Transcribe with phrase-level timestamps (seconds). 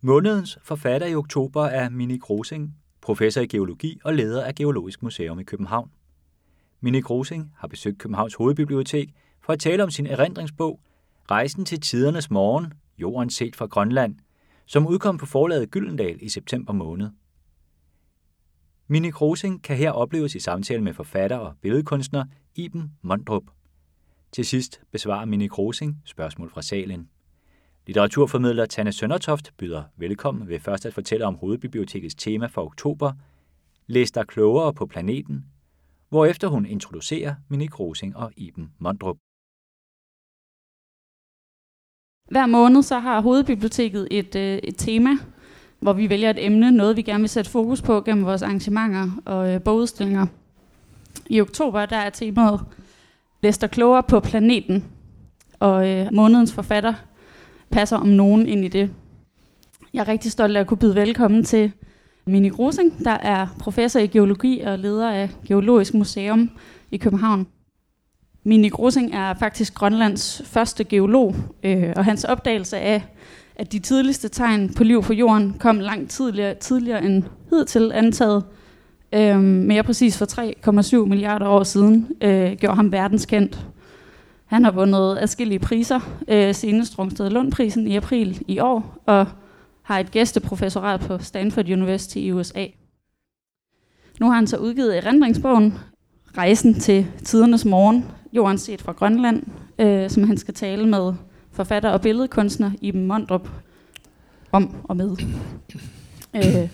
[0.00, 5.40] Månedens forfatter i oktober er Mini Grosing, professor i geologi og leder af Geologisk Museum
[5.40, 5.90] i København.
[6.80, 10.80] Mini Grosing har besøgt Københavns Hovedbibliotek for at tale om sin erindringsbog
[11.30, 14.16] Rejsen til tidernes morgen, jorden set fra Grønland,
[14.66, 17.10] som udkom på forlaget Gyldendal i september måned.
[18.86, 22.24] Mini Grosing kan her opleves i samtale med forfatter og billedkunstner
[22.54, 23.44] Iben Mondrup.
[24.32, 27.08] Til sidst besvarer Mini Grosing spørgsmål fra salen.
[27.88, 33.12] Litteraturformidler Tanne Søndertoft byder velkommen ved først at fortælle om Hovedbibliotekets tema for oktober,
[33.86, 35.44] Læs dig klogere på planeten,
[36.08, 39.16] hvorefter hun introducerer Minik Rosing og Iben Mondrup.
[42.30, 45.10] Hver måned så har Hovedbiblioteket et, øh, et tema,
[45.80, 49.10] hvor vi vælger et emne, noget vi gerne vil sætte fokus på gennem vores arrangementer
[49.24, 50.26] og øh, bogudstillinger.
[51.26, 52.60] I oktober der er temaet
[53.42, 54.84] Læs dig klogere på planeten,
[55.60, 56.94] og øh, månedens forfatter
[57.70, 58.90] passer om nogen ind i det.
[59.94, 61.72] Jeg er rigtig stolt af at kunne byde velkommen til
[62.26, 66.50] Mini Grosing, der er professor i geologi og leder af Geologisk Museum
[66.90, 67.46] i København.
[68.44, 73.04] Mini Grosing er faktisk Grønlands første geolog, øh, og hans opdagelse af,
[73.56, 78.44] at de tidligste tegn på liv på jorden kom langt tidligere, tidligere end hidtil antaget,
[79.14, 83.66] øh, mere præcis for 3,7 milliarder år siden, øh, gjorde ham verdenskendt.
[84.48, 89.26] Han har vundet adskillige priser, øh, senest Rungsted Lundprisen i april i år, og
[89.82, 92.66] har et gæsteprofessorat på Stanford University i USA.
[94.20, 95.74] Nu har han så udgivet erindringsbogen
[96.38, 99.42] Rejsen til tidernes morgen, jorden set fra Grønland,
[99.78, 101.14] øh, som han skal tale med
[101.52, 103.48] forfatter og billedkunstner Iben Mondrup
[104.52, 105.16] om og med.
[106.36, 106.68] Øh,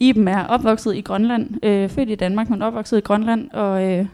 [0.00, 4.06] Iben er opvokset i Grønland, øh, født i Danmark, men opvokset i Grønland, og, øh,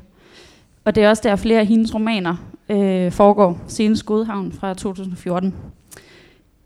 [0.85, 2.37] og det er også der flere af hendes romaner
[2.69, 5.55] øh, foregår, senest Godhavn fra 2014.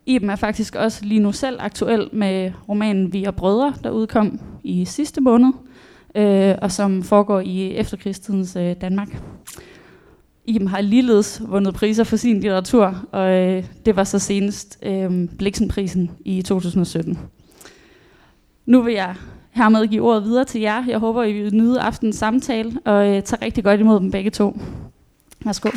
[0.06, 4.40] Iben er faktisk også lige nu selv aktuel med romanen Vi er brødre, der udkom
[4.64, 5.52] i sidste måned,
[6.14, 9.22] øh, og som foregår i efterkrigstidens øh, Danmark.
[10.46, 15.28] Iben har ligeledes vundet priser for sin litteratur, og øh, det var så senest øh,
[15.39, 17.18] Bliksenprisen i 2017.
[18.66, 19.14] Nu vil jeg
[19.54, 20.84] hermed give ordet videre til jer.
[20.88, 24.30] Jeg håber, I vil nyde aftens samtale, og øh, tage rigtig godt imod dem begge
[24.30, 24.58] to.
[25.44, 25.70] Værsgo.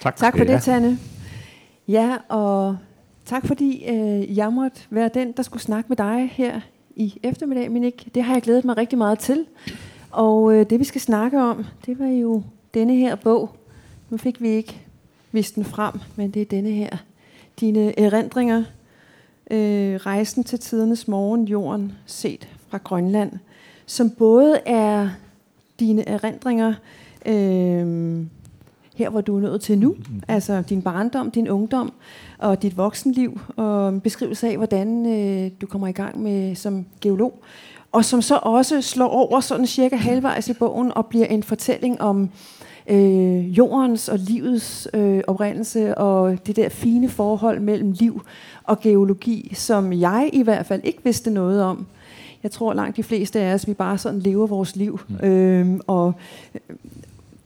[0.00, 0.98] Tak, tak for det, Tanne.
[1.88, 2.76] Ja, og
[3.24, 6.60] tak fordi øh, jeg måtte være den, der skulle snakke med dig her
[6.96, 8.10] i eftermiddag, men ikke.
[8.14, 9.44] Det har jeg glædet mig rigtig meget til.
[10.10, 12.42] Og øh, det vi skal snakke om, det var jo
[12.74, 13.56] denne her bog.
[14.10, 14.80] Nu fik vi ikke
[15.32, 16.96] vist den frem, men det er denne her.
[17.60, 18.64] Dine erindringer.
[19.50, 23.32] Øh, rejsen til tidernes morgen, jorden set fra Grønland.
[23.86, 25.08] Som både er
[25.80, 26.74] dine erindringer,
[27.26, 28.26] øh,
[28.94, 30.22] her hvor du er nået til nu, mm-hmm.
[30.28, 31.92] altså din barndom, din ungdom
[32.38, 36.86] og dit voksenliv, og en beskrivelse af, hvordan øh, du kommer i gang med som
[37.00, 37.42] geolog,
[37.92, 42.00] og som så også slår over sådan cirka halvvejs i bogen og bliver en fortælling
[42.00, 42.30] om
[42.88, 48.22] øh, jordens og livets øh, oprindelse og det der fine forhold mellem liv
[48.64, 51.86] og geologi, som jeg i hvert fald ikke vidste noget om.
[52.42, 55.00] Jeg tror langt de fleste af os, vi bare sådan lever vores liv.
[55.08, 55.28] Mm.
[55.28, 56.12] Øh, og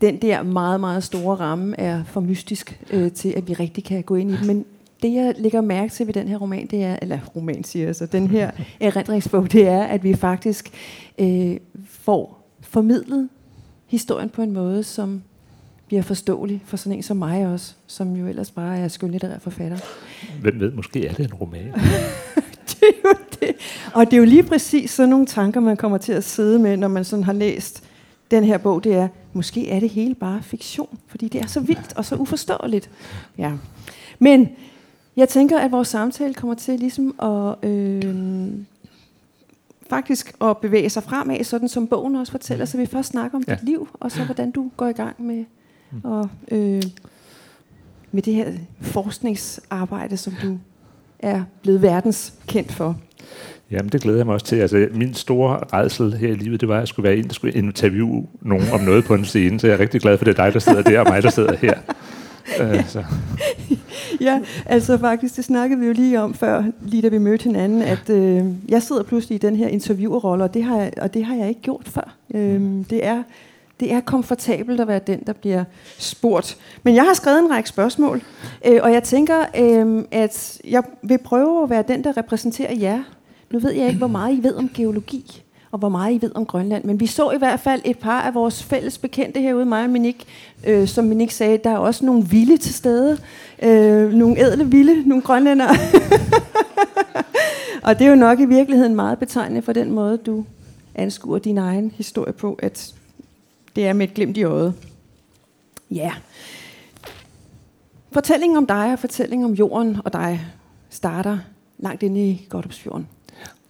[0.00, 4.02] den der meget, meget store ramme er for mystisk øh, til, at vi rigtig kan
[4.02, 4.46] gå ind i den.
[4.46, 4.64] Men
[5.02, 7.96] det, jeg lægger mærke til ved den her roman, det er, eller roman siger jeg
[7.96, 8.50] så, den her
[8.80, 10.70] erindringsbog, det er, at vi faktisk
[11.18, 11.56] øh,
[11.88, 13.28] får formidlet
[13.86, 15.22] historien på en måde, som
[15.92, 19.78] bliver forståelig for sådan en som mig også, som jo ellers bare er skønlitterær forfatter.
[20.40, 21.72] Hvem ved, måske er det en roman.
[22.70, 23.56] det er jo det.
[23.94, 26.76] Og det er jo lige præcis sådan nogle tanker, man kommer til at sidde med,
[26.76, 27.84] når man sådan har læst
[28.30, 31.60] den her bog, det er, måske er det hele bare fiktion, fordi det er så
[31.60, 32.90] vildt og så uforståeligt.
[33.38, 33.52] Ja.
[34.18, 34.48] Men
[35.16, 38.50] jeg tænker, at vores samtale kommer til ligesom at øh,
[39.90, 42.64] faktisk at bevæge sig fremad, sådan som bogen også fortæller.
[42.64, 43.54] Så vi først snakker om ja.
[43.54, 45.44] dit liv, og så hvordan du går i gang med,
[46.04, 46.82] og, øh,
[48.12, 50.58] med det her forskningsarbejde, som du
[51.18, 52.96] er blevet verdenskendt for.
[53.70, 54.56] Jamen, det glæder jeg mig også til.
[54.56, 57.34] Altså, min store redsel her i livet, det var, at jeg skulle være en, der
[57.34, 59.60] skulle interviewe nogen om noget på en scene.
[59.60, 61.22] Så jeg er rigtig glad for, at det er dig, der sidder der, og mig,
[61.22, 61.74] der sidder her.
[62.60, 63.04] Uh, så.
[64.26, 67.82] ja, altså faktisk, det snakkede vi jo lige om før, lige da vi mødte hinanden,
[67.82, 71.24] at øh, jeg sidder pludselig i den her interviewerrolle, og det har jeg, og det
[71.24, 72.16] har jeg ikke gjort før.
[72.34, 73.22] Øh, det er
[73.82, 75.64] det er komfortabelt at være den, der bliver
[75.98, 76.56] spurgt.
[76.82, 78.22] Men jeg har skrevet en række spørgsmål,
[78.66, 83.02] øh, og jeg tænker, øh, at jeg vil prøve at være den, der repræsenterer jer
[83.52, 85.42] nu ved jeg ikke, hvor meget I ved om geologi.
[85.70, 86.84] og hvor meget I ved om Grønland.
[86.84, 89.90] Men vi så i hvert fald et par af vores fælles bekendte herude, mig og
[89.90, 90.26] Minik,
[90.66, 93.18] øh, som Minik sagde, der er også nogle vilde til stede.
[93.62, 95.68] Øh, nogle ædle vilde, nogle grønlændere.
[97.84, 100.44] og det er jo nok i virkeligheden meget betegnende for den måde, du
[100.94, 102.94] anskuer din egen historie på, at
[103.76, 104.74] det er med et glimt i øjet.
[105.90, 106.12] Ja.
[108.12, 110.46] Fortællingen om dig og fortællingen om jorden og dig
[110.90, 111.38] starter
[111.78, 113.08] langt inde i Godthåbsfjorden.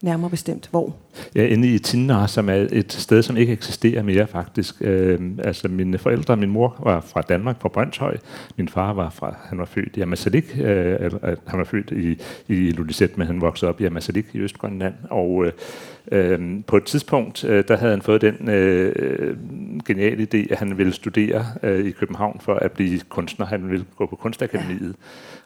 [0.03, 0.95] Nærmere bestemt, hvor?
[1.35, 4.75] Ja, inde i Tinnar, som er et sted, som ikke eksisterer mere faktisk.
[4.81, 8.17] Øh, altså mine forældre, min mor var fra Danmark, fra Brøndshøj.
[8.57, 10.59] Min far var fra, han var født i Amazalik.
[10.61, 11.11] Øh, øh,
[11.47, 12.19] han var født i,
[12.49, 14.95] i Lulisæt, men han voksede op i Amazalik i Østgrønland.
[15.11, 15.53] Og øh,
[16.13, 19.37] øh, på et tidspunkt, øh, der havde han fået den øh, øh,
[19.87, 23.47] geniale idé, at han ville studere øh, i København for at blive kunstner.
[23.47, 24.89] Han ville gå på Kunstakademiet.
[24.89, 24.93] Ja.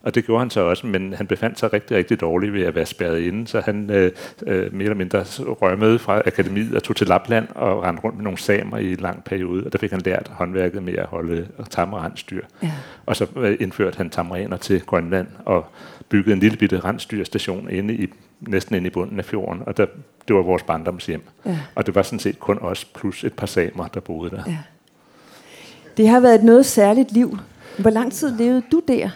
[0.02, 2.74] Og det gjorde han så også, men han befandt sig rigtig, rigtig dårligt ved at
[2.74, 4.12] være spærret inde, så han øh,
[4.46, 5.24] øh, mere eller mindre
[5.62, 8.96] rømmede fra akademiet og tog til Lapland og rendte rundt med nogle samer i en
[8.96, 12.44] lang periode, og der fik han lært håndværket med at holde tamrensdyr.
[12.62, 12.72] Ja.
[13.06, 15.66] Og så øh, indførte han tamraner til Grønland og
[16.08, 19.86] byggede en lille bitte rensdyrstation inde i, næsten inde i bunden af fjorden, og der,
[20.28, 21.22] det var vores barndomshjem.
[21.46, 21.58] Ja.
[21.74, 24.42] Og det var sådan set kun os plus et par samer, der boede der.
[24.46, 24.58] Ja.
[25.96, 27.38] Det har været et noget særligt liv.
[27.78, 29.10] Hvor lang tid levede du der?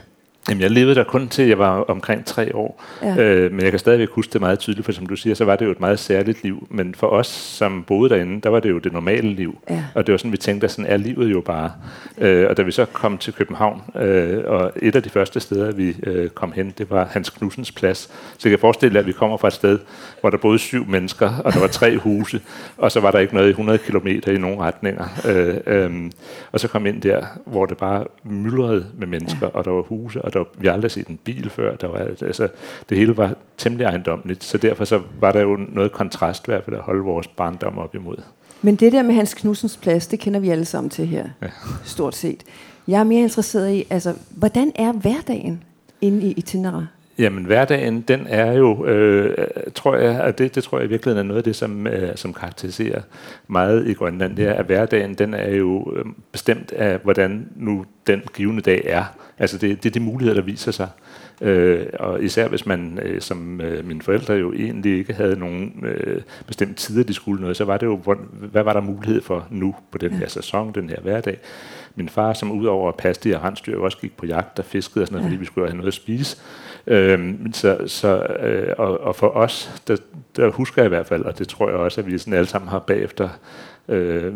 [0.49, 2.85] Jamen, jeg levede der kun til, jeg var omkring tre år.
[3.03, 3.23] Ja.
[3.23, 5.57] Øh, men jeg kan stadigvæk huske det meget tydeligt, for som du siger, så var
[5.57, 6.67] det jo et meget særligt liv.
[6.71, 9.59] Men for os, som boede derinde, der var det jo det normale liv.
[9.71, 9.85] Ja.
[9.95, 11.73] Og det var sådan, vi tænkte, at sådan er livet jo bare.
[12.19, 15.73] Øh, og da vi så kom til København, øh, og et af de første steder,
[15.73, 18.11] vi øh, kom hen, det var Hans Knudsens plads.
[18.39, 19.79] Så jeg kan forestille at vi kommer fra et sted,
[20.21, 22.41] hvor der boede syv mennesker, og der var tre huse,
[22.79, 25.05] og så var der ikke noget i 100 km i nogen retninger.
[25.29, 26.11] Øh, øh,
[26.53, 29.59] og så kom ind der, hvor det bare myldrede med mennesker, ja.
[29.59, 31.77] og der var huse, og der var, vi har aldrig set en bil før.
[31.77, 32.49] Der var, altså,
[32.89, 36.65] det hele var temmelig ejendomligt, så derfor så var der jo noget kontrast i hvert
[36.65, 38.17] fald at holde vores barndom op imod.
[38.63, 41.47] Men det der med Hans Knudsens plads, det kender vi alle sammen til her, ja.
[41.85, 42.45] stort set.
[42.89, 45.63] Jeg er mere interesseret i, altså, hvordan er hverdagen
[46.01, 46.87] inde i Itinera?
[47.19, 51.27] Jamen hverdagen, den er jo, øh, tror jeg, og det, det tror jeg i virkeligheden
[51.27, 53.01] er noget af det, som, øh, som karakteriserer
[53.49, 57.85] meget i Grønland, det er, at hverdagen, den er jo øh, bestemt af, hvordan nu
[58.07, 59.05] den givende dag er.
[59.39, 60.89] Altså det, det er de muligheder, der viser sig.
[61.41, 65.85] Øh, og især hvis man, øh, som øh, mine forældre jo egentlig ikke havde nogen
[65.87, 69.23] øh, bestemt tider, de skulle noget, så var det jo, hvor, hvad var der mulighed
[69.23, 71.39] for nu på den her sæson, den her hverdag.
[71.95, 75.03] Min far, som udover at passe de her rensdyr, også gik på jagt og fiskede
[75.03, 76.37] og sådan noget, fordi vi skulle have noget at spise.
[76.87, 79.97] Øh, så, så, øh, og, og for os, der,
[80.37, 82.49] der husker jeg i hvert fald, og det tror jeg også, at vi sådan alle
[82.49, 83.29] sammen har bagefter
[83.89, 84.35] øh,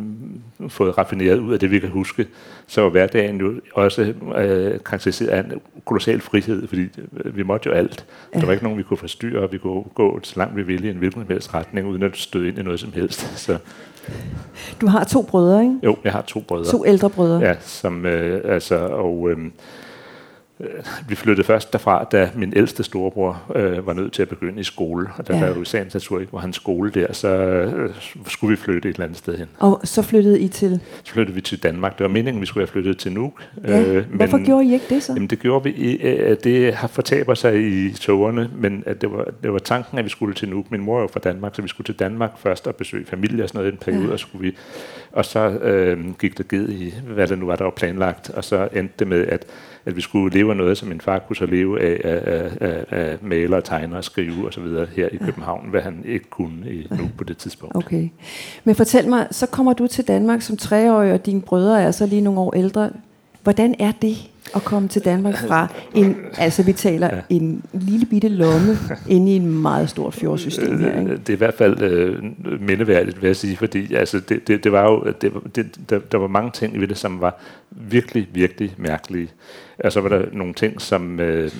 [0.68, 2.26] fået raffineret ud af det, vi kan huske,
[2.66, 6.88] så var hverdagen jo også øh, karakteriseret af en kolossal frihed, fordi
[7.24, 8.06] øh, vi måtte jo alt.
[8.34, 8.40] Ja.
[8.40, 10.88] Der var ikke nogen, vi kunne forstyrre, og vi kunne gå så langt vi ville
[10.88, 13.38] i en hvilken helst retning, uden at støde ind i noget som helst.
[13.38, 13.58] Så.
[14.80, 15.76] Du har to brødre, ikke?
[15.82, 16.70] Jo, jeg har to brødre.
[16.70, 17.40] To ældre brødre.
[17.40, 19.30] Ja, som, øh, altså, og...
[19.30, 19.38] Øh,
[21.08, 24.64] vi flyttede først derfra, da min ældste storebror øh, var nødt til at begynde i
[24.64, 25.08] skole.
[25.18, 25.40] Og der ja.
[25.40, 27.90] var jo i sagens natur ikke var hans skole der, så øh,
[28.26, 29.48] skulle vi flytte et eller andet sted hen.
[29.58, 30.80] Og så flyttede I til?
[31.04, 31.98] Så flyttede vi til Danmark.
[31.98, 33.42] Det var meningen, vi skulle have flyttet til Nuuk.
[33.64, 33.80] Ja.
[33.80, 35.12] Øh, men, Hvorfor gjorde I ikke det så?
[35.12, 39.28] Jamen det gjorde vi, øh, det har fortaber sig i togerne, men at det, var,
[39.42, 40.70] det var tanken, at vi skulle til Nuuk.
[40.70, 43.42] Min mor er jo fra Danmark, så vi skulle til Danmark først og besøge familie
[43.42, 44.12] og sådan noget i en periode, ja.
[44.12, 44.56] og, skulle vi,
[45.14, 48.44] og så øh, gik det givet i, hvad det nu var, der var planlagt, og
[48.44, 49.46] så endte det med, at
[49.86, 52.84] at vi skulle leve af noget, som min far kunne så leve af, af, af,
[52.90, 54.64] af maler, tegner og skrive osv.
[54.96, 57.76] her i København, hvad han ikke kunne i, nu på det tidspunkt.
[57.76, 58.08] Okay.
[58.64, 62.06] Men fortæl mig, så kommer du til Danmark som treårig, og dine brødre er så
[62.06, 62.90] lige nogle år ældre.
[63.44, 64.16] Hvordan er det
[64.54, 67.20] at komme til Danmark fra en, altså vi taler ja.
[67.28, 71.16] en lille bitte lomme ind i en meget stort fjordsystem her, ikke?
[71.16, 72.22] Det er i hvert fald øh,
[72.60, 76.18] mindeværdigt, vil jeg sige, fordi altså, det, det, det var jo, det, det, der, der
[76.18, 79.28] var mange ting i det, som var virkelig, virkelig mærkelige.
[79.78, 81.50] Og så var der nogle ting, som øh,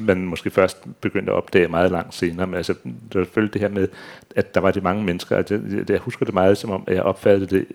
[0.00, 2.46] man måske først begyndte at opdage meget langt senere.
[2.46, 3.88] Men altså, der var selvfølgelig det her med,
[4.36, 5.36] at der var de mange mennesker.
[5.36, 7.66] At jeg, jeg husker det meget som om, jeg opfattede det,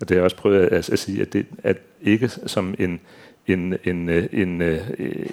[0.00, 3.00] og det har jeg også prøvet at, at sige, at det at ikke som en
[3.52, 4.62] en, en, en,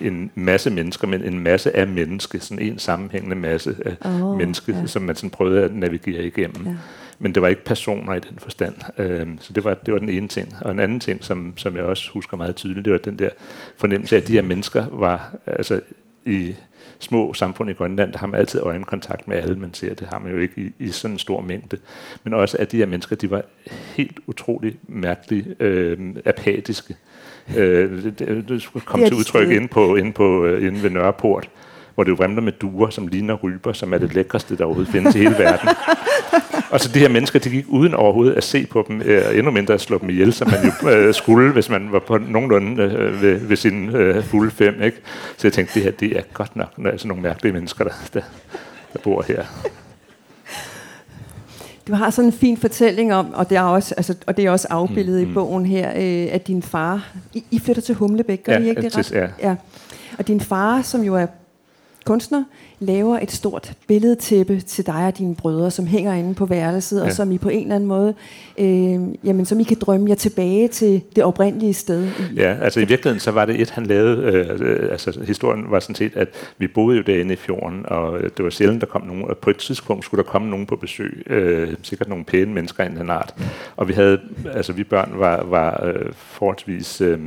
[0.02, 4.80] en masse mennesker, men en masse af mennesker, sådan en sammenhængende masse af oh, mennesker,
[4.80, 4.88] ja.
[4.88, 6.66] som man sådan prøvede at navigere igennem.
[6.66, 6.76] Ja.
[7.20, 8.76] Men det var ikke personer i den forstand.
[8.98, 10.56] Øhm, så det var, det var den ene ting.
[10.62, 13.30] Og en anden ting, som, som jeg også husker meget tydeligt, det var den der
[13.78, 15.82] fornemmelse af, at de her mennesker var altså
[16.26, 16.56] i
[17.00, 19.94] små samfund i Grønland, der har man altid øjenkontakt med alle, man ser.
[19.94, 21.78] Det har man jo ikke i, i sådan en stor mængde.
[22.24, 23.44] Men også, at de her mennesker, de var
[23.96, 26.96] helt utroligt mærkeligt øh, apatiske.
[27.58, 31.50] Øh, det, det, det kom til udtryk inde, på, inde, på, øh, inde ved Nørreport,
[31.96, 35.16] hvor det vrimler med duer, som ligner ryber, som er det lækreste, der overhovedet findes
[35.16, 35.70] i hele verden.
[36.70, 39.52] Og så de her mennesker, de gik uden overhovedet at se på dem, øh, endnu
[39.52, 42.84] mindre at slå dem ihjel, som man jo øh, skulle, hvis man var på nogenlunde
[42.84, 44.82] øh, ved, ved sin øh, fulde fem.
[44.82, 44.98] Ikke?
[45.38, 47.92] Så jeg tænkte, det her det er godt nok når sådan nogle mærkelige mennesker, der,
[48.14, 48.22] der,
[48.94, 49.44] der bor her.
[51.88, 54.52] Du har sådan en fin fortælling om, og det er også, altså, og det er
[54.52, 55.32] også afbildet mm, mm.
[55.32, 58.70] i bogen her, øh, at din far, I, I flytter til Humlebæk, gør ja, I
[58.70, 59.12] ikke det ret?
[59.12, 59.28] Ja.
[59.42, 59.56] ja.
[60.18, 61.26] Og din far, som jo er
[62.06, 62.44] kunstner,
[62.80, 67.06] laver et stort billedtæppe til dig og dine brødre, som hænger inde på værelset, ja.
[67.06, 68.14] og som I på en eller anden måde,
[68.58, 72.08] øh, jamen, som I kan drømme jer tilbage til det oprindelige sted.
[72.36, 74.18] Ja, altså i virkeligheden så var det et, han lavede,
[74.62, 76.28] øh, altså historien var sådan set, at
[76.58, 79.50] vi boede jo derinde i fjorden, og det var sjældent, der kom nogen, og på
[79.50, 82.98] et tidspunkt skulle der komme nogen på besøg, øh, sikkert nogle pæne mennesker af en
[82.98, 83.34] eller art,
[83.76, 84.20] og vi havde,
[84.54, 87.20] altså vi børn var, var øh, forholdsvis, øh,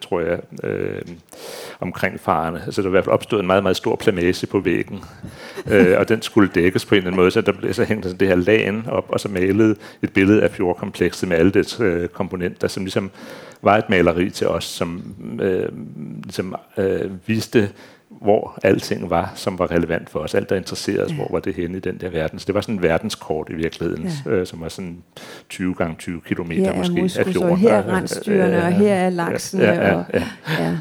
[0.00, 1.02] tror jeg, øh,
[1.80, 4.60] omkring farerne, altså der var i hvert fald opstået en meget, meget stor plamage på
[4.60, 4.89] væggen,
[5.70, 8.04] øh, og den skulle dækkes på en eller anden måde, så der blev så hængt
[8.04, 11.80] sådan det her lagen op, og så malet et billede af fjordkomplekset med alle dets
[11.80, 13.10] øh, komponenter, som ligesom
[13.62, 15.02] var et maleri til os, som
[15.40, 15.68] øh,
[16.24, 17.70] ligesom øh, viste,
[18.08, 20.34] hvor alting var, som var relevant for os.
[20.34, 21.16] Alt, der interesserede os, ja.
[21.16, 22.38] hvor var det henne i den der verden.
[22.38, 24.30] Så det var sådan en verdenskort i virkeligheden, ja.
[24.30, 25.02] øh, som var sådan
[25.48, 27.50] 20 gange 20 kilometer måske muskus, af fjorden.
[27.50, 29.62] Og her er rensdyrene, og her er laksene.
[29.62, 30.24] Ja, ja, ja, ja.
[30.44, 30.76] Og, ja.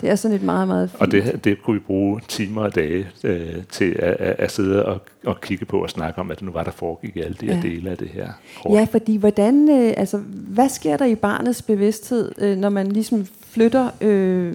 [0.00, 1.00] Det er sådan et meget, meget fint.
[1.00, 4.86] Og det, det kunne vi bruge timer og dage øh, til at, at, at sidde
[4.86, 7.36] og, og kigge på og snakke om, at det nu var, der foregik i alle
[7.40, 7.62] de her ja.
[7.62, 8.28] dele af det her.
[8.62, 8.74] Kort.
[8.74, 13.26] Ja, fordi hvordan, øh, altså, hvad sker der i barnets bevidsthed, øh, når man ligesom
[13.50, 14.54] flytter, øh,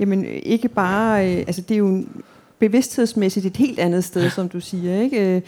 [0.00, 2.04] jamen ikke bare, øh, altså det er jo
[2.58, 5.42] bevidsthedsmæssigt et helt andet sted, som du siger, ikke?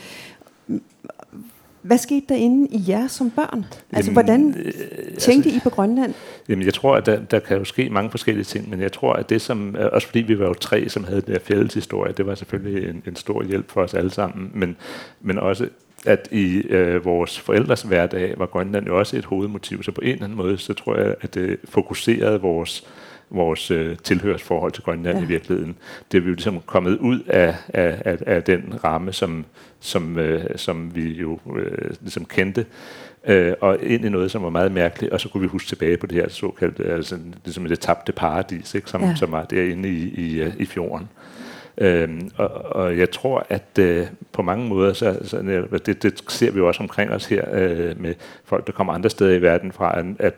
[1.87, 3.65] Øh, hvad skete der inde i jer som børn?
[3.93, 4.73] Altså, jamen, hvordan øh,
[5.19, 6.15] tænkte altså, I på Grønland?
[6.49, 9.13] Jamen, jeg tror, at der, der kan jo ske mange forskellige ting, men jeg tror,
[9.13, 12.13] at det som, øh, også fordi vi var jo tre, som havde den der fælleshistorie,
[12.13, 14.77] det var selvfølgelig en, en stor hjælp for os alle sammen, men,
[15.21, 15.69] men også
[16.07, 20.09] at i øh, vores forældres hverdag var Grønland jo også et hovedmotiv, så på en
[20.09, 22.87] eller anden måde, så tror jeg, at det fokuserede vores
[23.31, 25.25] vores øh, tilhørsforhold til Grønland ja.
[25.25, 25.77] i virkeligheden.
[26.13, 29.45] Det er vi jo ligesom kommet ud af, af, af, af den ramme, som,
[29.81, 32.67] som, øh, som vi jo øh, ligesom kendte,
[33.27, 35.97] øh, og ind i noget, som var meget mærkeligt, og så kunne vi huske tilbage
[35.97, 39.15] på det her såkaldte, altså ligesom det tabte paradis, ikke, som, ja.
[39.15, 41.09] som var derinde i, i, øh, i fjorden.
[41.79, 46.51] Øhm, og, og jeg tror, at øh, på mange måder, så, så det, det ser
[46.51, 48.15] vi jo også omkring os her øh, med
[48.45, 50.35] folk, der kommer andre steder i verden fra, at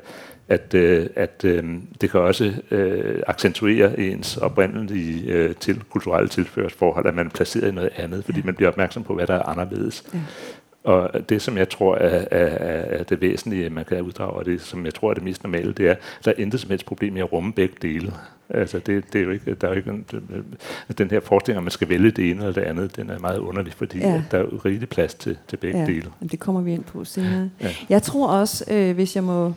[0.48, 1.64] at, øh, at øh,
[2.00, 7.68] det kan også øh, accentuere ens oprindelige øh, til kulturelle tilførsforhold, at man er placeret
[7.68, 8.44] i noget andet, fordi ja.
[8.44, 10.04] man bliver opmærksom på, hvad der er anderledes.
[10.14, 10.18] Ja.
[10.84, 12.46] Og det, som jeg tror er, er,
[12.98, 15.72] er det væsentlige, man kan uddrage, og det, som jeg tror er det mest normale,
[15.72, 18.12] det er, at der er intet som helst problem i at rumme begge dele.
[18.50, 20.06] Altså, det, det er jo ikke, der er jo ikke en,
[20.98, 23.38] den her forestilling, at man skal vælge det ene eller det andet, den er meget
[23.38, 24.22] underlig, fordi ja.
[24.30, 26.10] der er jo rigelig plads til, til begge ja, dele.
[26.30, 27.50] det kommer vi ind på senere.
[27.60, 27.68] Ja.
[27.88, 29.54] Jeg tror også, øh, hvis jeg må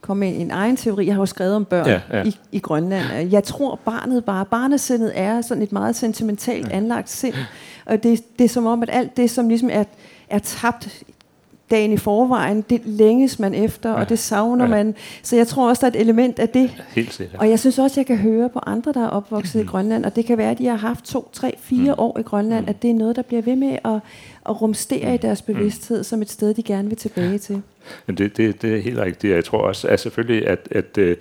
[0.00, 1.06] komme med en egen teori.
[1.06, 2.24] Jeg har jo skrevet om børn ja, ja.
[2.24, 3.30] I, i Grønland.
[3.30, 7.34] Jeg tror, barnet bare, barnesindet er sådan et meget sentimentalt anlagt sind.
[7.86, 9.84] Og det, det er som om, at alt det, som ligesom er,
[10.28, 11.02] er tabt
[11.70, 13.94] dagen i forvejen, det længes man efter, ja.
[13.94, 14.70] og det savner ja.
[14.70, 14.94] man.
[15.22, 16.70] Så jeg tror også, der er et element af det.
[16.94, 17.40] Helt sikkert.
[17.40, 19.60] Og jeg synes også, jeg kan høre på andre, der er opvokset mm.
[19.60, 22.00] i Grønland, og det kan være, at de har haft to, tre, fire mm.
[22.00, 22.68] år i Grønland, mm.
[22.68, 24.00] at det er noget, der bliver ved med at,
[24.46, 25.14] at rumstere mm.
[25.14, 26.04] i deres bevidsthed, mm.
[26.04, 27.62] som et sted, de gerne vil tilbage til.
[28.06, 29.34] Men det, det, det er helt rigtigt.
[29.34, 31.16] Jeg tror også, at selvfølgelig, at, at, øh,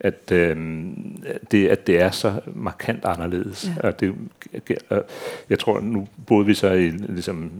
[0.00, 0.56] at, øh,
[1.50, 3.70] det, at det er så markant anderledes.
[3.76, 3.88] Ja.
[3.88, 4.14] Og det,
[5.50, 7.50] jeg tror, nu boede vi så i ligesom,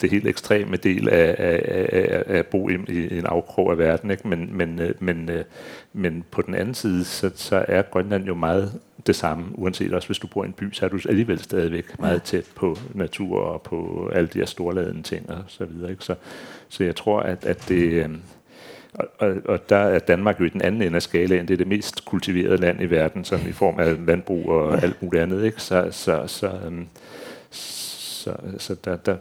[0.00, 3.78] det helt ekstreme del af, af, af, af at bo i, i en afkrog af
[3.78, 4.10] verden.
[4.10, 4.28] Ikke?
[4.28, 5.44] Men, men, øh, men, øh,
[5.92, 10.08] men på den anden side, så, så er Grønland jo meget det samme, uanset også
[10.08, 13.40] hvis du bor i en by, så er du alligevel stadigvæk meget tæt på natur
[13.40, 15.90] og på alle de her storladende ting og så videre.
[15.90, 16.04] Ikke?
[16.04, 16.14] Så,
[16.68, 18.10] så jeg tror, at, at det...
[18.94, 21.48] Og, og, og der er Danmark jo i den anden ende af skalaen.
[21.48, 25.02] Det er det mest kultiverede land i verden, sådan i form af landbrug og alt
[25.02, 25.44] muligt andet.
[25.44, 25.62] Ikke?
[25.62, 26.86] Så, så, så, um,
[27.50, 29.16] så, så der, der,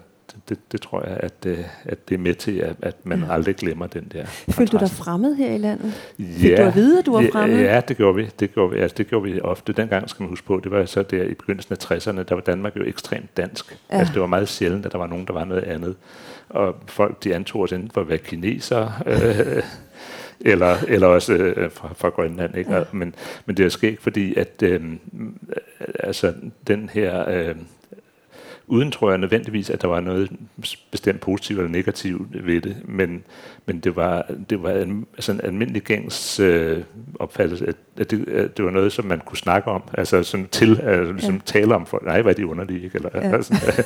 [0.49, 3.33] det, det tror jeg, at, øh, at det er med til, at, at man ja.
[3.33, 5.93] aldrig glemmer den der Følte du dig fremmed her i landet?
[6.17, 7.59] Fik ja, du at vide, at du var fremmed?
[7.59, 8.29] Ja, det gjorde vi.
[8.39, 9.73] Det gjorde vi, altså, det gjorde vi ofte.
[9.73, 12.41] Dengang skal man huske på, det var så der i begyndelsen af 60'erne, der var
[12.41, 13.77] Danmark jo ekstremt dansk.
[13.91, 13.97] Ja.
[13.97, 15.95] Altså, det var meget sjældent, at der var nogen, der var noget andet.
[16.49, 19.63] Og folk, de antog os enten for at være kinesere, øh,
[20.41, 22.57] eller, eller også øh, fra, fra Grønland.
[22.57, 22.73] Ikke?
[22.73, 22.83] Ja.
[22.91, 24.81] Men, men det er sket, fordi at øh,
[25.99, 26.33] altså,
[26.67, 27.29] den her...
[27.29, 27.55] Øh,
[28.67, 30.31] uden, tror jeg, nødvendigvis, at der var noget
[30.91, 33.23] bestemt positivt eller negativt ved det, men,
[33.65, 36.77] men det var, det var en, altså en almindelig gængs øh,
[37.19, 40.47] opfattelse, at, at, det, at det var noget, som man kunne snakke om, altså sådan
[40.51, 41.39] til at ligesom ja.
[41.45, 42.95] tale om, for, nej, hvad er de underlige, ikke?
[42.95, 43.35] Eller, ja.
[43.35, 43.83] altså,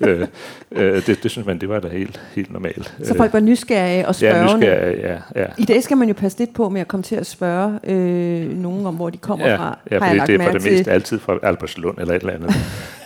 [0.00, 0.26] øh,
[0.72, 2.96] øh, det, det synes man, det var da helt, helt normalt.
[3.02, 4.50] Så folk var nysgerrige og spørgende?
[4.50, 5.46] Ja, nysgerrige, ja, ja.
[5.58, 8.58] I dag skal man jo passe lidt på med at komme til at spørge øh,
[8.58, 9.78] nogen om, hvor de kommer ja, fra.
[9.90, 12.50] Ja, har det, det er for det meste altid fra Albertslund eller et eller andet.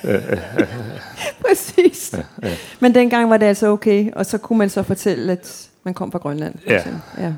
[1.47, 2.15] Præcis.
[2.17, 2.55] Ja, ja.
[2.81, 6.13] Men dengang var det altså okay, og så kunne man så fortælle, at man kom
[6.13, 6.55] fra Grønland.
[6.67, 6.83] Ja.
[7.19, 7.35] ja.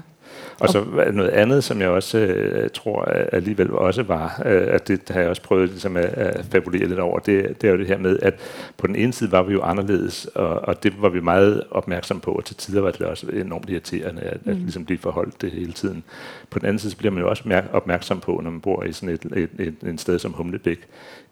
[0.61, 5.01] Og så noget andet, som jeg også øh, tror alligevel også var, øh, at det
[5.11, 7.87] har jeg også prøvet ligesom at, at fabulere lidt over, det, det er jo det
[7.87, 8.35] her med, at
[8.77, 12.21] på den ene side var vi jo anderledes, og, og det var vi meget opmærksom
[12.21, 14.53] på, og til tider var det også enormt irriterende, at, mm.
[14.53, 16.05] at ligesom blive forholdt det hele tiden.
[16.53, 18.93] På den anden side så bliver man jo også opmærksom på, når man bor i
[18.93, 20.79] sådan et, et, et, et sted som Humlebæk,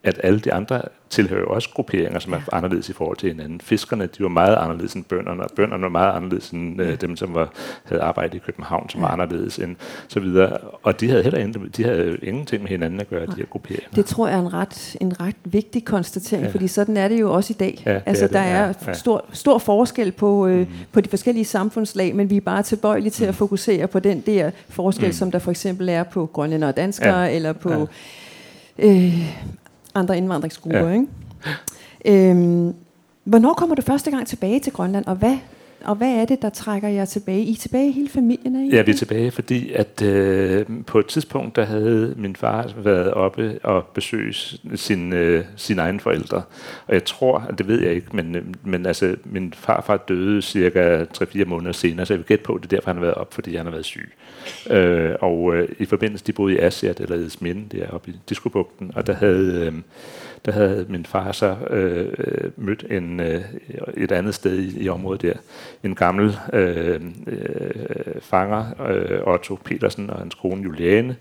[0.03, 3.61] at alle de andre tilhører også grupperinger, som er anderledes i forhold til hinanden.
[3.61, 7.17] Fiskerne, de var meget anderledes end bønderne, og bønderne var meget anderledes end øh, dem,
[7.17, 7.53] som var,
[7.85, 9.77] havde arbejdet i København, som var anderledes end
[10.09, 10.59] så videre.
[10.83, 13.89] Og de havde heller ingen, de havde ingenting med hinanden at gøre, de her grupperinger.
[13.95, 16.53] Det tror jeg er en ret, en ret vigtig konstatering, ja.
[16.53, 17.83] fordi sådan er det jo også i dag.
[17.87, 18.93] Ja, altså, er der det, er ja.
[18.93, 20.67] stor, stor forskel på, øh, mm.
[20.93, 23.29] på de forskellige samfundslag, men vi er bare tilbøjelige til mm.
[23.29, 25.19] at fokusere på den der forskel, mm.
[25.19, 27.37] som der for eksempel er på grønlænder og danskere, ja.
[27.37, 27.89] eller på...
[28.79, 28.97] Ja.
[28.97, 29.35] Øh,
[29.95, 30.89] andre indvandringsgrupper.
[30.89, 30.93] Ja.
[30.93, 31.07] Ikke?
[32.31, 32.75] Øhm,
[33.25, 35.37] hvornår kommer du første gang tilbage til Grønland, og hvad,
[35.85, 37.43] og hvad er det, der trækker jer tilbage?
[37.43, 38.57] I er tilbage hele familien?
[38.57, 42.37] Er I ja, vi er tilbage, fordi at øh, på et tidspunkt, der havde min
[42.37, 46.43] far været oppe og besøgt sin, øh, sine egne forældre.
[46.87, 51.05] Og jeg tror, det ved jeg ikke, men, øh, men altså, min farfar døde cirka
[51.05, 53.15] 3-4 måneder senere, så jeg vil gætte på, at det er derfor, han har været
[53.15, 54.13] op, fordi han har været syg.
[54.71, 58.91] Øh, og øh, i forbindelse, de boede i Asiat, eller Edsminde, der oppe i Diskobugten,
[58.95, 59.67] og der havde...
[59.67, 59.73] Øh,
[60.45, 62.09] der havde min far så øh,
[62.57, 63.41] mødt en, øh,
[63.97, 65.35] et andet sted i, i området der.
[65.85, 71.17] En gammel øh, øh, fanger, øh, Otto Petersen og hans kone Juliane,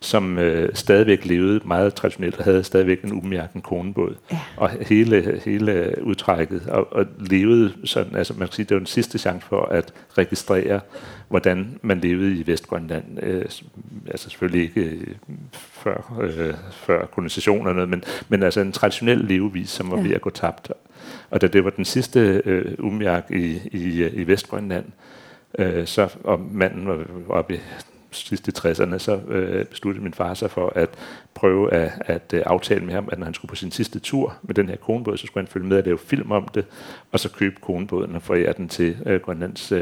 [0.00, 4.14] som øh, stadigvæk levede meget traditionelt og havde stadigvæk en umærken konebåd.
[4.32, 4.38] Ja.
[4.56, 8.86] Og hele, hele udtrækket og, og levede sådan, altså man kan sige, det var den
[8.86, 10.80] sidste chance for at registrere,
[11.28, 13.04] hvordan man levede i Vestgrønland.
[13.22, 13.44] Øh,
[14.06, 15.06] altså selvfølgelig ikke øh,
[15.52, 20.02] før, øh, før kolonisationerne, men, men altså en traditionel levevis, som var ja.
[20.02, 20.70] ved at gå tabt.
[21.34, 24.84] Og da det var den sidste øh, umjagt i, i, i Vestgrønland,
[25.58, 27.58] øh, så, og manden var oppe i
[28.10, 30.88] sidste 60'erne, så øh, besluttede min far sig for at
[31.34, 34.36] prøve at, at uh, aftale med ham, at når han skulle på sin sidste tur
[34.42, 36.64] med den her konebåd, så skulle han følge med at lave film om det,
[37.12, 39.78] og så købe konebåden og forære den til uh, Grønlands uh,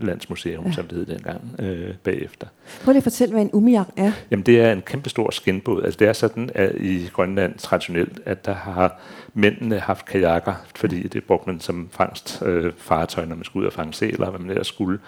[0.00, 0.72] Landsmuseum, ja.
[0.72, 2.46] som det hed dengang, uh, bagefter.
[2.84, 4.12] Prøv lige at fortælle, hvad en umiak er.
[4.30, 5.82] Jamen, det er en kæmpe stor skinbåd.
[5.84, 9.00] Altså, det er sådan at i Grønland traditionelt, at der har
[9.34, 13.66] mændene haft kajakker, fordi det brugte man som fangst øh, fartøj, når man skulle ud
[13.66, 14.98] og fange sæler, hvad man ellers skulle.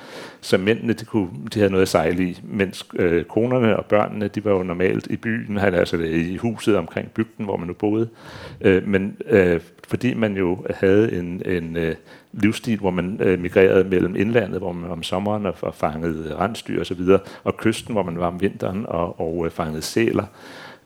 [0.40, 4.28] Så mændene, de, kunne, de havde noget at sejle i, mens øh, konerne og børnene,
[4.28, 8.08] de var jo normalt i byen, altså i huset omkring bygden, hvor man nu boede.
[8.60, 11.94] Øh, men øh, fordi man jo havde en, en øh,
[12.32, 17.00] livsstil, hvor man øh, migrerede mellem indlandet, hvor man om sommeren og fangede rensdyr osv.,
[17.00, 20.24] og, og kysten, hvor man var om vinteren og, og øh, fangede sæler,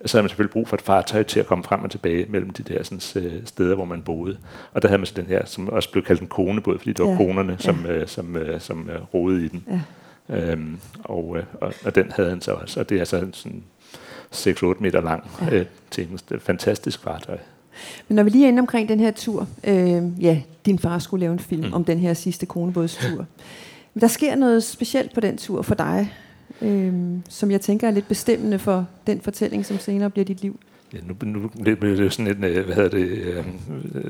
[0.06, 2.50] så havde man selvfølgelig brug for et fartøj til at komme frem og tilbage mellem
[2.50, 4.36] de der sådan, øh, steder, hvor man boede.
[4.72, 7.04] Og der havde man så den her, som også blev kaldt en konebåd, fordi det
[7.04, 7.16] var ja.
[7.16, 7.92] konerne, som, ja.
[7.92, 9.64] øh, som, øh, som øh, roede i den.
[9.68, 9.80] Ja.
[10.30, 12.80] Øhm, og, øh, og, og den havde han så også.
[12.80, 13.62] Og det er altså sådan
[14.34, 15.54] 6-8 meter lang ja.
[15.54, 15.66] øh,
[15.98, 17.38] et fantastisk fartøj.
[18.08, 21.20] Men når vi lige er inde omkring den her tur, øh, ja, din far skulle
[21.20, 21.72] lave en film mm.
[21.72, 23.26] om den her sidste konebådstur.
[23.94, 26.14] Men der sker noget specielt på den tur for dig,
[26.62, 26.92] øh,
[27.28, 30.60] som jeg tænker er lidt bestemmende for den fortælling, som senere bliver dit liv.
[30.94, 33.44] Ja, nu, nu bliver det jo sådan en, øh, hvad hedder det, øh,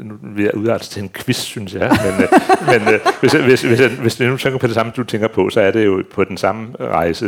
[0.05, 1.91] nu vil jeg udarte til en quiz, synes jeg.
[2.05, 2.29] Men, øh,
[2.73, 5.61] men hvis, hvis, hvis, hvis du nu tænker på det samme, du tænker på, så
[5.61, 7.27] er det jo på den samme rejse,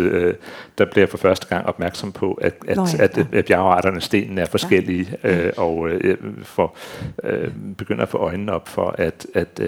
[0.78, 4.38] der bliver for første gang opmærksom på, at, at, Nå, ja, at, at bjergarterne stenen
[4.38, 5.50] er forskellige, ja.
[5.56, 5.88] og
[6.42, 6.76] for,
[7.78, 9.60] begynder at få øjnene op for, at, at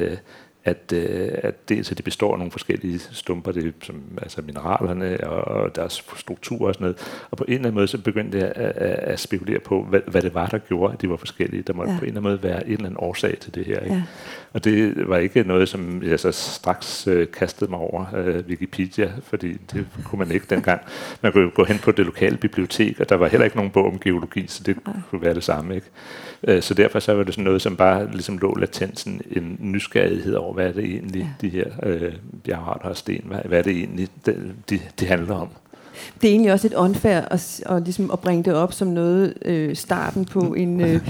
[0.65, 5.29] at, øh, at dels at det består af nogle forskellige stumper, det, som, altså mineralerne
[5.29, 7.27] og, og deres struktur og sådan noget.
[7.31, 10.01] Og på en eller anden måde, så begyndte jeg at, at, at spekulere på, hvad,
[10.07, 11.63] hvad det var, der gjorde, at de var forskellige.
[11.63, 11.99] Der måtte ja.
[11.99, 13.81] på en eller anden måde være en eller anden årsag til det her.
[13.81, 13.95] Ikke?
[13.95, 14.03] Ja.
[14.55, 19.13] Og det var ikke noget, som jeg så straks øh, kastede mig over øh, Wikipedia,
[19.23, 20.81] fordi det kunne man ikke dengang.
[21.23, 23.71] Man kunne jo gå hen på det lokale bibliotek, og der var heller ikke nogen
[23.71, 24.77] bog om geologi, så det
[25.11, 25.75] kunne være det samme.
[25.75, 25.87] Ikke?
[26.49, 29.57] Øh, så derfor så var det sådan noget, som bare ligesom lå latent sådan en
[29.61, 31.47] nysgerrighed over, hvad er det egentlig, ja.
[31.47, 32.13] de her øh,
[32.45, 35.49] bjergarter og sten, hvad, hvad er det egentlig, de, de, de handler om.
[36.21, 39.35] Det er egentlig også et unfair at, at, ligesom at bringe det op som noget
[39.45, 41.01] øh, starten på en, øh,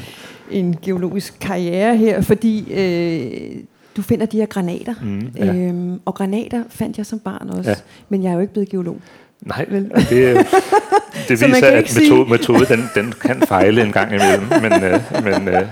[0.50, 3.56] en geologisk karriere her, fordi øh,
[3.96, 4.94] du finder de her granater.
[5.02, 5.54] Mm, ja.
[5.54, 7.76] øhm, og granater fandt jeg som barn også, Ja.
[8.08, 8.96] men jeg er jo ikke blevet geolog.
[9.40, 9.90] Nej, Vel?
[10.10, 10.46] det,
[11.28, 14.84] det Så man viser, at metode, metode den, den kan fejle en gang imellem, men,
[14.84, 15.62] øh, men øh,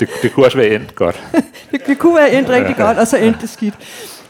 [0.00, 1.22] det, det kunne også være endt godt.
[1.70, 3.74] Det, det kunne være endt rigtig godt, og så endte det skidt.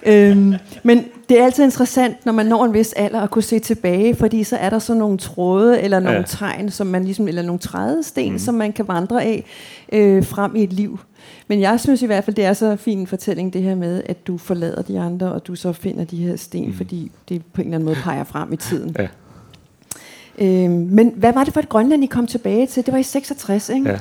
[0.06, 3.58] Øhm, men det er altid interessant, når man når en vis alder, at kunne se
[3.58, 6.18] tilbage, fordi så er der sådan nogle tråde, eller nogle Ja.
[6.20, 6.26] ja.
[6.26, 8.38] tegn, som man ligesom, eller nogle trædesten, mm.
[8.38, 9.44] som man kan vandre af
[9.92, 11.00] øh, frem i et liv.
[11.48, 14.02] Men jeg synes i hvert fald, det er så fin en fortælling, det her med,
[14.06, 16.74] at du forlader de andre, og du så finder de her sten, mm.
[16.76, 18.96] fordi det på en eller anden måde peger frem i tiden.
[18.98, 19.08] Ja.
[20.38, 22.86] Øhm, men hvad var det for et Grønland, I kom tilbage til?
[22.86, 23.88] Det var i 66, ikke?
[23.90, 23.98] Ja.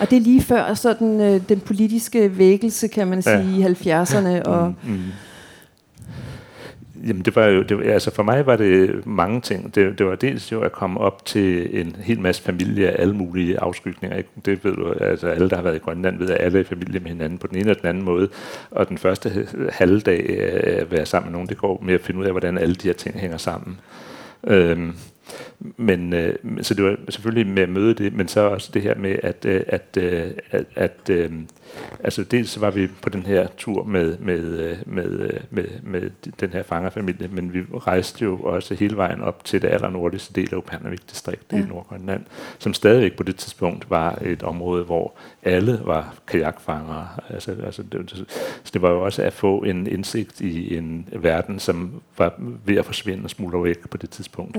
[0.00, 3.42] Og det er lige før sådan, øh, den politiske vækkelse, kan man Ja.
[3.42, 4.42] sige, i 70'erne.
[4.42, 5.00] Og, Mm, mm.
[7.06, 9.74] Jamen det var jo, det var, altså for mig var det mange ting.
[9.74, 13.14] Det, det var dels jo at komme op til en hel masse familie af alle
[13.14, 14.16] mulige afskygninger.
[14.16, 14.30] Ikke?
[14.44, 16.66] Det ved du, altså alle der har været i Grønland ved, at alle er i
[16.66, 18.28] familie med hinanden på den ene eller den anden måde.
[18.70, 20.40] Og den første halvdag
[20.80, 22.88] at være sammen med nogen, det går med at finde ud af, hvordan alle de
[22.88, 23.80] her ting hænger sammen.
[24.46, 24.94] Øhm,
[25.76, 28.94] men øh, så det var selvfølgelig med at møde det, men så også det her
[28.94, 31.32] med at øh, at øh, at, at øh,
[32.04, 35.64] altså dels så var vi på den her tur med med øh, med øh, med,
[35.82, 40.40] med den her fangerfamilie, men vi rejste jo også hele vejen op til det allernordligste
[40.40, 41.58] del af Upernavik distrikt ja.
[41.58, 41.60] i.
[41.60, 42.24] Nordgrønland,
[42.58, 47.08] som stadigvæk på det tidspunkt var et område, hvor alle var kajakfangere.
[47.28, 48.26] Altså, altså det,
[48.64, 52.76] så det var jo også at få en indsigt i en verden, som var ved
[52.76, 54.56] at forsvinde og smuldre væk på det tidspunkt.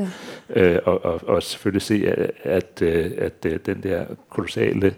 [0.56, 0.62] Ja.
[0.62, 4.94] Øh, og, og, og selvfølgelig se, at, at, øh, at øh, den der kolossale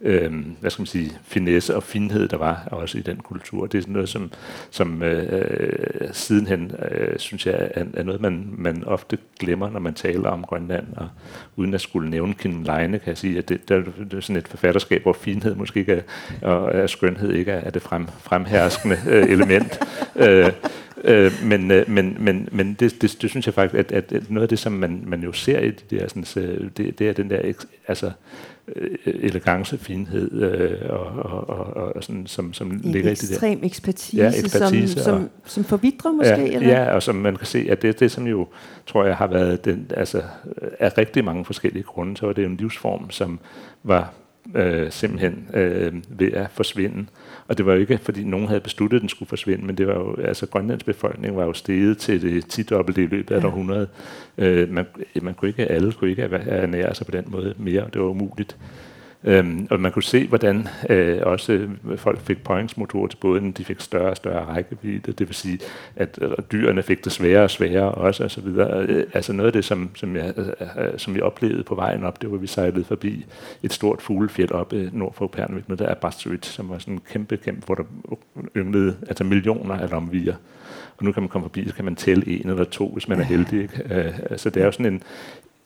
[0.00, 3.66] øh, hvad skal man sige, finesse og finhed, der var også i den kultur.
[3.66, 4.32] Det er sådan noget, som,
[4.70, 9.94] som øh, sidenhen, øh, synes jeg, er, er noget, man, man ofte glemmer, når man
[9.94, 10.86] taler om Grønland.
[10.96, 11.08] Og
[11.56, 14.36] uden at skulle nævne Kim Leine, kan jeg sige, at det, der, det er sådan
[14.36, 15.92] et forfatterskab, hvor finhed måske ikke
[16.42, 19.78] er, og er skønhed ikke er, er det frem, fremherskende øh, element.
[20.16, 20.52] Øh,
[21.06, 24.30] Øh, men, øh, men, men, men det, det, det synes jeg faktisk, at, at, at
[24.30, 27.08] noget af det, som man, man jo ser i de der, sådan, øh, det, det
[27.08, 27.52] er den der
[27.88, 28.10] altså,
[28.76, 33.20] øh, elegance, finhed, øh, og, og, og, og sådan, som, som en ligger i det
[33.28, 33.34] der.
[33.34, 36.30] ekstrem ekspertise, Ja, ekspertise som, som, og- som forvidrer måske?
[36.30, 36.68] Ja, eller?
[36.68, 38.48] ja, og som man kan se, at det, det som jo,
[38.86, 40.22] tror jeg, har været den, altså,
[40.80, 43.38] af rigtig mange forskellige grunde, så var det jo en livsform, som
[43.82, 44.12] var
[44.54, 47.06] øh, simpelthen øh, ved at forsvinde.
[47.48, 49.86] Og det var jo ikke, fordi nogen havde besluttet, at den skulle forsvinde, men det
[49.86, 53.40] var jo, altså Grønlands befolkning var jo steget til det 10 dobbelte i løbet af
[53.40, 53.46] Ja.
[53.46, 53.88] århundrede.
[54.38, 54.86] Øh, man,
[55.22, 58.08] man kunne ikke, alle kunne ikke ernære sig på den måde mere, og det var
[58.08, 58.56] umuligt.
[59.26, 63.80] Øhm, og man kunne se, hvordan øh, også folk fik påhængsmotorer til båden, de fik
[63.80, 65.58] større og større rækkevidde, det vil sige,
[65.96, 68.86] at øh, dyrene fik det sværere og sværere også, og så videre.
[68.86, 70.46] Øh, altså noget af det, som, som, jeg, øh,
[70.84, 73.26] øh, som vi oplevede på vejen op, det var, at vi sejlede forbi
[73.62, 76.94] et stort fuglefjeld op øh, nord for Upernavik, noget der er Basturit, som var sådan
[76.94, 77.84] en kæmpe, kæmpe, hvor der
[78.56, 80.34] ynglede altså millioner af lomvier.
[80.96, 83.20] Og nu kan man komme forbi, så kan man tælle en eller to, hvis man
[83.20, 83.62] er heldig.
[83.62, 83.82] Ikke?
[83.90, 85.02] Øh, altså det er jo sådan en,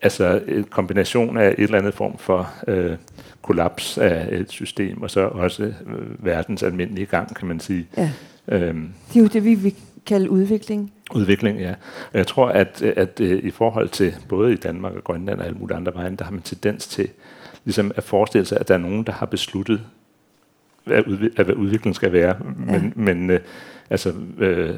[0.03, 2.97] altså en kombination af et eller andet form for øh,
[3.43, 7.87] kollaps af et system, og så også øh, verdens almindelige gang, kan man sige.
[7.97, 8.11] Ja.
[8.49, 9.75] Øhm, Det er jo det, vi vil
[10.07, 10.93] kalde udvikling.
[11.15, 11.75] udvikling, ja.
[12.13, 15.47] Og jeg tror, at, at øh, i forhold til både i Danmark og Grønland og
[15.47, 17.09] alle mulige andre vegne, der har man tendens til
[17.65, 19.81] ligesom at forestille sig, at der er nogen, der har besluttet,
[20.85, 22.37] hvad, udvi- at hvad udvikling skal være.
[22.57, 23.03] Men, Ja.
[23.03, 23.41] men øh,
[23.91, 24.71] altså, øh,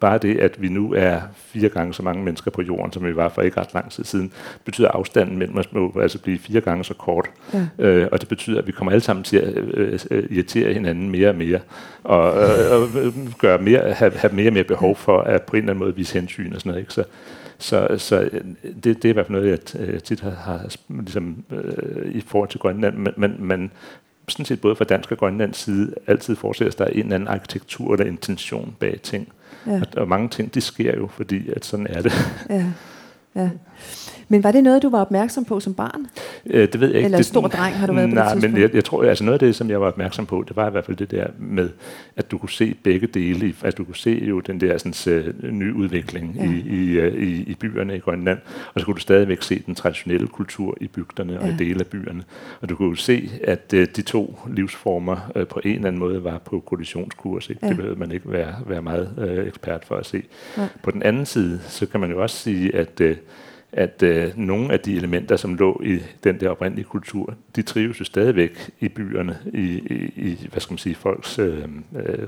[0.00, 3.16] bare det, at vi nu er fire gange så mange mennesker på jorden, som vi
[3.16, 4.32] var for ikke ret lang tid siden,
[4.64, 7.30] betyder at afstanden mellem os må altså blive fire gange så kort.
[7.54, 7.66] Ja.
[7.78, 11.10] Øh, og det betyder, at vi kommer alle sammen til at øh, øh, irritere hinanden
[11.10, 11.60] mere og mere,
[12.04, 12.88] og, øh, og
[13.38, 15.96] gøre mere, have, have mere og mere behov for at på en eller anden måde
[15.96, 16.80] vise hensyn og sådan noget.
[16.80, 16.92] Ikke?
[16.92, 17.04] Så,
[17.58, 20.76] så, så øh, det, det er i hvert fald noget, jeg øh, tit har, har
[20.88, 23.70] ligesom, øh, i forhold til Grønland, men, men, men
[24.28, 27.04] sådan set både fra dansk og grønlands side altid forestiller sig, at der er en
[27.04, 29.28] eller anden arkitektur eller intention bag ting.
[29.66, 29.80] Ja.
[29.80, 32.12] Og, og mange ting, de sker jo, fordi at sådan er det.
[32.50, 32.64] Ja.
[33.34, 33.50] ja.
[34.32, 36.06] Men var det noget, du var opmærksom på som barn?
[36.46, 37.04] Øh, det ved jeg ikke.
[37.04, 39.24] Eller det, stor dreng har du været på det Nej, men jeg, jeg tror, altså
[39.24, 41.26] noget af det, som jeg var opmærksom på, det var i hvert fald det der
[41.38, 41.68] med,
[42.16, 43.54] at du kunne se begge dele.
[43.62, 46.44] Altså du kunne se jo den der sådan, uh, nye udvikling Ja.
[46.44, 46.50] ja.
[46.50, 48.38] i, i, uh, i, i byerne i Grønland,
[48.74, 51.54] og så kunne du stadigvæk se den traditionelle kultur i bygderne og Ja.
[51.54, 52.22] i dele af byerne.
[52.60, 55.98] Og du kunne jo se, at uh, de to livsformer uh, på en eller anden
[55.98, 57.50] måde var på kollisionskurs.
[57.50, 57.60] Ikke?
[57.62, 57.68] Ja.
[57.68, 60.22] Det behøver man ikke være, være meget uh, ekspert for at se.
[60.56, 60.66] Nej.
[60.82, 63.16] På den anden side, så kan man jo også sige, at øh,
[63.72, 68.00] at øh, nogle af de elementer, som lå i den der oprindelige kultur, de trives
[68.00, 72.26] jo stadigvæk i byerne, i, i, i hvad skal man sige, folks øh, øh,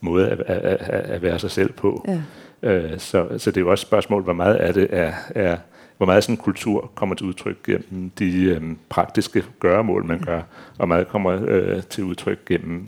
[0.00, 2.04] måde at, at, at, at være sig selv på.
[2.08, 2.22] Ja.
[2.62, 5.56] Øh, så, så det er jo også et spørgsmål, hvor meget af det er, er
[5.96, 10.42] hvor meget sådan en kultur kommer til udtryk gennem de øh, praktiske gøremål, man gør,
[10.78, 12.86] og meget kommer øh, til udtryk gennem,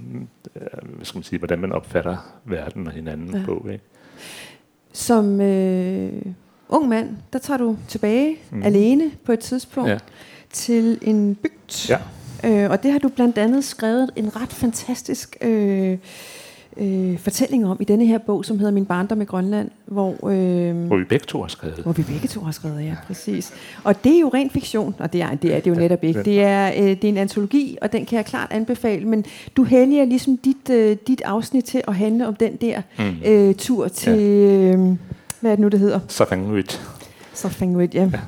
[0.56, 0.62] øh,
[0.96, 3.42] hvad skal man sige, hvordan man opfatter verden og hinanden ja.
[3.46, 3.66] på.
[3.72, 3.84] Ikke?
[4.92, 6.12] Som øh,
[6.68, 8.62] ung mand, der tager du tilbage mm.
[8.62, 9.98] alene på et tidspunkt ja.
[10.52, 11.88] til en bygd.
[11.88, 11.98] Ja.
[12.44, 15.98] Øh, og det har du blandt andet skrevet en ret fantastisk øh,
[16.76, 19.70] øh, fortælling om i denne her bog, som hedder Min barndom i Grønland.
[19.86, 21.76] Hvor, øh, hvor vi begge to har skrevet.
[21.76, 23.52] Hvor vi begge to har skrevet, ja, præcis.
[23.84, 26.22] Og det er jo ren fiktion, og det er det, er det jo netop ikke.
[26.22, 29.24] Det er, øh, det er en antologi, og den kan jeg klart anbefale, men
[29.56, 33.04] du helliger ligesom dit, øh, dit afsnit til at handle om den der mm.
[33.24, 34.12] øh, tur til...
[34.12, 34.74] Ja.
[34.74, 34.96] Øh,
[35.40, 36.00] hvad er det nu, det hedder?
[36.08, 36.80] Safanguit.
[37.32, 38.08] Safanguit, ja.
[38.12, 38.20] ja.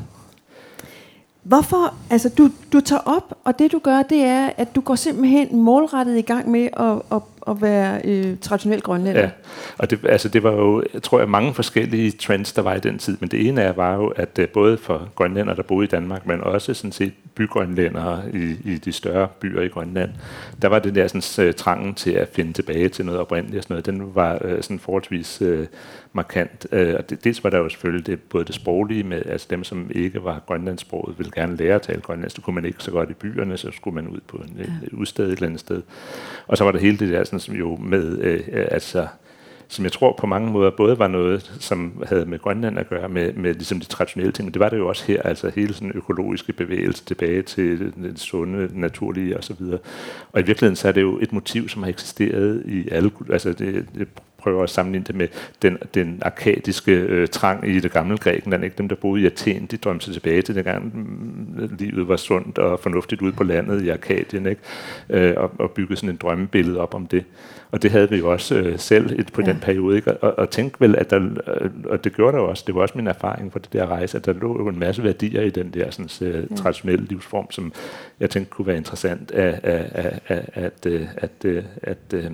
[1.43, 4.95] Hvorfor, altså du, du tager op, og det du gør, det er, at du går
[4.95, 9.21] simpelthen målrettet i gang med at, at, at være øh, traditionel grønlænder.
[9.21, 9.31] Ja,
[9.79, 12.81] og det, altså det var jo, jeg tror jeg, mange forskellige trends, der var i
[12.81, 15.85] den tid, men det ene af var jo, at uh, både for grønlænder, der boede
[15.85, 20.11] i Danmark, men også sådan set bygrønlændere i, i de større byer i Grønland,
[20.63, 23.63] der var det der sådan, uh, trangen til at finde tilbage til noget oprindeligt og
[23.63, 25.65] sådan noget, den var uh, sådan forholdsvis uh,
[26.13, 26.67] markant.
[26.73, 29.65] Uh, og det, dels var der jo selvfølgelig det, både det sproglige med, altså dem,
[29.65, 32.91] som ikke var grønlandssproget, ville gerne lære at tale grønlandsk, det kunne man ikke så
[32.91, 34.87] godt i byerne, så skulle man ud på en, ja.
[34.87, 35.83] et udsted et eller andet sted.
[36.47, 39.07] Og så var der hele det der sådan, som jo med, øh, altså,
[39.71, 43.09] som jeg tror på mange måder både var noget, som havde med Grønland at gøre,
[43.09, 45.75] med, med ligesom de traditionelle ting, men det var det jo også her, altså hele
[45.75, 49.63] sådan økologiske bevægelse tilbage til den sunde, naturlige osv.
[50.33, 53.53] Og i virkeligheden så er det jo et motiv, som har eksisteret i alle, altså
[53.53, 54.09] det, det
[54.41, 55.29] prøver at sammenligne det med
[55.63, 58.65] den, den arkadiske øh, trang i det gamle Grækenland.
[58.65, 58.77] Ikke?
[58.79, 62.59] Dem, der boede i Athen, de drømte sig tilbage til dengang gang, livet var sundt
[62.59, 64.61] og fornuftigt ude på landet i Arkadien, ikke?
[65.11, 67.25] Øh, og, og byggede sådan en drømmebillede op om det.
[67.73, 69.47] Og det havde vi jo også øh, selv et, på ja.
[69.47, 69.97] den periode.
[69.97, 70.17] Ikke?
[70.17, 71.21] Og, og tænk vel, at der,
[71.61, 74.19] øh, og det gjorde der også, det var også min erfaring fra det der rejse,
[74.19, 76.57] at der lå jo en masse værdier i den der sådan, øh, ja.
[76.57, 77.73] traditionelle livsform, som
[78.21, 82.33] jeg tænkte kunne være interessant at, at, at, at, at, at, at, at, at, at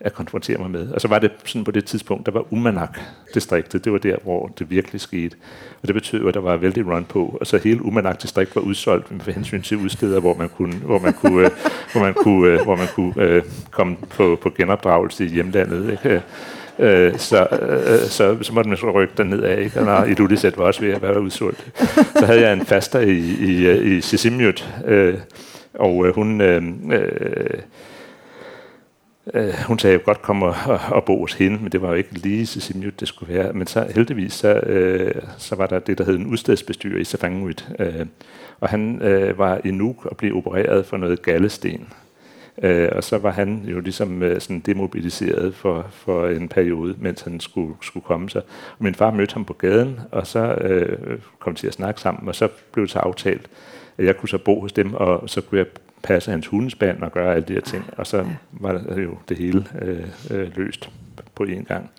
[0.00, 0.88] at konfrontere mig med.
[0.88, 4.52] Og så var det sådan på det tidspunkt, der var Umanak-distriktet, det var der, hvor
[4.58, 5.36] det virkelig skete.
[5.82, 9.26] Og det betød at der var vældig run på, og så hele Umanak-distrikt var udsolgt
[9.26, 11.50] med hensyn til udsteder, hvor man kunne, hvor man kunne, øh,
[11.92, 15.90] hvor man kunne, øh, hvor man kunne øh, komme på, på genopdragelse i hjemlandet.
[15.90, 16.22] Ikke?
[16.78, 19.80] Øh, så, øh, så, så måtte man så rykke den af, ikke?
[19.80, 21.72] Og når Ilulisat var også ved at være udsolgt.
[22.18, 25.14] Så havde jeg en faster i, i, øh, i Sisimiut, øh,
[25.74, 26.40] og hun...
[26.40, 27.60] Øh, øh,
[29.34, 31.88] Øh, hun sagde, at jeg godt komme og, og, bo hos hende, men det var
[31.88, 33.52] jo ikke lige så Sisimiut, det skulle være.
[33.52, 37.68] Men så heldigvis, så, øh, så var der det, der hed en udstedsbestyrer i Safanguit.
[37.78, 38.06] Øh,
[38.60, 41.88] og han øh, var i Nuuk og blev opereret for noget gallesten.
[42.62, 47.20] Øh, og så var han jo ligesom øh, sådan demobiliseret for, for en periode, mens
[47.20, 48.42] han skulle, skulle komme sig.
[48.78, 52.28] Og min far mødte ham på gaden, og så øh, kom til at snakke sammen,
[52.28, 53.50] og så blev det så aftalt,
[53.98, 55.66] at jeg kunne så bo hos dem, og så kunne jeg
[56.06, 57.84] passe hans hundespand og gøre alle de her ting.
[57.96, 60.90] Og så var det jo det hele øh, øh, løst
[61.34, 61.90] på én gang.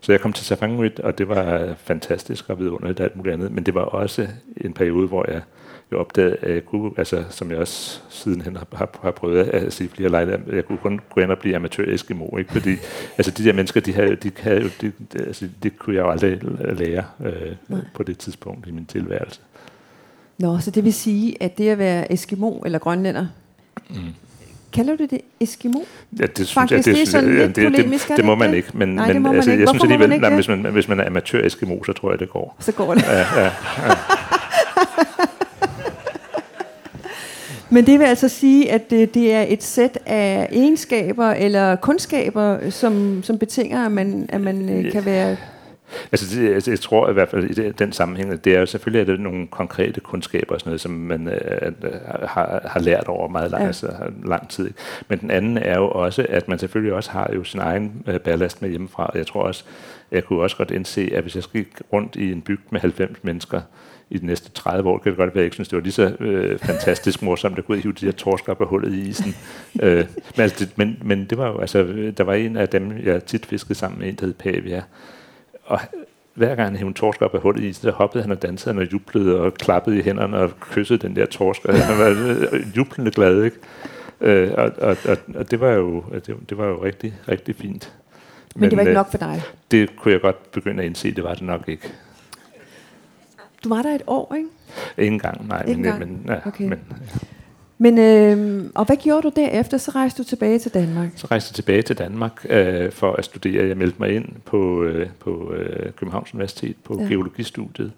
[0.00, 3.52] Så jeg kom til Safanguit, og det var fantastisk og vidunderligt alt muligt andet.
[3.52, 5.40] Men det var også en periode, hvor jeg
[5.92, 9.72] jo opdagede, at jeg kunne, altså, som jeg også sidenhen har, har, har prøvet at
[9.72, 12.52] sige flere lejligheder, jeg kunne kun gå ind og blive amatør Eskimo, ikke?
[12.52, 12.70] fordi
[13.18, 16.38] altså, de der mennesker, de, havde, de, havde, de, altså, det kunne jeg jo aldrig
[16.78, 19.40] lære øh, på det tidspunkt i min tilværelse.
[20.40, 23.26] Nå, så det vil sige, at det at være Eskimo eller grønlænder,
[23.90, 23.96] mm.
[24.72, 25.78] Kalder du det Eskimo?
[26.18, 28.34] Ja, det synes Faktisk, jeg, det, det, er sådan lidt det, polemisk, det, det, må
[28.34, 28.68] man ikke.
[28.74, 29.60] Men, Nej, men, det må man altså, ikke.
[29.62, 32.30] Jeg synes alligevel, nej, hvis, man, hvis man er amatør Eskimo, så tror jeg, det
[32.30, 32.56] går.
[32.60, 33.02] Så går det.
[33.02, 33.50] Ja, ja, ja.
[37.70, 42.70] Men det vil altså sige, at det, det er et sæt af egenskaber eller kundskaber,
[42.70, 45.36] som, som betinger, at man, at man øh, kan være
[46.12, 49.00] Altså, det, altså, jeg tror i hvert fald i den sammenhæng, det er jo selvfølgelig
[49.00, 51.72] er det nogle konkrete kundskaber og sådan noget, som man øh,
[52.24, 53.66] har, har lært over meget lang, ja.
[53.66, 53.92] altså,
[54.24, 54.70] lang tid.
[55.08, 58.20] Men den anden er jo også, at man selvfølgelig også har jo sin egen øh,
[58.20, 59.10] ballast med hjemmefra.
[59.14, 59.64] Jeg tror også,
[60.10, 63.18] jeg kunne også godt indse, at hvis jeg gik rundt i en bygd med 90
[63.22, 63.60] mennesker,
[64.10, 65.82] i de næste 30 år, kan det godt være, at jeg ikke synes, det var
[65.82, 68.94] lige så øh, fantastisk morsomt at gå ud og hive de her torsker på hullet
[68.94, 69.34] i isen.
[69.82, 71.82] øh, men, altså, det, men, men det var jo, altså,
[72.16, 74.82] der var en af dem, jeg tit fiskede sammen med, en der hed Pavia,
[75.70, 75.80] og
[76.34, 79.40] hver gang han torsk op af hullet i, så hoppede han og dansede og jublede
[79.40, 81.64] og klappede i hænderne og kyssede den der torsk.
[81.64, 82.10] Og han var
[82.76, 83.56] jublende glad, ikke?
[84.20, 87.92] Øh, og, og, og, og, det var jo, det, det var jo rigtig, rigtig fint.
[88.54, 89.42] Men, Men det var ikke øh, nok for dig?
[89.70, 91.92] Det kunne jeg godt begynde at indse, det var det nok ikke.
[93.64, 94.48] Du var der et år, ikke?
[94.98, 95.62] Ingen gang, nej.
[95.62, 95.98] Ingen men, gang.
[95.98, 96.64] men, ja, okay.
[96.64, 97.18] men, ja.
[97.82, 99.78] Men, øh, og hvad gjorde du derefter?
[99.78, 101.08] Så rejste du tilbage til Danmark?
[101.16, 103.66] Så rejste jeg tilbage til Danmark øh, for at studere.
[103.66, 107.06] Jeg meldte mig ind på, øh, på øh, Københavns Universitet på ja.
[107.06, 107.92] geologistudiet.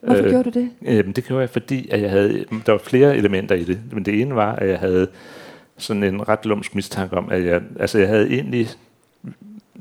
[0.00, 0.70] Hvorfor øh, gjorde du det?
[0.82, 3.78] Øh, det gjorde jeg, fordi at jeg havde, der var flere elementer i det.
[3.92, 5.08] Men det ene var, at jeg havde
[5.76, 8.68] sådan en ret lumsk mistanke om, at jeg, altså jeg havde egentlig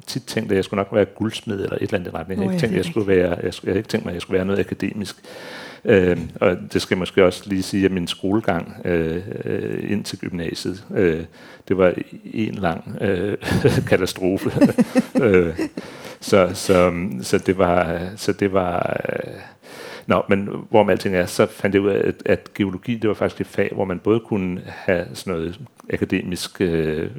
[0.07, 2.41] tit tænkt, at jeg skulle nok være guldsmed eller et eller andet retning.
[2.41, 4.15] Jeg havde ikke tænkt, at jeg skulle være, jeg, jeg havde ikke tænkt mig, at
[4.15, 5.15] jeg skulle være noget akademisk.
[5.85, 10.03] Øh, og det skal jeg måske også lige sige, at min skolegang øh, øh ind
[10.03, 11.23] til gymnasiet, øh,
[11.67, 11.93] det var
[12.33, 13.37] en lang øh,
[13.89, 14.51] katastrofe.
[15.23, 15.59] øh,
[16.19, 19.33] så, så, så det var, så det var øh,
[20.07, 23.07] Nå, men hvor man alting er, så fandt jeg ud af, at, at geologi, det
[23.07, 25.59] var faktisk et fag, hvor man både kunne have sådan noget
[25.93, 27.11] akademisk øh,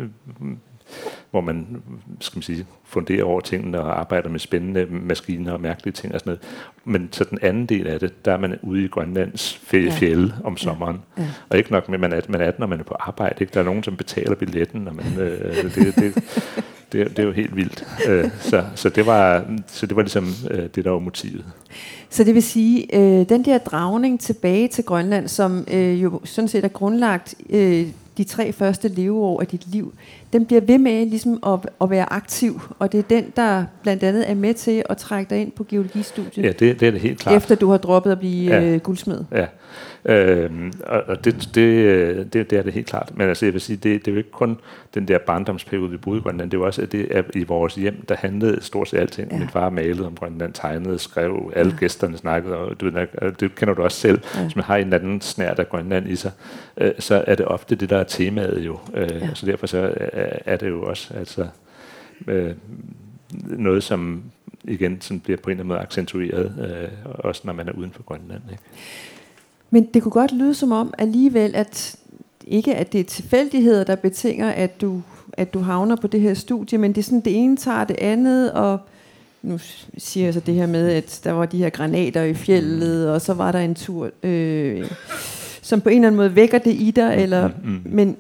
[1.31, 1.83] hvor man
[2.21, 6.21] skal man sige, funderer over tingene og arbejder med spændende maskiner og mærkelige ting og
[6.21, 6.43] sådan noget.
[6.85, 10.47] Men så den anden del af det, der er man ude i Grønlands fjelle ja.
[10.47, 11.01] om sommeren.
[11.19, 11.23] Ja.
[11.23, 11.29] Ja.
[11.49, 13.37] Og ikke nok med, at man er, man er når man er på arbejde.
[13.41, 13.55] Ikke?
[13.55, 16.15] Der er nogen, som betaler billetten, og man, øh, det, det, det,
[16.93, 17.85] det, det er jo helt vildt.
[18.09, 21.45] Øh, så, så, det var, så det var ligesom øh, det, der var motivet.
[22.11, 26.49] Så det vil sige, øh, den der dragning tilbage til Grønland, som øh, jo sådan
[26.49, 27.87] set er grundlagt øh,
[28.21, 29.95] de tre første leveår af dit liv,
[30.33, 34.03] den bliver ved med ligesom at, at være aktiv, og det er den, der blandt
[34.03, 36.45] andet er med til at trække dig ind på geologistudiet.
[36.45, 37.37] Ja, det, det er det helt klart.
[37.37, 38.63] Efter du har droppet at blive ja.
[38.63, 39.25] øh, guldsmed.
[39.33, 39.47] Ja,
[40.05, 43.13] Øhm, og det, det, det, det er det helt klart.
[43.15, 44.59] Men altså, jeg vil sige, det, det er jo ikke kun
[44.95, 46.51] den der barndomsperiode, vi boede i Grønland.
[46.51, 49.33] Det er jo også, at det er i vores hjem, der handlede stort set alting.
[49.33, 49.39] Ja.
[49.39, 51.79] Min far malede om Grønland, tegnede, skrev, alle ja.
[51.79, 54.21] gæsterne snakkede, og du ved, det kender du også selv.
[54.35, 54.43] Ja.
[54.43, 56.33] Hvis man har en eller anden snært af Grønland i sig,
[56.77, 58.79] øh, så er det ofte det, der er temaet jo.
[58.95, 59.29] Øh, ja.
[59.35, 59.95] Så derfor så
[60.47, 61.47] er det jo også altså,
[62.27, 62.53] øh,
[63.33, 64.23] noget, som
[64.65, 66.53] igen sådan bliver på en eller anden måde accentueret,
[66.83, 68.43] øh, også når man er uden for Grønland.
[68.51, 68.63] Ikke?
[69.71, 71.97] Men det kunne godt lyde som om alligevel, at
[72.47, 75.03] ikke at det er tilfældigheder, der betinger, at du,
[75.33, 77.97] at du havner på det her studie, men det er sådan, det ene tager det
[77.97, 78.79] andet, og
[79.43, 79.59] nu
[79.99, 83.21] siger jeg så det her med, at der var de her granater i fjellet, og
[83.21, 84.91] så var der en tur, øh,
[85.63, 87.81] som på en eller anden måde vækker det i dig, eller, mm, mm.
[87.85, 88.17] men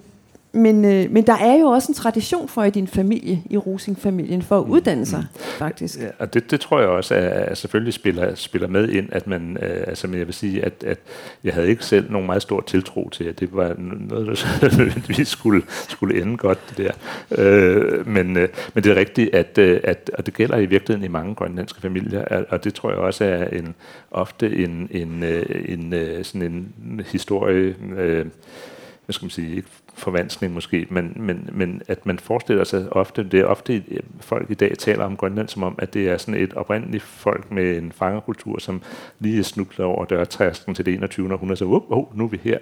[0.52, 4.42] men, øh, men der er jo også en tradition for i din familie, i Rosing-familien,
[4.42, 5.40] for at mm, uddanne sig, mm.
[5.40, 5.98] faktisk.
[5.98, 9.26] Ja, og det, det tror jeg også, at, at selvfølgelig spiller, spiller med ind, at
[9.26, 10.98] man, øh, altså jeg vil sige, at, at
[11.44, 14.26] jeg havde ikke selv nogen meget stor tiltro til, at det var noget,
[14.60, 16.92] der vi skulle, skulle ende godt, det der.
[17.42, 21.04] Øh, men, øh, men det er rigtigt, at, øh, at, og det gælder i virkeligheden
[21.04, 23.74] i mange grønlandske familier, og det tror jeg også er en,
[24.10, 28.26] ofte en, en, øh, en, en sådan en historie, øh,
[29.10, 29.68] hvad skal man sige, ikke
[30.00, 34.50] forvanskning måske, men, men, men at man forestiller sig ofte, det er ofte øh, folk
[34.50, 37.76] i dag taler om Grønland som om, at det er sådan et oprindeligt folk med
[37.76, 38.82] en fangerkultur, som
[39.18, 41.32] lige snubler over dørtærsken til det 21.
[41.32, 42.58] århundrede, så oh, oh, nu er vi her.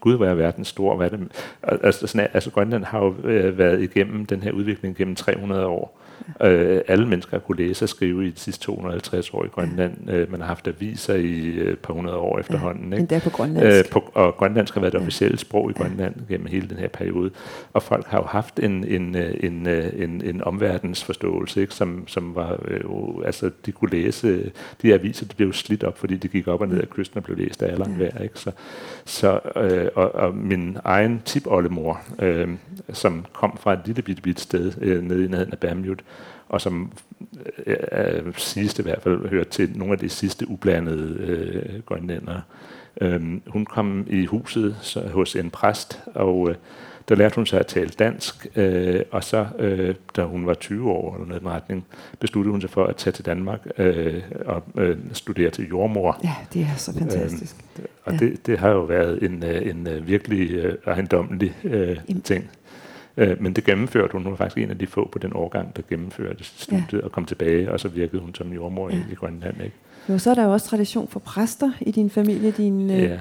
[0.00, 0.96] Gud, hvor er verden stor.
[0.96, 1.28] Hvad er det?
[1.62, 5.99] Altså, sådan, altså Grønland har jo øh, været igennem den her udvikling gennem 300 år.
[6.42, 10.10] Øh, alle mennesker har kunne læse og skrive i de sidste 250 år i Grønland.
[10.10, 12.92] Øh, man har haft aviser i et par hundrede år efterhånden.
[12.92, 13.00] Ikke?
[13.00, 13.78] Endda på grønlandsk.
[13.78, 16.88] Øh, på, og grønlandsk har været det officielle sprog i Grønland gennem hele den her
[16.88, 17.30] periode.
[17.72, 21.74] Og folk har jo haft en, en, øh, en, øh, en, en omverdensforståelse, ikke?
[21.74, 22.80] Som, som var, øh,
[23.26, 24.50] altså de kunne læse,
[24.82, 27.24] de aviser de blev slidt op, fordi de gik op og ned af kysten og
[27.24, 28.22] blev læst af alle ja.
[28.22, 28.38] ikke?
[28.38, 28.50] Så,
[29.04, 32.48] så, øh, og, og min egen tipoldemor, øh,
[32.92, 36.04] som kom fra et lille bitte, bitte sted øh, nede i nærheden af Bamjut,
[36.48, 36.92] og som
[37.66, 42.42] øh, øh, sidste i hvert fald hører til nogle af de sidste ublandede øh, grønlændere.
[43.00, 46.56] Øh, hun kom i huset så, hos en præst, og øh,
[47.10, 50.90] der lærte hun sig at tale dansk, øh, og så, øh, da hun var 20
[50.90, 51.86] år eller noget i retning,
[52.20, 56.20] besluttede hun sig for at tage til Danmark øh, og øh, studere til jordmor.
[56.24, 57.56] Ja, det er så fantastisk.
[57.78, 58.18] Øh, og ja.
[58.18, 62.50] det, det har jo været en, øh, en, øh, virkelig øh, ejendommelig øh, ting.
[63.16, 64.22] Øh, men det gennemførte hun.
[64.22, 67.04] Hun var faktisk en af de få på den årgang, der gennemførte studiet ja.
[67.04, 68.96] og kom tilbage, og så virkede hun som jordmor ja.
[69.12, 69.62] i Grønland.
[69.64, 69.76] Ikke?
[70.08, 72.50] Jo, så er der jo også tradition for præster i din familie.
[72.50, 73.18] Din, øh, ja.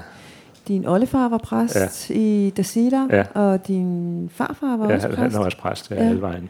[0.69, 2.15] Din oldefar var præst ja.
[2.15, 3.23] i Dasida, ja.
[3.35, 5.19] og din farfar var ja, også præst.
[5.19, 6.09] han var også præst ja, ja.
[6.09, 6.49] alle vejen.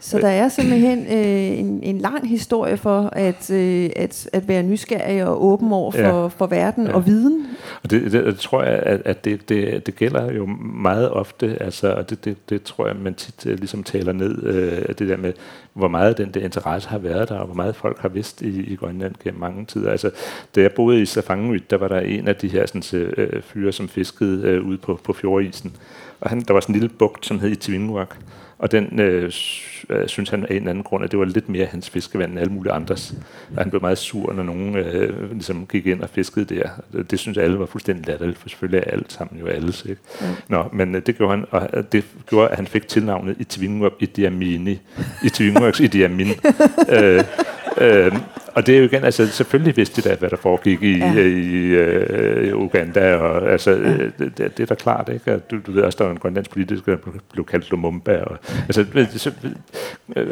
[0.00, 4.62] Så der er simpelthen øh, en, en lang historie for at, øh, at, at være
[4.62, 6.26] nysgerrig og åben over for, ja.
[6.26, 6.94] for verden ja.
[6.94, 7.46] og viden.
[7.82, 11.62] Og det, det, det tror jeg, at, at det, det, det gælder jo meget ofte,
[11.62, 15.08] altså, og det, det, det tror jeg, man tit uh, ligesom taler ned, uh, det
[15.08, 15.32] der med,
[15.72, 18.72] hvor meget den der interesse har været der, og hvor meget folk har vidst i,
[18.72, 19.90] i Grønland gennem mange tider.
[19.90, 20.10] Altså,
[20.54, 23.72] da jeg boede i Safangemyt, der var der en af de her sådan, uh, fyre,
[23.72, 25.76] som fiskede uh, ude på, på fjordisen,
[26.20, 28.16] og han, der var sådan en lille bugt, som hed Itivinuak,
[28.58, 29.32] Og den øh,
[29.90, 32.30] øh, synes han af en eller anden grund, at det var lidt mere hans fiskevand
[32.30, 33.14] end alle mulige andres.
[33.56, 36.68] Og han blev meget sur, når nogen øh, ligesom gik ind og fiskede der.
[37.10, 39.84] Det synes alle var fuldstændig latterligt, for selvfølgelig er alt sammen jo alles.
[39.84, 40.00] Ikke?
[40.20, 40.26] Ja.
[40.48, 43.92] Nå, men øh, det gjorde han, og det gjorde, at han fik tilnavnet i Tvingwap
[44.00, 44.80] i Diamini.
[45.24, 46.28] I Tvingwap i Diamin.
[46.98, 47.24] øh,
[47.80, 48.12] øh,
[48.58, 51.12] og det er jo igen, altså selvfølgelig vidste de da, hvad der foregik i, ja.
[51.14, 53.76] i uh, Uganda, og altså, ja.
[53.76, 55.30] Øh, det, det, er da klart, ikke?
[55.30, 56.96] At du, du ved også, der var en grønlandsk politisk, der
[57.32, 58.84] blev kaldt Lumumba, og, altså,
[59.16, 59.32] så,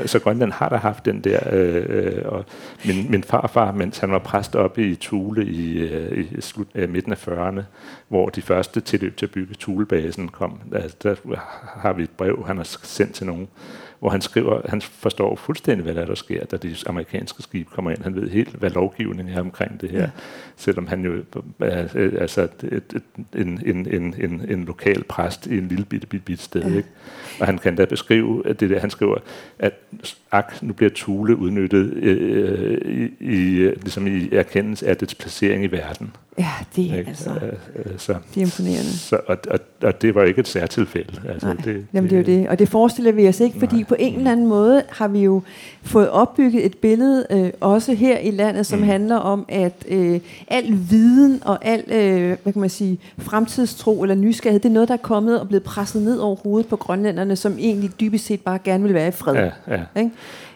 [0.07, 2.44] så Grønland har da haft den der, øh, og
[2.84, 6.90] min, min farfar, mens han var præst oppe i Thule i, uh, i slut, uh,
[6.90, 7.62] midten af 40'erne,
[8.09, 11.14] hvor de første tilløb til at bygge Thulebasen kom, altså, der
[11.80, 13.49] har vi et brev, han har sendt til nogen,
[13.99, 17.70] hvor han skriver, han forstår fuldstændig, hvad der, er, der sker, da de amerikanske skib
[17.70, 18.03] kommer ind.
[18.03, 20.11] Han ved helt, hvad lovgivningen er omkring det her, ja.
[20.57, 21.22] selvom han jo
[21.61, 21.88] er
[22.20, 23.03] altså et,
[23.34, 26.62] en, en, en, en, en lokal præst i en lille bitte, bitte, bitte sted.
[26.62, 26.76] Ja.
[26.76, 26.88] Ikke?
[27.40, 29.16] Og han kan da beskrive at det der, han skriver,
[29.59, 29.72] at
[30.39, 35.66] ak, nu bliver Thule udnyttet øh, i, i, ligesom i erkendelse af dets placering i
[35.66, 36.11] verden.
[36.39, 38.99] Ja, det er altså, øh, øh, så, det er imponerende.
[38.99, 41.20] Så, og, og, og det var ikke et særtilfælde.
[41.28, 42.49] Altså, Nej, det, jamen det er jo det.
[42.49, 43.84] Og det forestiller vi os ikke, fordi nej.
[43.84, 45.43] på en eller anden måde har vi jo
[45.82, 48.84] fået opbygget et billede, øh, også her i landet, som mm.
[48.84, 54.14] handler om, at øh, al viden og al øh, hvad kan man sige, fremtidstro eller
[54.14, 57.37] nysgerrighed, det er noget, der er kommet og blevet presset ned over hovedet på grønlænderne,
[57.37, 59.34] som egentlig dybest set bare gerne vil være i fred.
[59.34, 60.01] Ja, ja.
[60.01, 60.11] Ikke?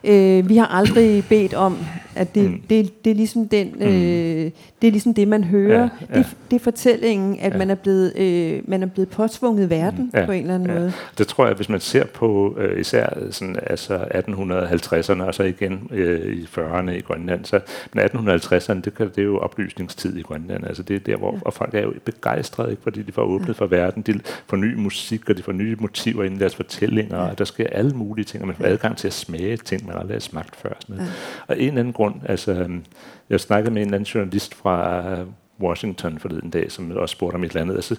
[0.05, 1.79] Øh, vi har aldrig bedt om,
[2.15, 2.61] at det, mm.
[2.71, 3.83] det, det, er ligesom den, mm.
[3.83, 4.51] øh,
[4.83, 5.81] det er ligesom det, man hører.
[5.81, 6.19] Ja, ja.
[6.19, 7.59] Det, det er fortællingen, at ja.
[7.59, 10.79] man, er blevet, øh, man er blevet påtvunget verden ja, på en eller anden ja.
[10.79, 10.93] måde.
[11.19, 15.89] Det tror jeg, hvis man ser på øh, især sådan, altså 1850'erne og så igen
[15.91, 17.61] øh, i 40'erne i Grønland, så
[17.95, 20.67] men 1850'erne, det, det er jo oplysningstid i Grønland.
[20.67, 21.41] Altså det er der, hvor ja.
[21.45, 23.53] og folk er jo begejstrede, ikke, fordi de får åbnet ja.
[23.53, 24.03] for verden.
[24.03, 27.31] De får ny musik, og de får nye motiver ind i deres fortællinger, ja.
[27.31, 29.97] og der sker alle mulige ting, og man får adgang til at smage ting, man
[29.97, 30.73] aldrig har smagt før.
[30.81, 31.11] Sådan ja.
[31.47, 32.85] Og en eller anden grund, altså, øhm,
[33.31, 35.27] jeg snakkede med en eller anden journalist fra øh,
[35.61, 37.75] Washington forleden dag, som også spurgte om et eller andet.
[37.75, 37.97] Altså,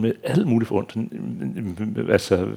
[0.00, 2.10] med alt muligt for ondt.
[2.10, 2.48] Altså,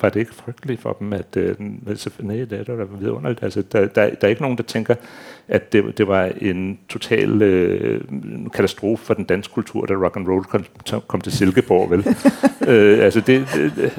[0.00, 1.54] var det ikke frygteligt for dem, at øh,
[1.88, 3.42] altså, nej, det er der vidunderligt.
[3.42, 4.94] Altså, der, der, der er ikke nogen, der tænker,
[5.48, 8.00] at det, det var en total øh,
[8.54, 10.64] katastrofe for den danske kultur, da rock and roll kom,
[11.06, 12.06] kom til Silkeborg, vel?
[12.70, 13.46] øh, altså, det,
[13.76, 13.92] det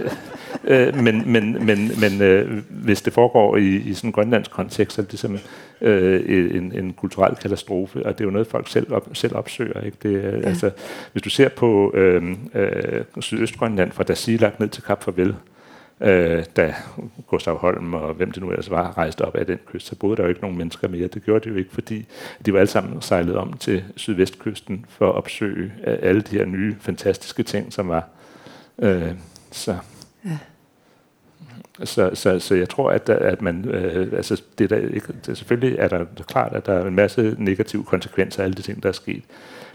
[0.64, 4.96] Øh, men men, men, men øh, hvis det foregår i, i sådan en grønlandsk kontekst,
[4.96, 5.50] så er det simpelthen
[5.82, 9.82] øh, en, en kulturel katastrofe, og det er jo noget, folk selv, op, selv opsøger.
[9.82, 9.98] Ikke?
[10.04, 10.48] Det, ja.
[10.48, 10.72] altså,
[11.12, 15.36] hvis du ser på øh, øh, Sydøstgrønland fra Dasilak ned til Kap Farvel,
[16.02, 16.76] øh, da
[17.28, 20.18] Gustav Holm og hvem det nu ellers var, rejste op af den kyst, så boede
[20.18, 21.08] der jo ikke nogen mennesker mere.
[21.08, 22.06] Det gjorde de jo ikke, fordi
[22.46, 26.76] de var alle sammen sejlet om til sydvestkysten for at opsøge alle de her nye,
[26.80, 28.08] fantastiske ting, som var.
[28.80, 29.12] Øh,
[29.52, 29.76] så.
[30.26, 30.38] Ja.
[31.84, 35.80] Så, så, så jeg tror, at, at man, øh, altså det der, ikke, det, selvfølgelig
[35.80, 38.84] er der er klart, at der er en masse negative konsekvenser af alle de ting,
[38.84, 39.24] der er sket.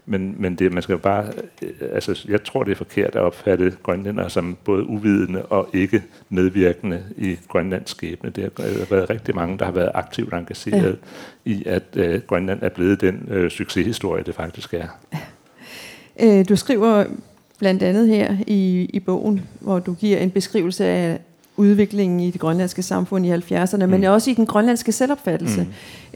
[0.06, 1.26] Men, men det, man skal bare,
[1.62, 6.02] øh, altså jeg tror, det er forkert at opfatte grønlænder som både uvidende og ikke
[6.28, 8.30] medvirkende i Grønlands skæbne.
[8.30, 10.98] Det har været rigtig mange, der har været aktivt engageret
[11.46, 11.50] ja.
[11.50, 14.88] i, at øh, Grønland er blevet den øh, succeshistorie, det faktisk er.
[16.20, 17.04] Øh, du skriver
[17.62, 21.20] blandt andet her i, i bogen, hvor du giver en beskrivelse af
[21.56, 23.90] udviklingen i det grønlandske samfund i 70'erne, mm.
[23.90, 25.66] men også i den grønlandske selvopfattelse.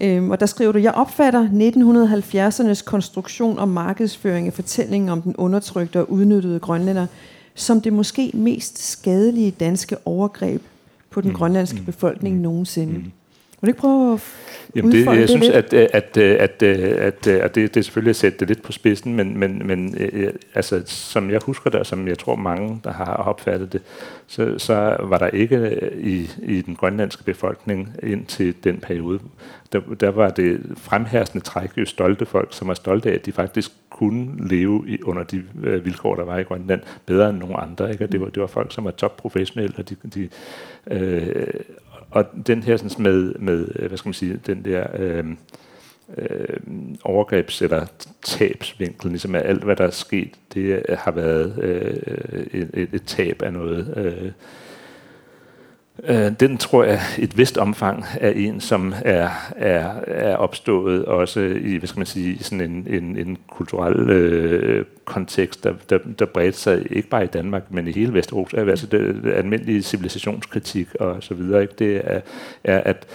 [0.00, 0.06] Mm.
[0.06, 5.36] Øhm, og der skriver du, jeg opfatter 1970'ernes konstruktion og markedsføring af fortællingen om den
[5.36, 7.06] undertrykte og udnyttede grønlænder
[7.56, 10.62] som det måske mest skadelige danske overgreb
[11.10, 11.36] på den mm.
[11.36, 11.84] grønlandske mm.
[11.84, 12.42] befolkning mm.
[12.42, 12.98] nogensinde.
[12.98, 13.12] Mm.
[13.66, 14.20] Du ikke prøve at
[14.76, 18.10] Jamen det, jeg det synes, at, at, at, at, at, at det, det er selvfølgelig
[18.10, 21.80] at sætte det lidt på spidsen, men, men, men øh, altså, som jeg husker det,
[21.80, 23.82] og som jeg tror mange, der har opfattet det,
[24.26, 29.20] så, så var der ikke i, i den grønlandske befolkning indtil den periode,
[29.72, 33.32] der, der var det fremherskende træk jo stolte folk, som var stolte af, at de
[33.32, 37.56] faktisk kunne leve i, under de øh, vilkår, der var i Grønland, bedre end nogen
[37.58, 37.92] andre.
[37.92, 38.04] Ikke?
[38.04, 40.28] Og det, var, det var folk, som var topprofessionelle, og de, de
[40.90, 41.46] øh,
[42.10, 45.24] og den her sådan med, med, øh, hvad skal man sige, den der øh,
[46.18, 46.56] øh,
[47.04, 47.86] overgrebs- eller
[48.22, 53.42] tabsvinkel, ligesom at alt, hvad der er sket, det har været øh, et, et tab
[53.42, 53.94] af noget.
[53.96, 54.32] Øh,
[56.08, 61.40] Øh, den tror jeg et vist omfang er en, som er, er, er opstået også
[61.40, 66.26] i, hvad skal man sige, sådan en, en, en kulturel øh, kontekst, der, der, der
[66.26, 68.70] bredte sig ikke bare i Danmark, men i hele Vesteuropa.
[68.70, 71.62] Altså det, det almindelige civilisationskritik og så videre.
[71.62, 71.74] Ikke?
[71.78, 72.20] Det er,
[72.64, 73.06] er, at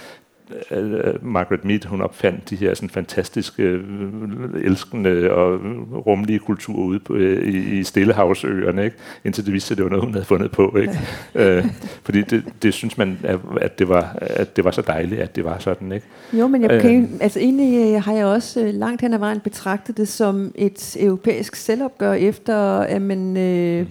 [0.70, 5.60] uh, Margaret Mead, hun opfandt de her sådan fantastiske, uh, elskende og
[6.06, 8.96] rummelige kulturer ude på, uh, i, i Stillehavsøerne, ikke?
[9.24, 10.76] indtil det viste sig, at det var noget, hun havde fundet på.
[10.76, 11.58] Ikke?
[11.58, 11.70] uh,
[12.04, 13.18] fordi det, det synes man,
[13.60, 15.92] at det, var, at det var så dejligt, at det var sådan.
[15.92, 16.06] Ikke?
[16.32, 19.96] Jo, men jeg kan, uh, altså egentlig har jeg også langt hen ad vejen betragtet
[19.96, 23.36] det som et europæisk selvopgør efter, at man...
[23.36, 23.86] Øh, mm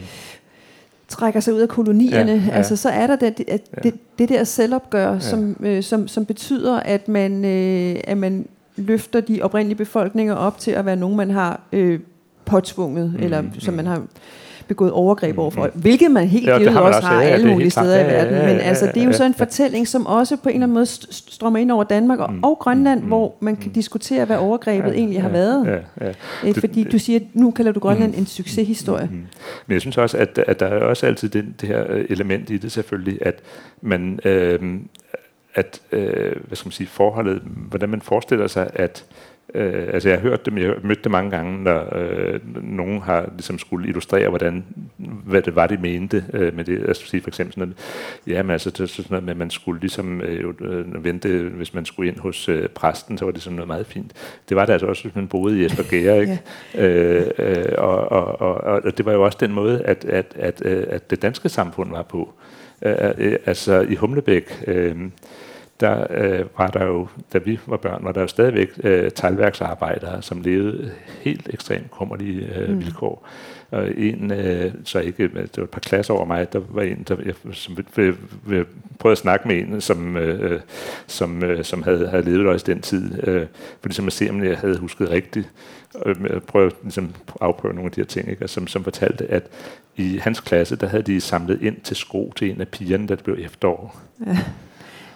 [1.12, 2.52] trækker sig ud af kolonierne, ja, ja.
[2.52, 3.48] altså så er der det, det,
[3.84, 5.20] det, det der selvopgør, ja.
[5.20, 8.46] som, øh, som, som betyder, at man, øh, at man
[8.76, 12.00] løfter de oprindelige befolkninger op til at være nogen, man har øh,
[12.46, 13.76] påtvunget, mm, eller som mm.
[13.76, 14.02] man har
[14.72, 15.82] begået overgreb mm, overfor, mm.
[15.82, 18.34] hvilket man helt givet også, også har ja, alle mulige steder i verden.
[18.34, 20.86] Men altså, det er jo så en fortælling, som også på en eller anden måde
[20.86, 23.74] strømmer ind over Danmark og, mm, og Grønland, mm, hvor man kan mm.
[23.74, 25.66] diskutere, hvad overgrebet ja, egentlig har ja, været.
[25.68, 26.14] Ja, ja.
[26.44, 29.06] Øh, fordi du siger, at nu kalder du Grønland mm, en succeshistorie.
[29.12, 29.26] Mm, mm.
[29.68, 32.50] Men jeg synes også, at, at der er også altid det, det her øh, element
[32.50, 33.36] i det selvfølgelig, at
[33.82, 34.20] man...
[34.26, 34.60] Øh,
[35.56, 39.06] at øh, hvad skal man sige, forholdet, hvordan man forestiller sig, at
[39.56, 43.02] Øh, altså jeg har hørt dem, jeg har mødt dem mange gange, når øh, nogen
[43.02, 44.66] har ligesom skulle illustrere, hvordan,
[45.26, 46.86] hvad det var, de mente øh, med det.
[46.88, 47.78] Altså sige for eksempel sådan noget,
[48.28, 51.74] ja, men altså det, sådan noget med, at man skulle ligesom øh, øh, vente, hvis
[51.74, 54.14] man skulle ind hos øh, præsten, så var det sådan noget meget fint.
[54.50, 56.42] Det var det altså også, hvis man boede i Esbjerg, ikke?
[56.76, 56.88] ja.
[56.88, 60.62] øh, øh, og, og, og, og, det var jo også den måde, at, at, at,
[60.62, 62.34] at, at det danske samfund var på.
[62.82, 64.96] Øh, øh, altså i Humlebæk, øh,
[65.82, 70.22] der øh, var der jo, da vi var børn, var der jo stadigvæk øh, teglværksarbejdere,
[70.22, 72.80] som levede helt ekstremt kummerlige øh, mm.
[72.80, 73.28] vilkår.
[73.72, 77.06] Og en, øh, så ikke, det var et par klasser over mig, der var en,
[77.08, 78.16] der, jeg, som vil,
[78.46, 78.66] vil
[79.00, 80.62] prøve at snakke med en, som, øh,
[81.08, 83.46] som, øh, som havde, havde levet også den tid, øh,
[83.82, 85.50] for ligesom at se, om jeg havde husket rigtigt,
[85.94, 86.16] og
[86.48, 88.48] prøve ligesom, at afprøve nogle af de her ting, ikke?
[88.48, 89.44] som, som fortalte, at
[89.96, 93.16] i hans klasse, der havde de samlet ind til sko til en af pigerne, der
[93.16, 94.02] blev efterår.
[94.26, 94.38] Ja.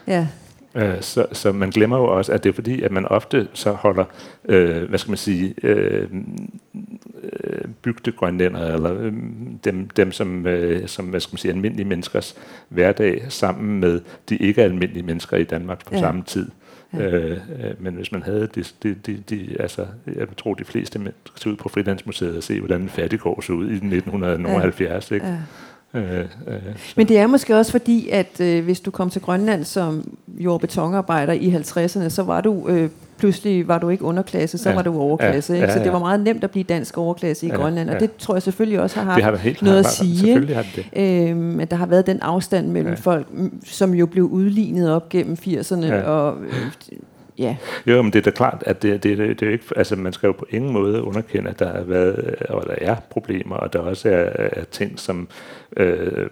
[0.08, 0.28] ja.
[0.76, 3.72] Øh, så, så man glemmer jo også, at det er fordi, at man ofte så
[3.72, 4.06] holder,
[4.50, 6.08] øh, hvad skal man sige, øh,
[7.34, 9.14] øh bygdegrønlænder, eller øh,
[9.64, 12.36] dem, dem som, øh, som hvad skal man sige, almindelige menneskers
[12.70, 16.00] hverdag, sammen med de ikke almindelige mennesker i Danmark på ja.
[16.00, 16.50] samme tid.
[16.94, 17.10] Ja.
[17.10, 21.00] Øh, øh, men hvis man havde de, de, de, de, altså, jeg tror de fleste
[21.00, 25.16] mennesker ud på Frilandsmuseet og se, hvordan fattigård så ud i 1970, ja.
[25.16, 25.28] ikke?
[25.28, 25.38] Ja.
[25.96, 26.62] Øh, øh,
[26.96, 30.62] Men det er måske også fordi, at øh, hvis du kom til Grønland som jord-
[30.62, 34.82] betonarbejder i 50'erne, så var du øh, pludselig var du ikke underklasse, så ja, var
[34.82, 35.54] du overklasse.
[35.54, 35.74] Ja, ikke?
[35.74, 35.86] Så ja, ja.
[35.86, 38.00] det var meget nemt at blive dansk overklasse i ja, Grønland, og ja.
[38.00, 40.54] det tror jeg selvfølgelig også har haft har helt noget at sige.
[40.54, 41.30] Har det.
[41.30, 43.00] Øhm, at der har været den afstand mellem ja.
[43.00, 43.28] folk,
[43.66, 46.02] som jo blev udlignet op gennem 80'erne, ja.
[46.02, 46.54] og øh,
[47.38, 47.58] Ja.
[47.88, 50.14] Jo, men det er da klart, at det, det, det, det er ikke, altså man
[50.14, 53.74] skal jo på ingen måde underkende, at der har været, og der er problemer, og
[53.74, 55.28] der også er, er ting, som
[55.78, 56.28] øh,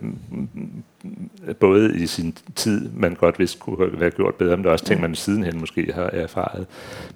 [1.59, 4.85] både i sin tid, man godt vidste kunne være gjort bedre, men der er også
[4.85, 6.67] ting, man sidenhen måske har erfaret.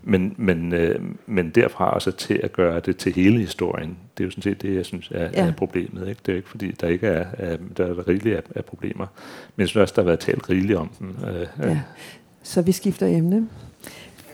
[0.03, 4.25] Men, men, øh, men derfra også til at gøre det til hele historien, det er
[4.25, 5.47] jo sådan set det, jeg synes er, ja.
[5.47, 6.07] er problemet.
[6.07, 6.21] Ikke?
[6.25, 9.05] Det er ikke fordi, der ikke er, er der er rigeligt af, af problemer,
[9.55, 11.15] men jeg synes også, der har været talt rigeligt om dem.
[11.27, 11.79] Øh, ja.
[12.43, 13.47] Så vi skifter emne.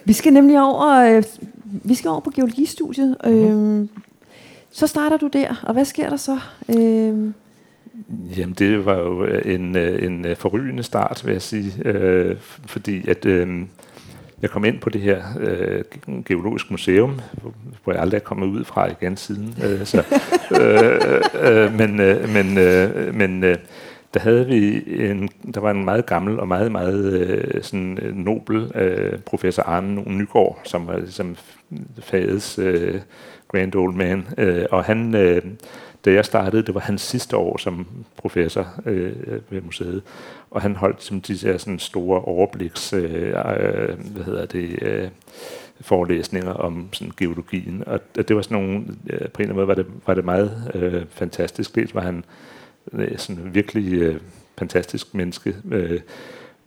[0.06, 1.24] Vi skal nemlig over, øh,
[1.66, 3.18] vi skal over på geologistudiet.
[3.26, 3.88] Øh,
[4.72, 6.40] så starter du der, og hvad sker der så?
[6.70, 7.32] Øh,
[8.38, 12.36] Jamen, det var jo en, øh, en øh, forrygende start, vil jeg sige, øh,
[12.66, 13.48] fordi at øh,
[14.42, 15.84] jeg kom ind på det her øh,
[16.26, 17.20] geologisk museum,
[17.84, 19.56] hvor jeg aldrig er kommet ud fra igen siden.
[19.64, 20.04] Øh, så,
[20.62, 23.58] øh, øh, men øh, men, øh, men øh,
[24.14, 28.16] der havde vi en, der var en meget gammel og meget, meget øh, sådan øh,
[28.16, 31.36] nobel øh, professor Arne Nygaard, som var ligesom
[32.00, 33.02] fagets øh,
[33.48, 34.28] grand old man.
[34.38, 35.42] Øh, og han, øh,
[36.06, 37.88] da jeg startede, det var hans sidste år som
[38.18, 39.14] professor øh,
[39.50, 40.04] ved museet,
[40.52, 45.10] og han holdt som de der sådan store overbliks, øh, øh, hvad hedder det, øh,
[45.82, 49.68] forelæsninger om sådan geologien, og det var sådan nogle, øh, på en eller anden måde
[49.68, 51.76] var det, var det meget øh, fantastisk.
[51.76, 52.53] Dels var han Øh,
[53.18, 54.20] sådan virkelig øh,
[54.58, 55.56] fantastisk menneske.
[55.72, 56.00] Øh,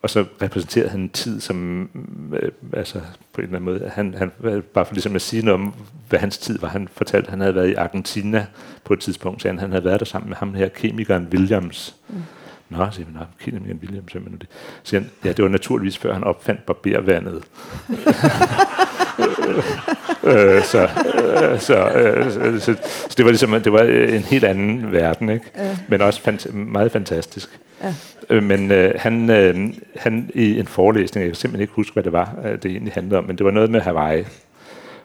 [0.03, 1.89] og så repræsenterede han en tid, som
[2.33, 3.01] øh, altså
[3.33, 4.33] på en eller anden måde, han, han,
[4.75, 5.75] bare for ligesom at sige noget om,
[6.09, 8.47] hvad hans tid var, han fortalte, at han havde været i Argentina
[8.85, 11.97] på et tidspunkt, så han, han havde været der sammen med ham her, kemikeren Williams.
[12.09, 12.23] Mm.
[12.69, 14.49] Nå, siger nej, kemikeren Williams, simpelthen det.
[14.83, 17.45] Så han, ja, det var naturligvis før han opfandt barbervandet.
[20.27, 24.45] øh, så, øh, så, øh, så, så, så det var ligesom det var en helt
[24.45, 25.45] anden verden, ikke?
[25.57, 25.77] Ja.
[25.89, 27.49] Men også fant- meget fantastisk.
[27.83, 27.95] Ja.
[28.31, 29.57] Øh, men øh, han, øh,
[29.97, 32.93] han i en forelæsning, jeg kan simpelthen ikke huske, hvad det var, øh, det egentlig
[32.93, 34.25] handlede om, men det var noget med Hawaii.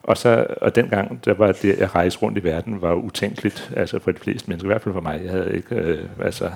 [0.04, 4.00] Og, så, og dengang, der var det at rejse rundt i verden, var utænkeligt, altså
[4.00, 5.22] for de fleste mennesker, i hvert fald for mig.
[5.24, 6.50] Jeg havde ikke, øh, altså,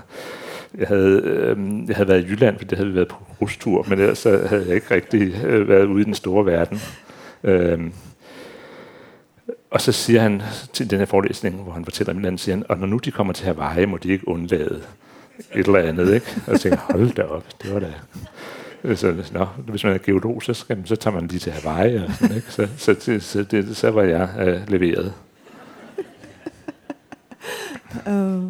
[0.78, 1.58] jeg havde, øh,
[1.88, 4.40] jeg havde været i Jylland, fordi det havde vi været på rustur, men ellers så
[4.50, 6.82] havde jeg ikke rigtig øh, været ude i den store verden.
[7.44, 7.80] Øh,
[9.72, 10.42] og så siger han
[10.74, 13.12] til den her forelæsning, hvor han fortæller om andet, siger han, og når nu de
[13.12, 14.84] kommer til Hawaii, må de ikke undlade
[15.56, 16.14] et eller andet.
[16.14, 16.26] Ikke?
[16.48, 17.94] Og jeg tænkte, hold da op, det var da...
[18.96, 21.96] Så, nå, hvis man er geolog, så, skal man, så tager man lige til Hawaii.
[21.96, 22.52] Og sådan, ikke?
[22.52, 25.14] Så, så, så, så, det, så var jeg øh, leveret.
[28.08, 28.44] uh,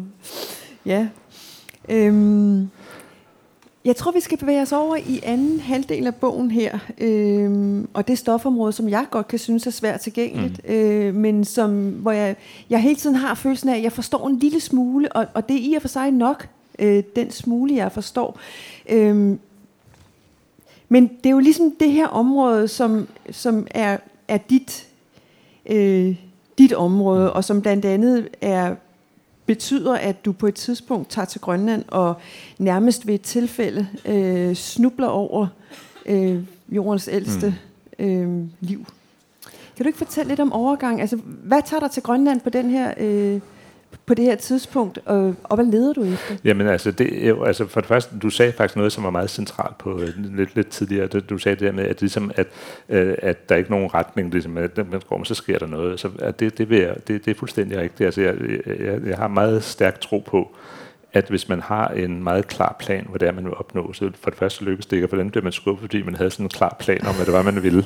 [0.86, 1.08] ja.
[1.88, 2.70] Øhm,
[3.86, 8.08] jeg tror, vi skal bevæge os over i anden halvdel af bogen her, øhm, og
[8.08, 10.74] det stofområde, som jeg godt kan synes er svært tilgængeligt, mm.
[10.74, 12.36] øh, men som, hvor jeg,
[12.70, 15.56] jeg hele tiden har følelsen af, at jeg forstår en lille smule, og, og det
[15.56, 18.38] er i og for sig nok, øh, den smule, jeg forstår.
[18.88, 19.38] Øhm,
[20.88, 24.86] men det er jo ligesom det her område, som, som er, er dit,
[25.66, 26.16] øh,
[26.58, 28.74] dit område, og som blandt andet er
[29.46, 32.14] betyder, at du på et tidspunkt tager til Grønland og
[32.58, 35.46] nærmest ved et tilfælde øh, snubler over
[36.06, 37.54] øh, jordens ældste
[37.98, 38.04] mm.
[38.04, 38.86] øh, liv.
[39.76, 41.00] Kan du ikke fortælle lidt om overgang?
[41.00, 43.40] Altså, hvad tager dig til Grønland på den her øh,
[44.06, 46.36] på det her tidspunkt, og, og hvad leder du efter?
[46.44, 49.30] Jamen altså, det jo, altså for det første, du sagde faktisk noget, som var meget
[49.30, 51.06] centralt på øh, lidt, lidt tidligere.
[51.06, 52.46] Du, du sagde det der med, at, ligesom, at,
[52.88, 56.00] øh, at der er ikke nogen retning, ligesom, at man går, så sker der noget.
[56.00, 58.06] Så at det, det, vil jeg, det, det er fuldstændig rigtigt.
[58.06, 58.34] Altså, jeg,
[58.80, 60.56] jeg, jeg har meget stærk tro på,
[61.16, 64.10] at hvis man har en meget klar plan, hvad det er, man vil opnå, så
[64.20, 66.30] for det første lykkes det ikke, og for den bliver man skuffet, fordi man havde
[66.30, 67.84] sådan en klar plan om, hvad det var, man ville.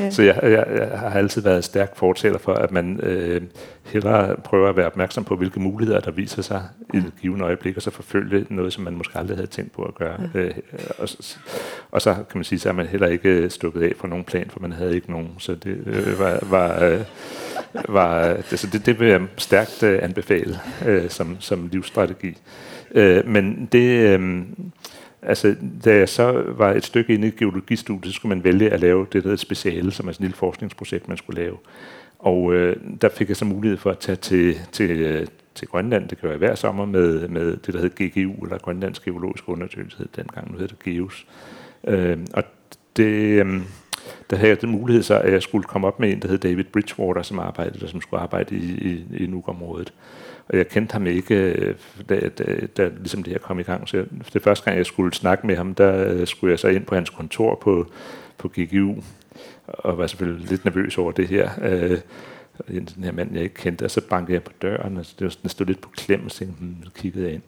[0.00, 0.10] Ja.
[0.10, 3.42] Så jeg, jeg, jeg har altid været stærk fortæller for, at man øh,
[3.86, 6.62] hellere prøver at være opmærksom på, hvilke muligheder, der viser sig
[6.94, 9.82] i et givet øjeblik, og så forfølge noget, som man måske aldrig havde tænkt på
[9.82, 10.20] at gøre.
[10.34, 10.40] Ja.
[10.40, 10.54] Øh,
[10.98, 11.08] og,
[11.90, 14.50] og så kan man sige, så er man heller ikke stukket af for nogen plan,
[14.50, 16.38] for man havde ikke nogen, så det øh, var...
[16.42, 17.00] var øh,
[17.88, 22.36] var, det, så det, det vil jeg stærkt øh, anbefale øh, som, som livsstrategi.
[22.94, 24.42] Øh, men det, øh,
[25.22, 28.80] altså, da jeg så var et stykke inde i geologistudiet, så skulle man vælge at
[28.80, 31.56] lave det, der hedder speciale, som er sådan et lille forskningsprojekt, man skulle lave.
[32.26, 36.08] Og øh, der fik jeg så mulighed for at tage til, til, øh, til Grønland,
[36.08, 40.08] det gør jeg hver sommer, med, med det, der hed GGU, eller Grønlands Geologiske Undersøgelse,
[40.16, 41.26] dengang nu hedder det GEUS.
[41.86, 42.44] Øh, og
[42.96, 43.04] det...
[43.44, 43.60] Øh,
[44.30, 46.38] der havde jeg den mulighed så, at jeg skulle komme op med en, der hed
[46.38, 49.92] David Bridgewater, som arbejdede der, som skulle arbejde i, i, i Nuuk-området.
[50.48, 51.74] Og jeg kendte ham ikke, øh,
[52.08, 52.44] da, da,
[52.76, 53.88] da ligesom det her kom i gang.
[53.88, 56.68] Så jeg, det første gang, jeg skulle snakke med ham, der øh, skulle jeg så
[56.68, 57.86] ind på hans kontor på,
[58.38, 58.94] på GGU,
[59.68, 61.50] og var selvfølgelig lidt nervøs over det her.
[61.62, 61.98] Øh,
[62.68, 65.66] den her mand, jeg ikke kendte, og så bankede jeg på døren, og det stod
[65.66, 67.42] lidt på klem, og tænkte, hmm, kiggede jeg ind.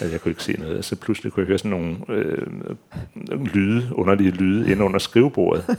[0.00, 0.78] Og jeg kunne ikke se noget.
[0.78, 2.46] Og så pludselig kunne jeg høre sådan nogle øh,
[3.54, 5.76] lyde, underlige lyde, ind under skrivebordet.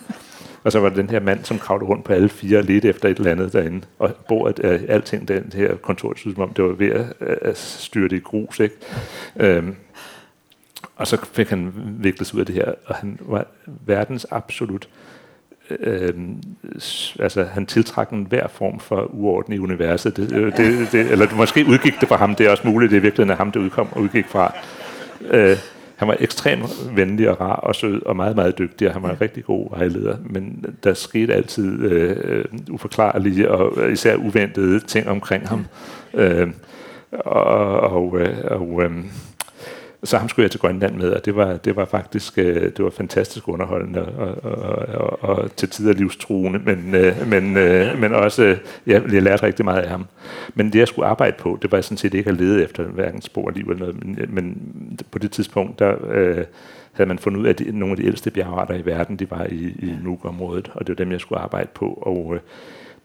[0.63, 3.09] Og så var det den her mand, som kravlede rundt på alle fire lidt efter
[3.09, 3.81] et eller andet derinde.
[3.99, 7.57] Og bordet, øh, alting, den her kontor, synes som om det var ved at, at
[7.57, 8.59] styre det i grus.
[8.59, 8.75] Ikke?
[9.35, 9.75] Øhm,
[10.95, 14.89] og så fik han viklet ud af det her, og han var verdens absolut
[15.79, 16.13] øh,
[17.19, 20.17] altså han tiltrak en hver form for uorden i universet.
[20.17, 23.01] Det, det, det, eller måske udgik det fra ham, det er også muligt, det er
[23.01, 24.55] virkelig ham, det udkom og udgik fra.
[25.31, 25.57] Øh,
[25.95, 29.09] han var ekstremt venlig og rar og sød og meget, meget dygtig, og han var
[29.09, 35.47] en rigtig god vejleder, men der skete altid øh, uforklarlige og især uventede ting omkring
[35.47, 35.65] ham.
[36.13, 36.47] Øh,
[37.11, 37.43] og,
[37.79, 38.91] og, øh, og øh,
[40.05, 42.83] så ham skulle jeg til Grønland med, og det var, det var faktisk øh, det
[42.83, 48.13] var fantastisk underholdende og, og, og, og til tider livstruende, men, øh, men, øh, men
[48.13, 50.05] også, øh, jeg, jeg lærte rigtig meget af ham.
[50.55, 53.21] Men det, jeg skulle arbejde på, det var sådan set ikke at lede efter hverken
[53.21, 54.57] spor liv eller noget, men, øh, men
[55.11, 56.45] på det tidspunkt, der øh,
[56.91, 59.31] havde man fundet ud af, at de, nogle af de ældste bjergarter i verden, de
[59.31, 62.39] var i, i Nuuk-området, og det var dem, jeg skulle arbejde på, og øh,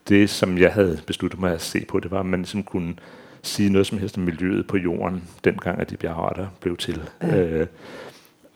[0.09, 2.95] det, som jeg havde besluttet mig at se på, det var, at man ligesom kunne
[3.43, 7.03] sige noget som helst om miljøet på jorden, dengang at de bjergarter blev til.
[7.23, 7.47] Ja.
[7.47, 7.67] Øh,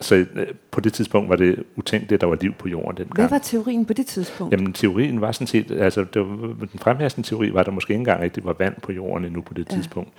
[0.04, 3.14] så øh, på det tidspunkt var det utænkt, at der var liv på jorden dengang.
[3.14, 4.52] Hvad var teorien på det tidspunkt?
[4.52, 7.90] Jamen teorien var sådan set, altså det var, den fremherskende teori var, at der måske
[7.90, 9.76] ikke engang rigtig var vand på jorden endnu på det ja.
[9.76, 10.10] tidspunkt,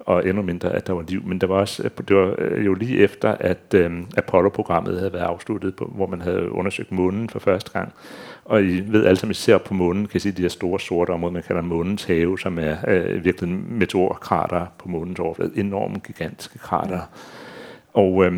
[0.00, 1.22] og endnu mindre, at der var liv.
[1.26, 5.24] Men der var også, det var øh, jo lige efter, at øhm, Apollo-programmet havde været
[5.24, 7.92] afsluttet, på, hvor man havde undersøgt månen for første gang.
[8.44, 10.80] Og I ved alle sammen, I ser på månen, kan I se de her store
[10.80, 15.52] sorte områder, man kalder månens have, som er øh, virkelig meteorkrater på månens overflade.
[15.56, 16.96] Enorme, gigantiske krater.
[16.96, 17.00] Ja.
[17.92, 18.32] Og øh,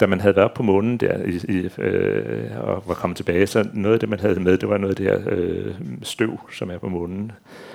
[0.00, 3.68] da man havde været på månen der i, i, øh, og var kommet tilbage, så
[3.72, 6.70] noget af det, man havde med, det var noget af det her øh, støv, som
[6.70, 7.32] er på månen.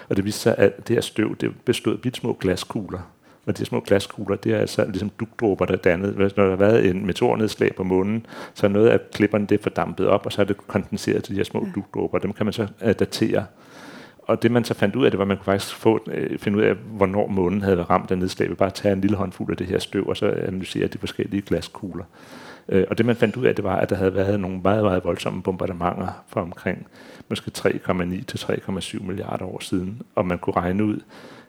[0.10, 3.00] Og det viste sig, at det her støv, det bestod af små glaskugler.
[3.46, 6.18] Og de små glaskugler, det er altså ligesom dugdråber, der er dannet.
[6.18, 10.08] Når der har været en meteornedslag på månen, så er noget af klipperne det fordampet
[10.08, 11.72] op, og så er det kondenseret til de her små ja.
[11.76, 12.20] dugdråber.
[12.20, 13.46] Dem kan man så uh, datere.
[14.30, 16.40] Og det man så fandt ud af, det var, at man kunne faktisk få, øh,
[16.40, 18.50] finde ud af, hvornår månen havde været ramt af nedslag.
[18.50, 21.42] Vi bare tage en lille håndfuld af det her støv, og så analysere de forskellige
[21.42, 22.04] glaskugler.
[22.70, 24.84] Øh, og det man fandt ud af, det var, at der havde været nogle meget,
[24.84, 26.88] meget voldsomme bombardementer for omkring
[27.30, 30.02] måske 3,9 til 3,7 milliarder år siden.
[30.16, 31.00] Og man kunne regne ud,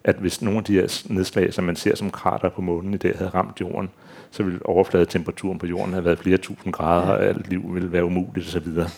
[0.04, 2.96] at hvis nogle af de her nedslag, som man ser som krater på månen i
[2.96, 3.90] dag, havde ramt jorden,
[4.30, 8.04] så ville overfladetemperaturen på jorden have været flere tusind grader, og alt liv ville være
[8.04, 8.74] umuligt osv.
[8.74, 8.90] Så,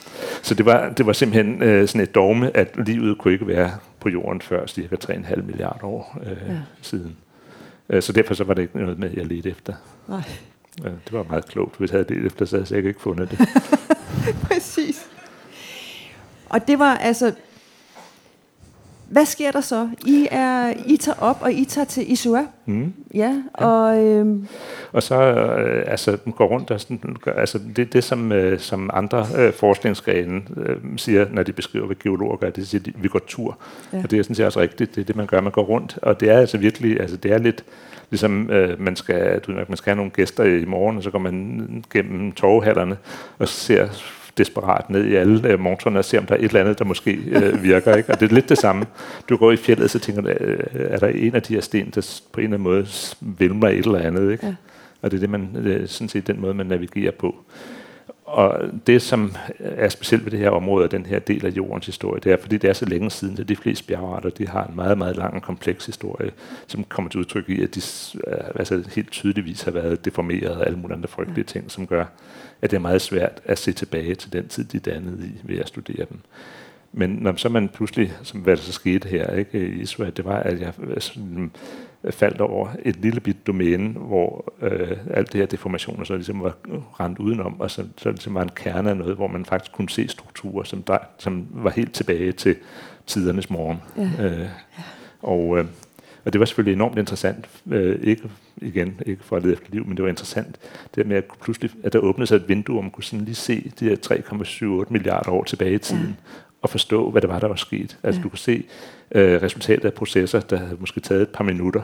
[0.43, 3.70] så det var, det var simpelthen øh, sådan et dogme, at livet kunne ikke være
[4.01, 6.57] på jorden før cirka 3,5 milliarder år øh, ja.
[6.83, 7.16] siden.
[7.89, 9.72] Øh, så derfor så var det ikke noget med, jeg ledte efter.
[10.09, 10.22] Nej.
[10.83, 11.78] Det var meget klogt.
[11.78, 13.39] Hvis jeg havde det efter, så havde jeg ikke fundet det.
[14.49, 15.07] Præcis.
[16.49, 17.33] Og det var altså
[19.12, 19.88] hvad sker der så?
[20.06, 22.46] I, er, I tager op, og I tager til Isua.
[22.66, 22.92] Mm.
[23.14, 24.04] Ja, og...
[24.04, 24.48] Øhm.
[24.92, 29.26] Og så øh, altså, går rundt og sådan, altså, det, det som, øh, som andre
[29.38, 33.20] øh, forskningsgrene øh, siger, når de beskriver, hvad geologer gør, det siger, at vi går
[33.26, 33.58] tur.
[33.92, 34.00] Ja.
[34.02, 35.98] Og det er sådan set også rigtigt, det er det, man gør, man går rundt.
[36.02, 37.64] Og det er altså virkelig, altså det er lidt,
[38.10, 41.18] ligesom øh, man, skal, du, man skal have nogle gæster i morgen, og så går
[41.18, 42.96] man gennem torvehallerne
[43.38, 43.88] og ser
[44.39, 46.85] desperat ned i alle øh, motorerne og se, om der er et eller andet, der
[46.85, 47.97] måske øh, virker.
[47.97, 48.12] Ikke?
[48.12, 48.87] Og det er lidt det samme.
[49.28, 51.93] Du går i fjellet, så tænker du, øh, er der en af de her sten,
[51.95, 52.87] der på en eller anden måde
[53.20, 54.33] vælmer et eller andet.
[54.33, 54.47] Ikke?
[54.47, 54.55] Ja.
[55.03, 57.37] Og det er det, man, er sådan set den måde, man navigerer på.
[58.24, 61.87] Og det, som er specielt ved det her område og den her del af jordens
[61.87, 64.66] historie, det er, fordi det er så længe siden, at de fleste bjergarter de har
[64.66, 66.30] en meget, meget lang og kompleks historie,
[66.66, 67.80] som kommer til udtryk i, at de
[68.55, 72.05] altså, helt tydeligvis har været deformeret og alle mulige andre frygtelige ting, som gør,
[72.62, 75.58] at det er meget svært at se tilbage til den tid, de dannede i ved
[75.58, 76.18] at studere dem.
[76.92, 80.24] Men når så man pludselig, som hvad der så skete her ikke, i Israel, det
[80.24, 81.50] var, at jeg sådan,
[82.10, 86.56] faldt over et lille bit domæne, hvor øh, alt det her deformationer så ligesom var
[87.00, 89.90] rendt udenom, og så, så ligesom var en kerne af noget, hvor man faktisk kunne
[89.90, 92.56] se strukturer, som, der, som var helt tilbage til
[93.06, 93.78] tidernes morgen.
[93.96, 94.24] Ja.
[94.24, 94.48] Øh.
[95.22, 95.64] Og, øh,
[96.24, 98.22] og det var selvfølgelig enormt interessant, øh, ikke
[98.56, 100.56] igen, ikke for at lede efter liv, men det var interessant,
[100.94, 103.34] det med at pludselig, at der åbnede sig et vindue, hvor man kunne sådan lige
[103.34, 103.96] se de her
[104.86, 106.32] 3,78 milliarder år tilbage i tiden, ja.
[106.62, 107.98] og forstå, hvad det var, der var sket.
[108.02, 108.22] Altså ja.
[108.22, 108.64] du kunne se
[109.10, 111.82] øh, resultatet af processer, der havde måske taget et par minutter,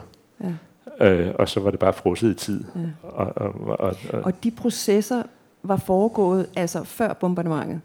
[0.99, 1.07] ja.
[1.07, 2.63] øh, og så var det bare frosset i tid.
[2.75, 2.81] Ja.
[3.03, 5.23] Og, og, og, og, og de processer
[5.63, 7.81] var foregået altså før bombardementet?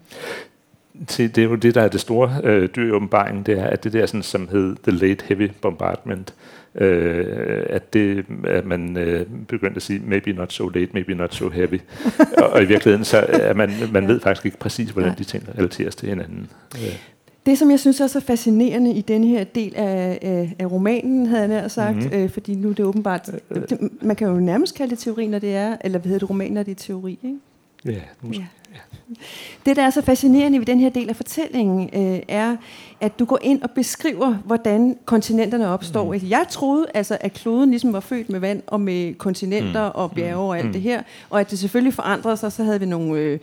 [1.07, 3.67] Til, det er jo det, der er det store øh, dyr i åbenbaringen, det er,
[3.67, 6.35] at det der, sådan, som hed The Late Heavy Bombardment,
[6.75, 11.35] øh, at, det, at man øh, begyndte at sige, maybe not so late, maybe not
[11.35, 11.81] so heavy.
[12.39, 15.49] og, og i virkeligheden, så er man, man ved faktisk ikke præcis, hvordan de ting
[15.59, 16.51] relateres til hinanden.
[16.75, 16.99] Øh.
[17.47, 21.27] Det, som jeg synes er så fascinerende i denne her del af, af, af romanen,
[21.27, 22.19] havde jeg nær sagt, mm-hmm.
[22.19, 25.39] øh, fordi nu er det åbenbart, det, man kan jo nærmest kalde det teori, når
[25.39, 27.39] det er, eller hvad hedder det, roman, når det er teori, ikke?
[27.85, 28.41] Ja, måske.
[28.41, 28.64] Ja.
[29.67, 32.57] Det, der er så fascinerende ved den her del af fortællingen, øh, er,
[33.01, 36.13] at du går ind og beskriver, hvordan kontinenterne opstår.
[36.13, 36.21] Mm.
[36.29, 39.93] Jeg troede, altså, at kloden ligesom var født med vand og med kontinenter mm.
[39.95, 40.73] og bjerge og alt mm.
[40.73, 42.53] det her, og at det selvfølgelig forandrede sig.
[42.53, 43.39] Så havde vi nogle øh,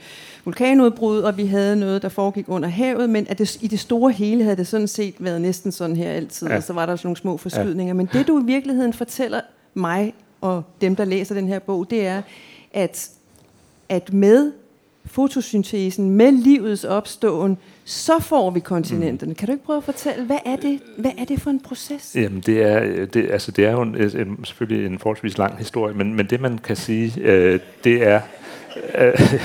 [0.45, 4.11] vulkanudbrud, og vi havde noget, der foregik under havet, men at det, i det store
[4.11, 6.57] hele havde det sådan set været næsten sådan her altid, ja.
[6.57, 7.89] og så var der sådan nogle små forskydninger.
[7.89, 7.93] Ja.
[7.93, 9.41] Men det, du i virkeligheden fortæller
[9.73, 12.21] mig og dem, der læser den her bog, det er,
[12.73, 13.09] at,
[13.89, 14.51] at med
[15.05, 19.29] fotosyntesen, med livets opståen, så får vi kontinenterne.
[19.29, 19.35] Mm.
[19.35, 22.15] Kan du ikke prøve at fortælle, hvad er det, hvad er det for en proces?
[22.15, 25.93] Jamen, det er, det, altså, det er jo en, en, selvfølgelig en forholdsvis lang historie,
[25.93, 28.21] men, men det man kan sige, øh, det er...
[28.97, 29.13] Øh,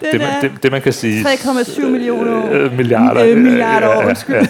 [0.00, 4.34] det, man, det, det man kan sige 3,7 millioner øh, milliarder øh, milliarder år, undskyld.
[4.34, 4.42] Ja,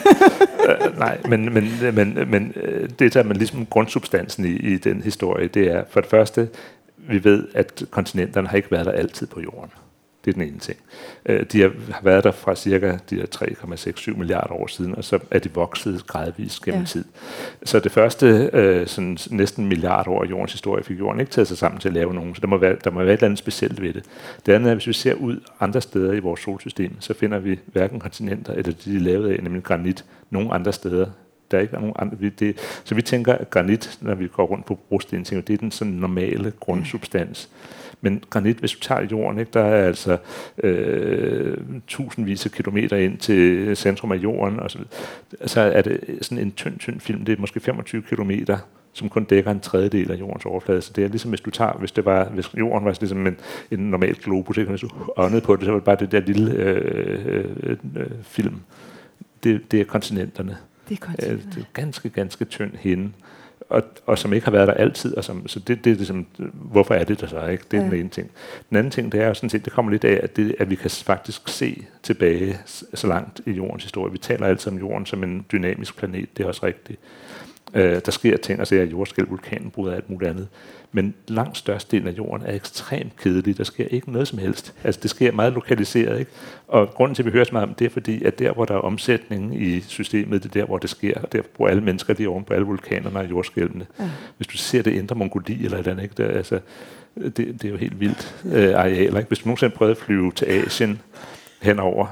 [0.69, 0.87] ja.
[0.87, 5.03] Øh, nej, men, men, men, men øh, det der man ligesom grundsubstansen i, i den
[5.03, 6.49] historie, det er for det første
[7.09, 9.71] vi ved, at kontinenterne har ikke været der altid på jorden.
[10.25, 10.79] Det er den ene ting.
[11.27, 15.39] Øh, de har været der fra cirka de 3,67 milliarder år siden, og så er
[15.39, 16.87] de vokset gradvist gennem ja.
[16.87, 17.05] tid.
[17.65, 21.49] Så det første øh, sådan næsten milliard år i jordens historie fik jorden ikke taget
[21.49, 23.25] sig sammen til at lave nogen, så der må være, der må være et eller
[23.25, 24.05] andet specielt ved det.
[24.47, 27.59] Det andet er, hvis vi ser ud andre steder i vores solsystem, så finder vi
[27.67, 31.07] hverken kontinenter eller de, de er lavet af, nemlig granit, nogen andre steder
[31.51, 32.17] der er nogen andre.
[32.39, 35.59] Det, så vi tænker, at granit, når vi går rundt på brosten, tænker, det er
[35.59, 37.51] den sådan normale grundsubstans.
[38.01, 40.19] Men granit, hvis du tager jorden, ikke, der er altså
[40.63, 44.79] øh, tusindvis af kilometer ind til centrum af jorden, og så,
[45.47, 48.59] så er det sådan en tynd, tynd film, det er måske 25 kilometer,
[48.93, 50.83] som kun dækker en tredjedel af jordens overflade.
[50.83, 53.37] Så det er ligesom, hvis du tager, hvis, det var, hvis jorden var ligesom en,
[53.71, 54.71] en normal globus, ikke?
[54.71, 58.07] hvis du åndede på det, så var det bare det der lille øh, øh, øh,
[58.23, 58.61] film.
[59.45, 60.57] Det, det er kontinenterne.
[60.89, 63.13] Det er øh, det er ganske, ganske tynd hinde,
[63.71, 65.17] og, og som ikke har været der altid.
[65.17, 67.65] Og som, så det, det er ligesom, hvorfor er det der så ikke?
[67.71, 67.91] Det er ja.
[67.91, 68.31] den ene ting.
[68.69, 70.71] Den anden ting, det er jo sådan set, det kommer lidt af, at, det, at
[70.71, 72.59] vi kan faktisk se tilbage
[72.95, 74.13] så langt i jordens historie.
[74.13, 77.01] Vi taler altid om jorden som en dynamisk planet, det er også rigtigt.
[77.75, 80.49] Øh, der sker ting, altså jordskæld, vulkanbrud og alt muligt andet.
[80.93, 83.59] Men langt størstedelen af jorden er ekstremt kedelig.
[83.59, 84.75] Der sker ikke noget som helst.
[84.85, 86.19] Altså det sker meget lokaliseret.
[86.19, 86.31] Ikke?
[86.69, 88.65] Og grunden til, at vi hører så meget om det, er fordi, at der, hvor
[88.65, 91.21] der er omsætning i systemet, det er der, hvor det sker.
[91.21, 93.87] Der bor alle mennesker lige oven på alle vulkanerne og jordskælvene.
[94.01, 94.11] Ja.
[94.37, 96.15] Hvis du ser det indre Mongoli eller et eller andet, ikke?
[96.17, 96.61] Der, altså,
[97.15, 99.19] det, det er jo helt vildt øh, arealer.
[99.19, 99.29] Ikke?
[99.29, 101.01] Hvis du nogensinde prøvede at flyve til Asien
[101.63, 102.07] henover,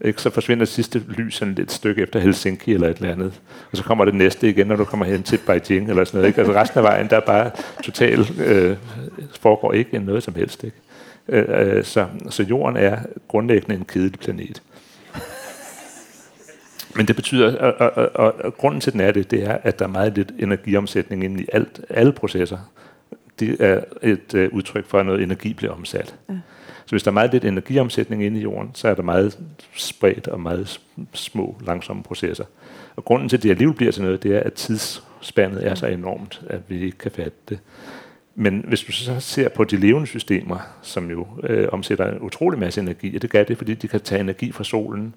[0.00, 0.22] ikke?
[0.22, 3.40] Så forsvinder sidste lys sådan et stykke efter Helsinki eller et eller andet.
[3.70, 6.28] Og så kommer det næste igen, når du kommer hen til Beijing eller sådan noget.
[6.28, 6.40] Ikke?
[6.40, 7.50] Altså resten af vejen, der er bare
[7.82, 8.76] totalt, øh,
[9.40, 10.64] foregår ikke noget som helst.
[10.64, 10.76] Ikke?
[11.28, 14.62] Øh, øh, så, så jorden er grundlæggende en kedelig planet.
[16.96, 19.78] Men det betyder, og, og, og, og grunden til den er det, det er, at
[19.78, 22.58] der er meget lidt energiomsætning ind i alt, alle processer.
[23.40, 26.14] Det er et øh, udtryk for, at noget energi bliver omsat.
[26.28, 26.34] Ja.
[26.86, 29.38] Så hvis der er meget lidt energiomsætning inde i jorden, så er der meget
[29.74, 30.80] spredt og meget
[31.12, 32.44] små, langsomme processer.
[32.96, 35.86] Og grunden til, at det alligevel bliver til noget, det er, at tidsspændet er så
[35.86, 37.58] enormt, at vi ikke kan fatte det.
[38.34, 42.58] Men hvis du så ser på de levende systemer, som jo øh, omsætter en utrolig
[42.58, 45.14] masse energi, og det gør det, fordi de kan tage energi fra solen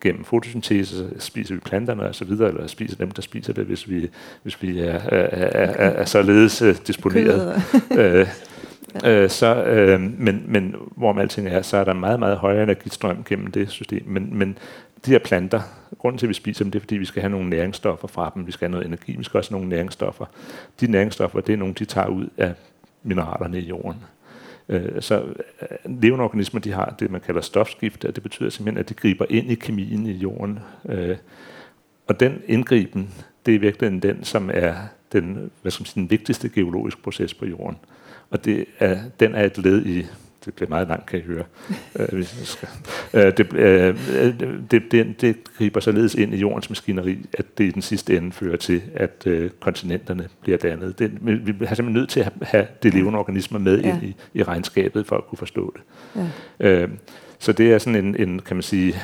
[0.00, 3.88] gennem fotosyntese, spiser vi planterne og så videre, eller spiser dem, der spiser det, hvis
[3.88, 4.10] vi,
[4.42, 7.62] hvis vi er, er, er, er, er således uh, disponeret.
[7.98, 8.28] øh,
[9.04, 13.24] Øh, så, øh, men, men hvorom alting er, så er der meget, meget højere energistrøm
[13.28, 14.02] gennem det system.
[14.06, 14.58] Men, men
[15.06, 15.60] de her planter,
[15.98, 18.32] grunden til, at vi spiser dem, det er, fordi vi skal have nogle næringsstoffer fra
[18.34, 18.46] dem.
[18.46, 20.26] Vi skal have noget energi, vi skal også have nogle næringsstoffer.
[20.80, 22.54] De næringsstoffer, det er nogle, de tager ud af
[23.02, 24.04] mineralerne i jorden.
[24.68, 25.22] Øh, så
[25.62, 28.94] øh, levende organismer, de har det, man kalder stofskift, og det betyder simpelthen, at de
[28.94, 30.58] griber ind i kemien i jorden.
[30.88, 31.16] Øh,
[32.06, 33.10] og den indgriben,
[33.46, 34.74] det er virkelig den, som er
[35.12, 37.76] den, hvad skal man sige, den vigtigste geologiske proces på jorden.
[38.30, 40.06] Og det er, den er et led i,
[40.44, 41.44] det bliver meget langt, kan I høre,
[41.98, 42.26] øh.
[43.14, 43.96] Øh, det, øh,
[44.70, 48.32] det, det, det griber således ind i jordens maskineri, at det i den sidste ende
[48.32, 49.26] fører til, at
[49.60, 50.98] kontinenterne bliver dannet.
[50.98, 53.94] Det, vi er simpelthen nødt til at have de levende organismer med ja.
[53.94, 55.82] ind i, i regnskabet, for at kunne forstå det.
[56.60, 56.86] Ja.
[57.38, 58.94] Så det er sådan en, en, kan man sige,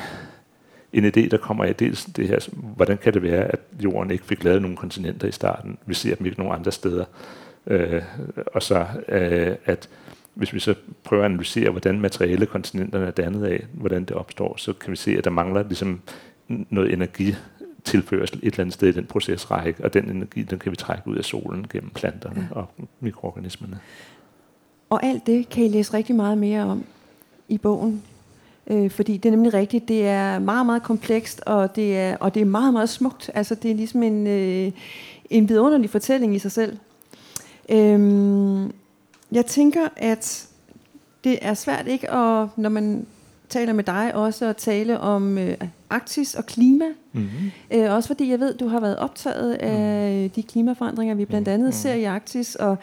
[0.93, 4.25] en idé, der kommer af dels det her, hvordan kan det være, at jorden ikke
[4.25, 5.77] fik lavet nogle kontinenter i starten?
[5.85, 7.05] Vi ser dem ikke nogen andre steder.
[7.67, 8.01] Øh,
[8.53, 9.89] og så øh, at
[10.33, 14.57] hvis vi så prøver at analysere, hvordan materiale kontinenterne er dannet af, hvordan det opstår,
[14.57, 16.01] så kan vi se, at der mangler ligesom
[16.47, 17.35] noget energi
[17.83, 21.07] tilførsel et eller andet sted i den procesrække, og den energi, den kan vi trække
[21.07, 22.55] ud af solen gennem planterne ja.
[22.55, 22.67] og
[22.99, 23.79] mikroorganismerne.
[24.89, 26.83] Og alt det kan I læse rigtig meget mere om
[27.47, 28.03] i bogen,
[28.67, 32.33] øh, fordi det er nemlig rigtigt, det er meget, meget komplekst, og det er, og
[32.33, 33.29] det er meget, meget smukt.
[33.33, 34.71] Altså det er ligesom en, øh,
[35.29, 36.77] en vidunderlig fortælling i sig selv.
[37.69, 38.71] Øhm,
[39.31, 40.47] jeg tænker, at
[41.23, 43.05] det er svært ikke at, når man
[43.49, 45.57] taler med dig, også at tale om øh,
[45.89, 46.85] Arktis og klima.
[47.13, 47.51] Mm-hmm.
[47.71, 50.29] Øh, også fordi jeg ved, du har været optaget af mm.
[50.29, 51.71] de klimaforandringer, vi blandt andet mm.
[51.71, 52.55] ser i Arktis.
[52.55, 52.77] Og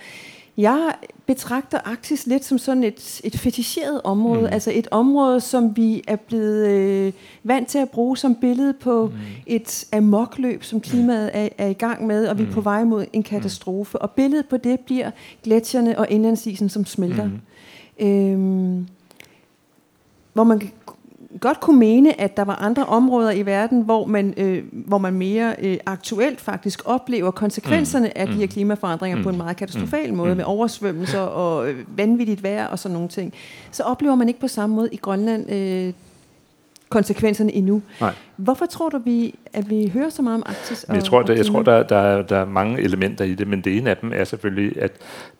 [0.59, 0.95] jeg
[1.27, 4.53] betragter Arktis lidt som sådan et, et feticheret område, mm.
[4.53, 7.13] altså et område, som vi er blevet øh,
[7.45, 9.13] vant til at bruge som billede på mm.
[9.47, 12.65] et amokløb, som klimaet er, er i gang med, og vi er på mm.
[12.65, 13.99] vej mod en katastrofe.
[13.99, 15.11] Og billedet på det bliver
[15.45, 17.31] gletsjerne og indlandsisen, som smelter.
[18.01, 18.07] Mm.
[18.07, 18.87] Øhm,
[20.33, 20.71] hvor man
[21.41, 25.12] godt kunne mene, at der var andre områder i verden, hvor man, øh, hvor man
[25.12, 28.12] mere øh, aktuelt faktisk oplever konsekvenserne mm.
[28.16, 28.49] af de her mm.
[28.49, 29.22] klimaforandringer mm.
[29.22, 30.16] på en meget katastrofal mm.
[30.16, 30.36] måde, mm.
[30.36, 33.32] med oversvømmelser og øh, vanvittigt vejr og sådan nogle ting.
[33.70, 35.93] Så oplever man ikke på samme måde i Grønland øh,
[36.89, 37.82] konsekvenserne endnu.
[38.01, 38.14] Nej.
[38.36, 40.84] Hvorfor tror du, vi, at vi hører så meget om Arktis?
[40.84, 43.61] Og, jeg tror, der, jeg tror der, der, der er mange elementer i det, men
[43.61, 44.93] det ene af dem er selvfølgelig, at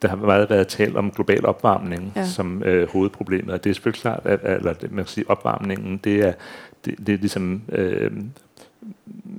[0.03, 2.25] der har meget været talt om global opvarmning ja.
[2.25, 3.51] som øh, hovedproblemet.
[3.51, 6.33] Og det er selvfølgelig klart, at, eller, man kan sige, opvarmningen, det er,
[6.85, 7.63] det, det er ligesom...
[7.73, 8.11] Øh,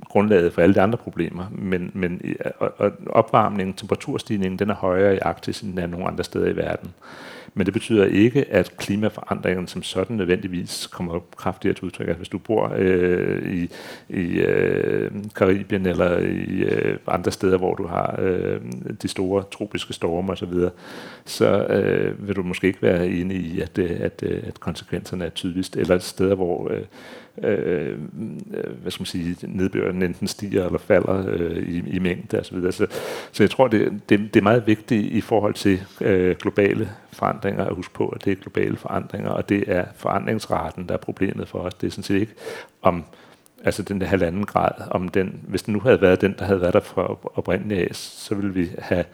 [0.04, 2.22] grundlaget for alle de andre problemer, men, men
[2.58, 6.46] og, og opvarmningen, temperaturstigningen, den er højere i Arktis, end den er nogen andre steder
[6.46, 6.90] i verden.
[7.54, 12.08] Men det betyder ikke, at klimaforandringen som sådan nødvendigvis kommer kraftigere til udtryk.
[12.08, 13.70] Altså, hvis du bor øh, i,
[14.08, 18.60] i øh, Karibien eller i øh, andre steder, hvor du har øh,
[19.02, 20.70] de store tropiske storme osv., så,
[21.24, 25.24] så øh, vil du måske ikke være enig i, at, øh, at, øh, at konsekvenserne
[25.24, 25.76] er tydeligst.
[25.76, 26.82] Eller steder, hvor øh,
[27.42, 27.98] Øh,
[28.54, 32.44] øh, hvad skal man sige, nedbøren enten stiger eller falder øh, i, i mængde osv.
[32.44, 32.72] Så, videre.
[32.72, 32.86] så,
[33.32, 37.64] så jeg tror, det, det, det er meget vigtigt i forhold til øh, globale forandringer
[37.64, 41.48] at huske på, at det er globale forandringer, og det er forandringsraten, der er problemet
[41.48, 41.74] for os.
[41.74, 42.32] Det er sådan set ikke,
[42.82, 43.04] om
[43.64, 46.60] altså den der halvanden grad, om den, hvis den nu havde været den, der havde
[46.60, 49.04] været der fra oprindeligt af, så ville vi have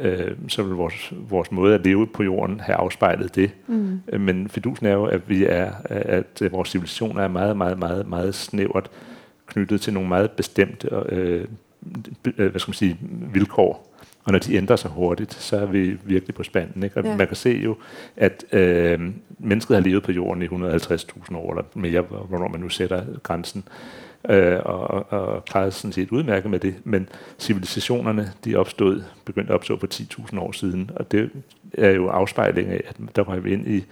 [0.00, 3.50] øh, så vil vores, vores måde at leve på jorden have afspejlet det.
[3.66, 4.00] Mm.
[4.12, 8.08] Øh, men fidusen er jo, at vi er, at vores civilisation er meget, meget, meget,
[8.08, 8.90] meget snævert
[9.46, 11.44] knyttet til nogle meget bestemte øh,
[12.36, 12.98] hvad skal man sige,
[13.32, 13.86] vilkår.
[14.24, 16.82] Og når de ændrer sig hurtigt, så er vi virkelig på spanden.
[16.82, 16.96] Ikke?
[16.96, 17.16] Og ja.
[17.16, 17.76] man kan se jo,
[18.16, 19.00] at øh,
[19.38, 23.64] mennesket har levet på jorden i 150.000 år, eller mere, hvornår man nu sætter grænsen
[24.28, 26.74] øh, og, og klarede sådan set udmærket med det.
[26.84, 27.08] Men
[27.38, 31.30] civilisationerne, de opstod, begyndte at opstå for 10.000 år siden, og det
[31.74, 33.84] er jo afspejling af, at der var vi ind i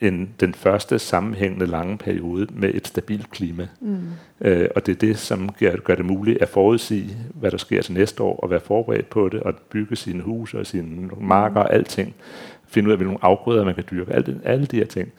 [0.00, 3.68] en, den første sammenhængende lange periode med et stabilt klima.
[3.80, 3.98] Mm.
[4.40, 7.82] Øh, og det er det, som gør, gør det muligt at forudsige, hvad der sker
[7.82, 11.60] til næste år, og være forberedt på det, og bygge sine huse og sine marker
[11.60, 12.14] og alting.
[12.68, 14.12] Finde ud af, hvilke afgrøder man kan dyrke.
[14.12, 15.12] Alle, alle de her ting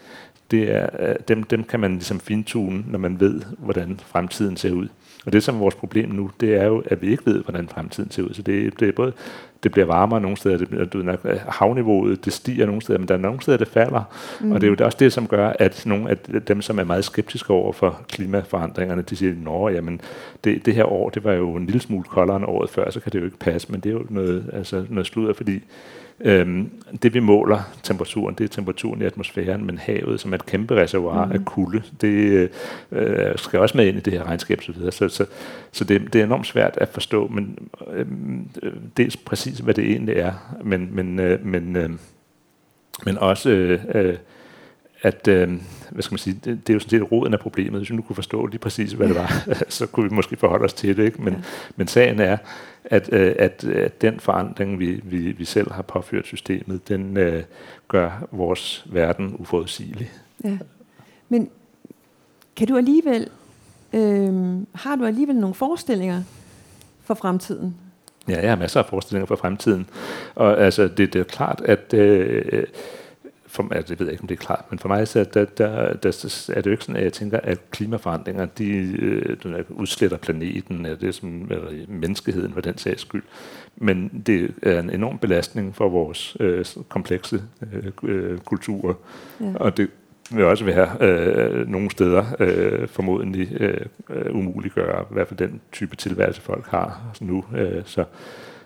[0.52, 4.72] det er, øh, dem, dem kan man ligesom fintune, når man ved, hvordan fremtiden ser
[4.72, 4.88] ud.
[5.26, 7.68] Og det som er vores problem nu, det er jo, at vi ikke ved, hvordan
[7.68, 8.34] fremtiden ser ud.
[8.34, 9.14] Så det, det er både,
[9.64, 11.04] det bliver varmere nogle steder, det, du,
[11.48, 14.04] havniveauet det stiger nogle steder, men der er nogle steder, det falder.
[14.42, 14.52] Mm.
[14.52, 17.06] Og det er jo også det, som gør, at nogle af dem, som er meget
[17.06, 20.02] skeptiske over for klimaforandringerne, de siger, at jamen,
[20.44, 23.00] det, det her år, det var jo en lille smule koldere end året før, så
[23.00, 25.64] kan det jo ikke passe, men det er jo noget, altså noget sludder, fordi
[26.24, 26.70] Øhm,
[27.04, 30.76] det vi måler temperaturen, det er temperaturen i atmosfæren, men havet, som er et kæmpe
[30.76, 31.32] reservoir mm.
[31.32, 32.50] af kulde, det
[32.92, 34.92] øh, skal også med ind i det her regnskab så videre.
[34.92, 35.26] Så, så,
[35.72, 38.06] så det, det er enormt svært at forstå, men øh,
[38.98, 41.90] dels præcis, hvad det egentlig er, men, men, øh, men, øh,
[43.06, 44.16] men også øh,
[45.02, 45.50] at, øh,
[45.90, 47.80] hvad skal man sige, det, det er jo sådan set roden af problemet.
[47.80, 50.66] Hvis vi nu kunne forstå lige præcis, hvad det var, så kunne vi måske forholde
[50.66, 51.04] os til det.
[51.04, 51.22] Ikke?
[51.22, 51.40] Men, ja.
[51.76, 52.38] men sagen er,
[52.84, 57.44] at, øh, at, at den forandring, vi, vi, vi selv har påført systemet, den øh,
[57.88, 60.12] gør vores verden uforudsigelig.
[60.44, 60.58] Ja.
[61.30, 61.50] Men
[62.56, 63.28] kan du alligevel,
[63.94, 66.24] øh, har du alligevel nogle forestillinger
[67.04, 67.76] for fremtiden?
[68.28, 69.90] Ja, jeg har masser af forestillinger for fremtiden.
[70.36, 72.64] Og altså, det, det er klart, at øh,
[73.52, 75.94] for, altså, jeg ved ikke, om det er klart, men for mig så der, der,
[75.94, 76.10] der,
[76.50, 78.68] er det jo ikke sådan, at jeg tænker, at klimaforandringer de,
[79.00, 79.38] øh,
[79.70, 83.24] udsletter planeten, eller det som, eller menneskeheden for den sags skyld.
[83.76, 87.42] Men det er en enorm belastning for vores øh, komplekse
[87.74, 88.94] øh, øh kulturer.
[89.40, 89.54] Ja.
[89.56, 89.90] Og det
[90.32, 95.96] vil også være øh, nogle steder øh, formodentlig øh, umuliggøre, i hvert fald den type
[95.96, 97.46] tilværelse, folk har nu.
[97.56, 98.04] Øh, så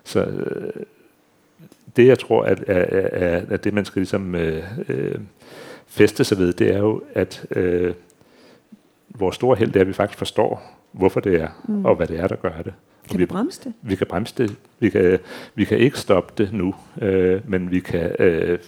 [0.05, 0.83] så øh,
[1.95, 5.15] det, jeg tror, at, at, at, at det, man skal ligesom øh, øh,
[5.87, 7.93] feste sig ved, det er jo, at øh,
[9.09, 11.85] vores store held er, at vi faktisk forstår, hvorfor det er, mm.
[11.85, 12.73] og hvad det er, der gør det.
[13.09, 13.73] Kan vi bremse det?
[13.81, 14.55] Vi kan bremse det.
[14.79, 15.19] Vi kan,
[15.55, 18.59] vi kan ikke stoppe det nu, øh, men vi kan, øh,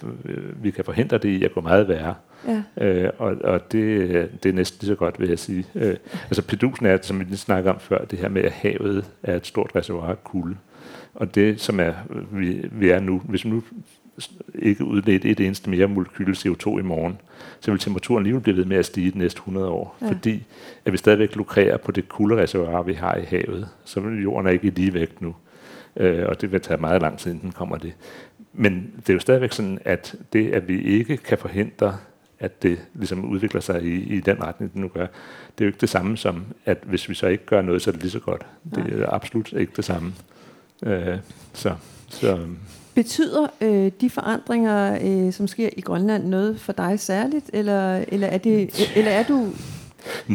[0.62, 2.14] vi kan forhindre det i at gå meget værre.
[2.48, 2.86] Ja.
[2.86, 5.66] Øh, og og det, det er næsten lige så godt, vil jeg sige.
[5.74, 9.36] Øh, altså pedusen er, som vi snakkede om før, det her med, at havet er
[9.36, 10.56] et stort reservoir af kulde.
[11.18, 11.92] Og det, som er,
[12.32, 13.62] vi, vi er nu, hvis vi nu
[14.54, 17.20] ikke udledt et eneste mere molekyl CO2 i morgen,
[17.60, 19.96] så vil temperaturen alligevel blive ved med at stige de næste 100 år.
[20.02, 20.08] Ja.
[20.08, 20.42] Fordi
[20.84, 23.68] at vi stadigvæk lukrerer på det kuldereservoir, vi har i havet.
[23.84, 25.34] Så jorden er ikke i ligevægt nu.
[25.96, 27.94] Øh, og det vil tage meget lang tid, inden den kommer det.
[28.52, 31.96] Men det er jo stadigvæk sådan, at det, at vi ikke kan forhindre,
[32.40, 35.06] at det ligesom udvikler sig i, i den retning, det nu gør,
[35.58, 37.90] det er jo ikke det samme som, at hvis vi så ikke gør noget, så
[37.90, 38.46] er det lige så godt.
[38.74, 40.12] Det er absolut ikke det samme.
[40.86, 41.18] Øh,
[41.52, 41.74] så,
[42.08, 42.38] så.
[42.94, 48.26] Betyder øh, de forandringer, øh, som sker i Grønland, noget for dig særligt, eller, eller,
[48.26, 49.48] er, det, eller er du...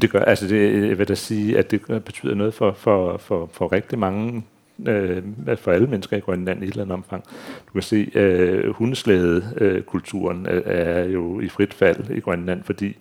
[0.02, 3.50] Det gør, altså det, jeg vil da sige, at det betyder noget for, for, for,
[3.54, 4.44] for rigtig mange
[4.88, 5.24] øh,
[5.58, 7.24] for alle mennesker i Grønland i et eller andet omfang.
[7.68, 12.98] Du kan se, øh, hundeslædekulturen øh, er jo i frit fald i Grønland, fordi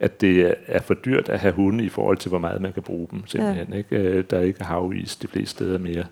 [0.00, 2.82] at det er for dyrt at have hunde i forhold til, hvor meget man kan
[2.82, 3.26] bruge dem.
[3.26, 3.76] Simpelthen, ja.
[3.76, 3.96] ikke?
[3.96, 6.04] Øh, der er ikke havis de fleste steder mere.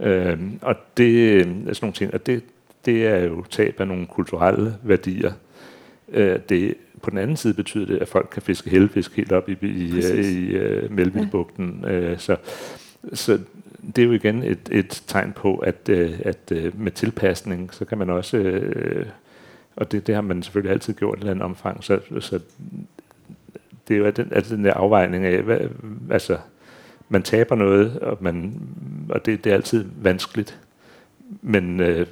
[0.00, 2.42] Øh, og det er sådan nogle ting, og det,
[2.84, 5.32] det er jo tab af nogle kulturelle værdier.
[6.12, 9.48] Øh, det, på den anden side betyder det, at folk kan fiske helfisk helt op
[9.48, 11.84] i, i, i uh, Melvillebugten.
[11.86, 12.12] Ja.
[12.12, 12.36] Uh, så,
[13.12, 13.38] så
[13.96, 17.84] det er jo igen et, et tegn på, at, uh, at uh, med tilpasning, så
[17.84, 19.06] kan man også, uh,
[19.76, 22.40] og det, det har man selvfølgelig altid gjort i et eller andet omfang, så, så
[23.88, 25.60] det er jo den, altså den der afvejning af, hvad,
[26.10, 26.38] altså,
[27.08, 28.60] man taber noget, og, man,
[29.10, 30.58] og det, det er altid vanskeligt.
[31.42, 32.06] Men øh,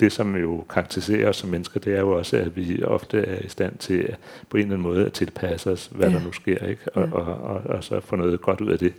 [0.00, 3.42] det, som jo karakteriserer os som mennesker, det er jo også, at vi ofte er
[3.46, 4.16] i stand til
[4.48, 6.14] på en eller anden måde at tilpasse os, hvad ja.
[6.14, 6.82] der nu sker, ikke?
[6.94, 7.12] Og, ja.
[7.12, 8.92] og, og, og, og så få noget godt ud af det.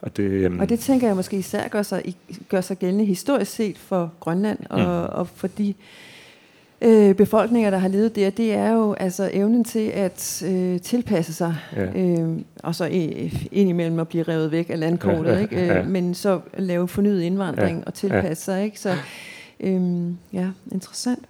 [0.00, 2.14] Og det, øhm, og det tænker jeg måske især gør sig,
[2.48, 5.18] gør sig gældende historisk set for Grønland, og, mm.
[5.18, 5.74] og for de
[6.80, 11.32] øh, befolkninger, der har levet der, det er jo altså evnen til at øh, tilpasse
[11.32, 12.00] sig, ja.
[12.00, 12.84] øh, og så
[13.52, 15.60] indimellem at blive revet væk af landkortet, ja, ja, ikke?
[15.60, 15.82] Øh, ja.
[15.82, 18.56] men så lave fornyet indvandring ja, og tilpasse ja.
[18.56, 18.64] sig.
[18.64, 18.80] Ikke?
[18.80, 18.94] Så
[19.60, 21.24] øh, ja, interessant.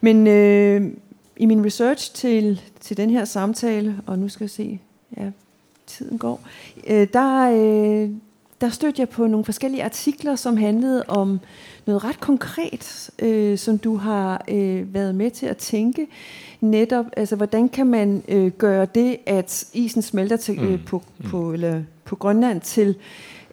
[0.00, 0.90] Men øh,
[1.36, 4.80] i min research til, til den her samtale, og nu skal jeg se,
[5.16, 5.30] ja,
[5.86, 6.40] tiden går,
[6.86, 8.10] øh, der, øh,
[8.62, 11.40] der stødte jeg på nogle forskellige artikler, som handlede om
[11.86, 16.06] noget ret konkret, øh, som du har øh, været med til at tænke.
[16.60, 20.78] Netop, altså hvordan kan man øh, gøre det, at isen smelter til, øh, mm.
[20.86, 21.30] på, mm.
[21.30, 22.96] på, eller, på Grønland til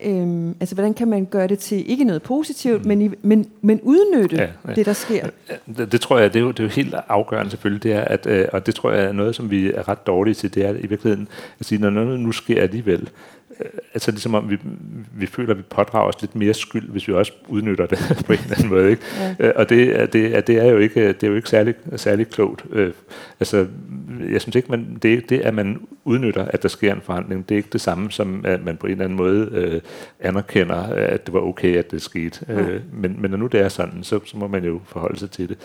[0.03, 2.87] Øhm, altså, hvordan kan man gøre det til ikke noget positivt, mm.
[2.87, 4.73] men, men, men udnytte ja, ja.
[4.73, 5.27] det, der sker?
[5.77, 8.01] Det, det tror jeg, det er, jo, det er jo helt afgørende selvfølgelig, det er,
[8.01, 10.65] at, øh, og det tror jeg er noget, som vi er ret dårlige til, det
[10.65, 11.27] er i virkeligheden
[11.59, 13.38] at sige, når noget nu sker alligevel, Øh,
[13.93, 14.57] altså ligesom om vi,
[15.13, 18.33] vi føler, at vi pådrager os lidt mere skyld, hvis vi også udnytter det på
[18.33, 18.89] en eller anden måde.
[18.89, 19.03] Ikke?
[19.19, 19.47] Ja.
[19.47, 22.65] Øh, og det, det, det, er jo ikke, det er jo ikke særlig, særlig klogt.
[22.71, 22.93] Øh,
[23.39, 23.67] altså,
[24.31, 27.49] jeg synes ikke, man, det er det, at man udnytter, at der sker en forandring.
[27.49, 29.81] Det er ikke det samme som, at man på en eller anden måde øh,
[30.19, 32.45] anerkender, at det var okay, at det skete.
[32.47, 32.53] Ja.
[32.53, 35.31] Øh, men, men når nu det er sådan, så, så må man jo forholde sig
[35.31, 35.57] til det.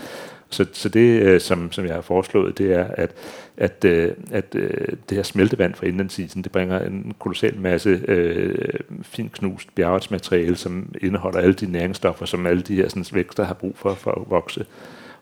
[0.51, 3.11] Så, så det, øh, som, som jeg har foreslået, det er, at,
[3.57, 8.55] at, øh, at øh, det her smeltevand fra indlandsisen, det bringer en kolossal masse øh,
[9.03, 13.55] fint knust bjergetsmateriale, som indeholder alle de næringsstoffer, som alle de her sådan, vækster har
[13.55, 14.67] brug for for at vokse.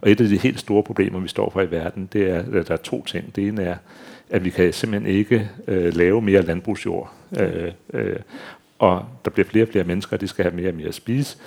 [0.03, 2.69] Og et af de helt store problemer, vi står for i verden, det er, at
[2.69, 3.37] der er to ting.
[3.37, 3.77] Det ene er,
[4.31, 7.13] at vi kan simpelthen ikke øh, lave mere landbrugsjord.
[7.41, 8.17] Øh, øh,
[8.79, 10.95] og der bliver flere og flere mennesker, og de skal have mere og mere at
[10.95, 11.39] spise.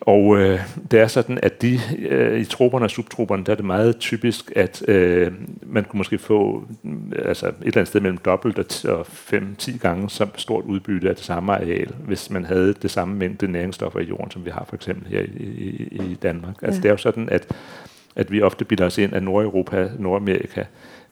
[0.00, 3.64] Og øh, det er sådan, at de øh, i trupperne og subtrupperne, der er det
[3.64, 5.32] meget typisk, at øh,
[5.62, 6.64] man kunne måske få
[7.18, 11.24] altså et eller andet sted mellem dobbelt og 5-10 gange så stort udbytte af det
[11.24, 14.76] samme areal, hvis man havde det samme mængde næringsstoffer i jorden, som vi har for
[14.76, 16.54] eksempel her i, i, i Danmark.
[16.62, 16.82] Altså ja.
[16.82, 17.52] det er jo sådan, at,
[18.16, 20.64] at vi ofte bilder os ind, at Nordeuropa, Nordamerika,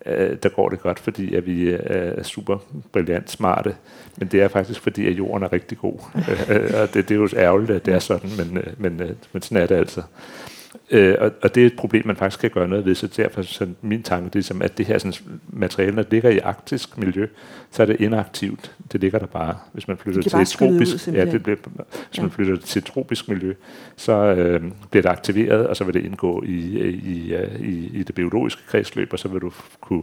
[0.07, 2.59] øh, der går det godt, fordi at vi er super
[2.93, 3.75] brilliant smarte.
[4.17, 5.99] Men det er faktisk fordi, at jorden er rigtig god.
[6.49, 9.11] Øh, og det, det er jo ærgerligt, at det er sådan, men, øh, men, øh,
[9.33, 10.03] men sådan er det altså.
[10.91, 13.43] Øh, og, og det er et problem, man faktisk kan gøre noget ved, så derfor
[13.43, 15.15] så min tanke, det er, som, at det her sådan,
[15.49, 17.27] materiale, der ligger i arktisk miljø,
[17.71, 18.73] så er det inaktivt.
[18.93, 19.57] Det ligger der bare.
[19.73, 21.57] Hvis man flytter til et tropisk, ud, ja, det bliver,
[22.09, 22.23] hvis ja.
[22.23, 23.55] man flytter til et tropisk miljø,
[23.97, 26.57] så øh, bliver det aktiveret, og så vil det indgå i,
[26.89, 30.03] i, i, i det biologiske kredsløb, og så vil du kunne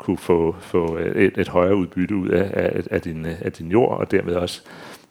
[0.00, 3.98] kunne få, få et, et højere udbytte ud af, af, af, din, af din jord,
[3.98, 4.62] og dermed også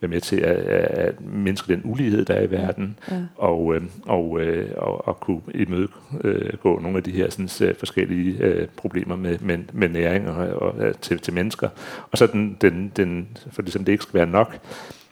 [0.02, 3.16] være med til at, at mindske den ulighed, der er i verden, ja.
[3.36, 8.68] og, øh, og, øh, og, og kunne imødegå nogle af de her sådan, forskellige øh,
[8.78, 11.70] problemer med, med, med næring og, og, til, til mennesker.
[12.12, 14.58] Og så den, den, den, for ligesom det ikke skal være nok,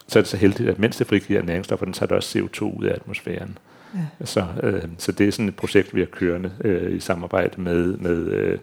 [0.07, 2.63] så er det så heldigt, at mens det frigiver næringsstoffer, den tager det også CO2
[2.63, 3.57] ud af atmosfæren.
[3.95, 4.25] Ja.
[4.25, 7.97] Så, øh, så det er sådan et projekt, vi har kørende øh, i samarbejde med,
[7.97, 8.57] med, øh,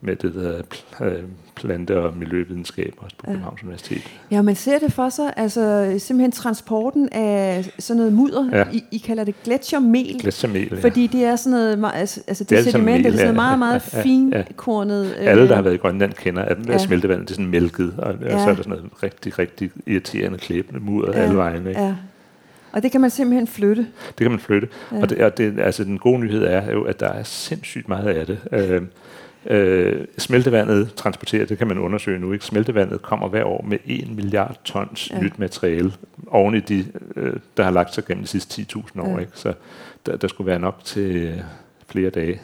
[0.00, 0.62] med det der
[1.06, 1.22] øh,
[1.56, 3.32] plante- og miljøvidenskab også på ja.
[3.32, 4.02] Københavns Universitet.
[4.30, 8.64] Ja, man ser det for sig, altså simpelthen transporten af sådan noget mudder, ja.
[8.72, 10.80] I, I kalder det gletsjermel, gletsjermel ja.
[10.80, 13.58] fordi det er sådan noget, altså, altså det, det er sediment, det er sådan meget,
[13.58, 15.16] meget ja, ja, finkornet.
[15.18, 15.30] Ja.
[15.30, 16.78] Alle, der har været i Grønland, kender, at ja.
[16.78, 18.34] smeltevandet det er sådan mælket, og, ja.
[18.34, 21.24] og så er der sådan noget rigtig, rigtig irriterende klæbende mudder ja.
[21.24, 21.68] alle vegne.
[21.68, 21.82] Ikke?
[21.82, 21.94] Ja.
[22.74, 23.86] Og det kan man simpelthen flytte?
[24.06, 24.68] Det kan man flytte.
[24.92, 25.02] Ja.
[25.02, 28.08] Og, det, og det, altså, den gode nyhed er jo, at der er sindssygt meget
[28.08, 28.38] af det.
[28.52, 28.82] Øh,
[29.46, 32.44] øh, smeltevandet transporterer, det kan man undersøge nu, ikke?
[32.44, 35.20] Smeltevandet kommer hver år med 1 milliard tons ja.
[35.20, 35.92] nyt materiale
[36.26, 36.84] oven i de,
[37.16, 39.14] øh, der har lagt sig gennem de sidste 10.000 år.
[39.14, 39.18] Ja.
[39.18, 39.32] Ikke?
[39.34, 39.52] Så
[40.06, 41.38] der, der skulle være nok til øh,
[41.88, 42.40] flere dage.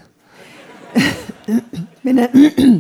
[2.03, 2.27] men, øh,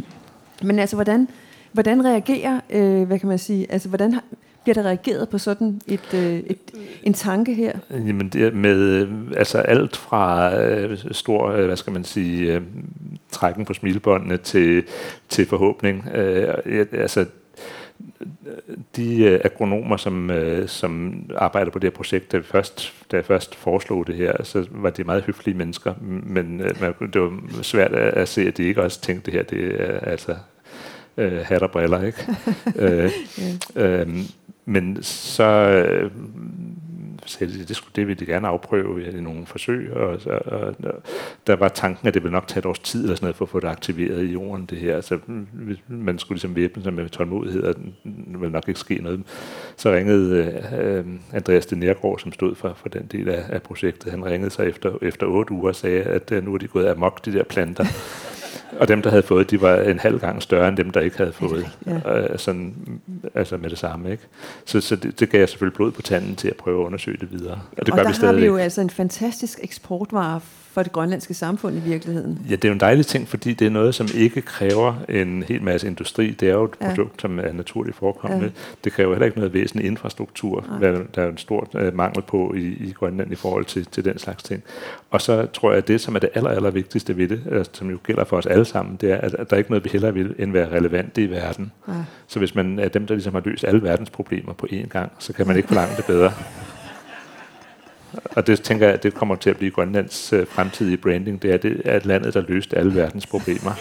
[0.68, 1.28] men altså, hvordan,
[1.72, 4.22] hvordan reagerer, øh, hvad kan man sige, altså hvordan har,
[4.62, 6.58] bliver der reageret på sådan et, øh, et,
[7.02, 7.72] en tanke her?
[7.90, 12.62] Jamen det med øh, altså alt fra øh, stor, øh, hvad skal man sige, øh,
[13.30, 14.84] trækken på smilebåndene til,
[15.28, 16.08] til forhåbning.
[16.14, 17.26] Øh, altså
[18.96, 23.16] de øh, agronomer, som, øh, som arbejder på det her projekt, da, vi først, da
[23.16, 26.70] jeg først foreslog det her, så var de meget høflige mennesker, men øh,
[27.12, 29.98] det var svært at, at se, at de ikke også tænkte det her, det er
[29.98, 30.36] altså
[31.20, 32.36] øh, hat og briller, ikke?
[32.84, 33.10] øh,
[33.76, 34.08] øh,
[34.64, 36.10] men så øh,
[37.40, 40.74] de, det, skulle, det ville de gerne afprøve i nogle forsøg, og, og, og
[41.46, 43.44] der var tanken, at det ville nok tage et års tid eller sådan noget, for
[43.44, 45.00] at få det aktiveret i jorden, det her.
[45.00, 45.18] Så
[45.88, 49.22] man skulle ligesom væbne sig med tålmodighed, og det ville nok ikke ske noget.
[49.76, 54.10] Så ringede øh, Andreas de Nergård, som stod for, for den del af, af projektet,
[54.10, 56.88] han ringede sig efter, efter otte uger og sagde, at øh, nu er de gået
[56.88, 57.84] amok, de der planter.
[58.78, 61.16] Og dem, der havde fået, de var en halv gang større end dem, der ikke
[61.16, 61.78] havde fået.
[61.86, 62.18] Ja.
[62.18, 62.74] Øh, sådan,
[63.34, 64.10] altså med det samme.
[64.10, 64.22] Ikke?
[64.64, 67.16] Så, så det, det gav jeg selvfølgelig blod på tanden til at prøve at undersøge
[67.16, 67.60] det videre.
[67.78, 70.40] Og det og gør der vi har vi jo altså en fantastisk eksportvare
[70.72, 72.38] for det grønlandske samfund i virkeligheden.
[72.50, 75.44] Ja, det er jo en dejlig ting, fordi det er noget, som ikke kræver en
[75.48, 76.30] hel masse industri.
[76.30, 76.88] Det er jo et Ja.
[76.88, 78.44] produkt, som er naturligt forekommende.
[78.44, 78.50] Ja.
[78.84, 80.78] Det kræver heller ikke noget væsentlig infrastruktur, Nej.
[80.78, 84.04] hvad der er en stor uh, mangel på i, i Grønland i forhold til, til
[84.04, 84.62] den slags ting.
[85.10, 87.64] Og så tror jeg, at det, som er det aller, aller vigtigste ved det, øh,
[87.72, 89.84] som jo gælder for os alle sammen, det er, at, at der er ikke noget,
[89.84, 91.72] vi hellere vil, end være relevante i verden.
[91.88, 91.92] Ja.
[92.26, 95.12] Så hvis man er dem, der ligesom har løst alle verdens problemer på én gang,
[95.18, 96.32] så kan man ikke forlange det bedre.
[98.36, 101.42] Og det tænker jeg, det kommer til at blive Grønlands øh, fremtidige branding.
[101.42, 103.70] Det er, det er landet, der løste alle verdens problemer.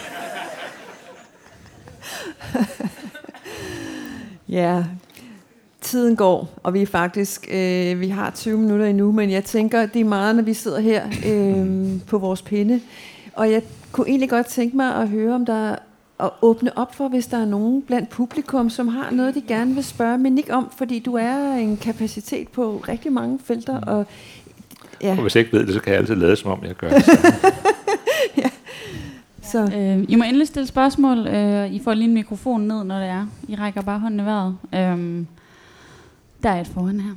[4.48, 4.84] Ja,
[5.80, 9.86] tiden går, og vi er faktisk, øh, vi har 20 minutter endnu, men jeg tænker,
[9.86, 12.80] det er meget, når vi sidder her øh, på vores pinde.
[13.32, 13.62] Og jeg
[13.92, 15.76] kunne egentlig godt tænke mig at høre, om der
[16.24, 19.74] at åbne op for, hvis der er nogen blandt publikum, som har noget, de gerne
[19.74, 24.06] vil spørge Minik om, fordi du er en kapacitet på rigtig mange felter, og
[25.02, 26.74] ja, Og hvis jeg ikke ved det, så kan jeg altid lade, som om jeg
[26.74, 27.04] gør det.
[29.42, 31.26] så Øh, I må endelig stille spørgsmål.
[31.26, 33.26] Øh, I får lige en mikrofon ned, når det er.
[33.48, 34.56] I rækker bare hånden i vejret.
[34.74, 35.24] Øh,
[36.42, 37.12] der er et foran her.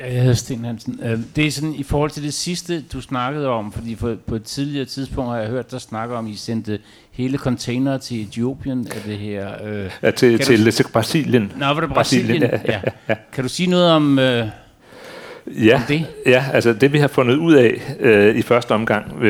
[0.00, 1.00] Ja, Jeg hedder Sten Hansen.
[1.02, 4.34] Øh, Det er sådan i forhold til det sidste, du snakkede om, fordi på, på
[4.34, 6.78] et tidligere tidspunkt har jeg hørt dig snakke om, at I sendte
[7.12, 9.48] hele container til Etiopien af det her.
[9.64, 9.90] Øh.
[10.02, 11.52] Ja, til, til, du- til Brasilien.
[11.56, 12.60] Nå, var det Brasilien, Brasilien?
[12.68, 13.14] ja, ja.
[13.32, 14.48] Kan du sige noget om, øh,
[15.46, 16.06] Ja, om det?
[16.26, 19.22] ja, altså det vi har fundet ud af øh, i første omgang,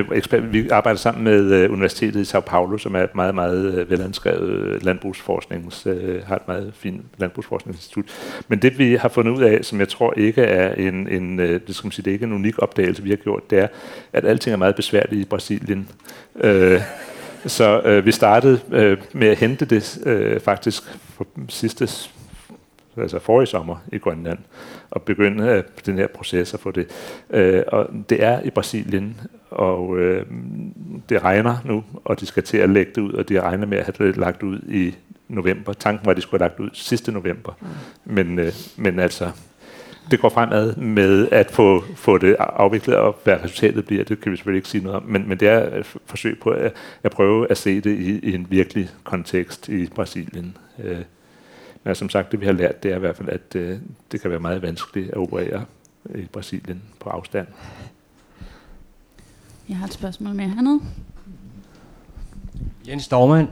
[0.53, 3.91] vi arbejder sammen med øh, Universitetet i Sao Paulo, som er et meget, meget øh,
[3.91, 8.05] velanskrevet øh, landbrugsforsknings, øh, har et meget fint landbrugsforskningsinstitut.
[8.49, 11.61] Men det vi har fundet ud af, som jeg tror ikke er en, en øh,
[11.67, 13.69] det skal man sige, det er ikke en unik opdagelse, vi har gjort, det er,
[14.13, 15.89] at alting er meget besværligt i Brasilien.
[16.41, 16.81] Øh,
[17.47, 20.83] så øh, vi startede øh, med at hente det øh, faktisk
[21.17, 21.89] for sidste
[22.97, 24.39] altså forrige sommer i Grønland,
[24.95, 26.87] og begynde øh, den her proces at få det.
[27.31, 30.27] Øh, og det er i Brasilien, og øh,
[31.09, 33.79] det regner nu, og de skal til at lægge det ud, og de regner med
[33.79, 34.95] at have det lagt ud i
[35.29, 35.73] november.
[35.73, 37.53] Tanken var, at de skulle have lagt ud sidste november.
[38.05, 39.31] Men, øh, men altså,
[40.11, 44.33] det går fremad med at få, få det afviklet, og hvad resultatet bliver, det kan
[44.33, 46.73] vi selvfølgelig ikke sige noget om, men, men det er et forsøg på at,
[47.03, 50.57] at prøve at se det i, i en virkelig kontekst i Brasilien.
[50.85, 50.99] Øh,
[51.85, 53.79] men som sagt, det vi har lært, det er i hvert fald, at øh,
[54.13, 55.65] det kan være meget vanskeligt at operere
[56.15, 57.47] i Brasilien på afstand.
[59.69, 60.81] Jeg har et spørgsmål mere hernede.
[62.89, 63.49] Jens Dormand,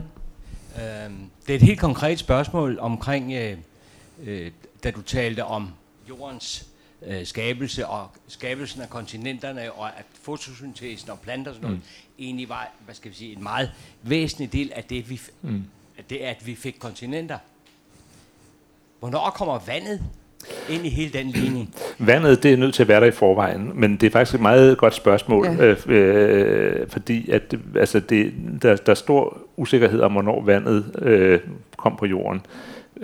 [0.75, 1.11] øh,
[1.47, 3.57] det er et helt konkret spørgsmål omkring, øh,
[4.23, 4.51] øh,
[4.83, 5.69] da du talte om
[6.09, 6.67] jordens
[7.05, 12.23] øh, skabelse og skabelsen af kontinenterne, og at fotosyntesen og planter og sådan noget, mm.
[12.25, 13.71] egentlig var, hvad skal vi sige, en meget
[14.03, 15.63] væsentlig del af det, vi, f- Mm.
[15.97, 17.37] af det at vi fik kontinenter.
[19.03, 20.01] Hvornår kommer vandet
[20.69, 21.75] ind i hele den ligning?
[21.99, 24.41] Vandet, det er nødt til at være der i forvejen, men det er faktisk et
[24.41, 25.65] meget godt spørgsmål, Ja.
[25.65, 31.39] øh, øh, fordi at, altså det, der, der er stor usikkerhed om, hvornår vandet øh,
[31.77, 32.41] kom på jorden.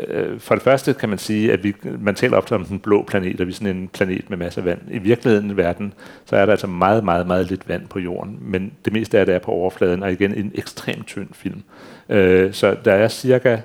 [0.08, 3.04] Øh, For det første kan man sige, at vi, man taler ofte om den blå
[3.04, 4.80] planet, og vi er sådan en planet med masser af vand.
[4.92, 5.94] I virkeligheden i verden,
[6.26, 9.26] så er der altså meget, meget, meget lidt vand på jorden, men det meste af
[9.26, 11.64] det er på overfladen, og igen en ekstremt tynd film.
[12.10, 13.58] Øh, Så der er cirka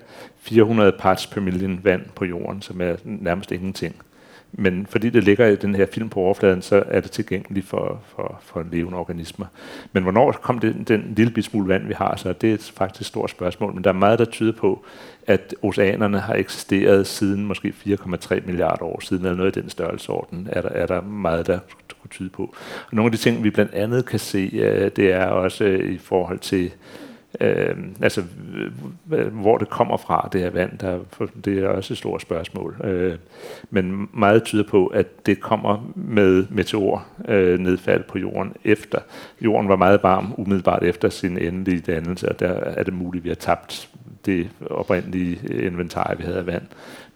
[0.44, 3.94] 400 parts per million vand på jorden, som er nærmest ingenting.
[4.52, 8.00] Men fordi det ligger i den her film på overfladen, så er det tilgængeligt for,
[8.16, 9.46] for, for levende organismer.
[9.92, 13.06] Men hvornår kom det, den lille smule vand, vi har, så det er faktisk et
[13.06, 13.74] stort spørgsmål.
[13.74, 14.84] Men der er meget, der tyder på,
[15.26, 20.48] at oceanerne har eksisteret siden måske 4,3 milliarder år siden, eller noget i den størrelsesorden,
[20.52, 21.58] er der, er der meget, der
[22.00, 22.42] kunne tyde på.
[22.86, 25.92] Og nogle af de ting, vi blandt andet kan se, øh, det er også øh,
[25.92, 26.72] i forhold til
[27.40, 28.22] Øh, altså,
[29.32, 30.98] hvor det kommer fra, det her vand, der,
[31.44, 32.76] det er også et stort spørgsmål.
[32.84, 33.18] Øh,
[33.70, 38.98] men meget tyder på, at det kommer med meteor øh, nedfald på jorden efter.
[39.40, 43.24] Jorden var meget varm umiddelbart efter sin endelige dannelse, og der er det muligt, at
[43.24, 43.88] vi har tabt
[44.26, 46.62] det oprindelige inventar, vi havde af vand.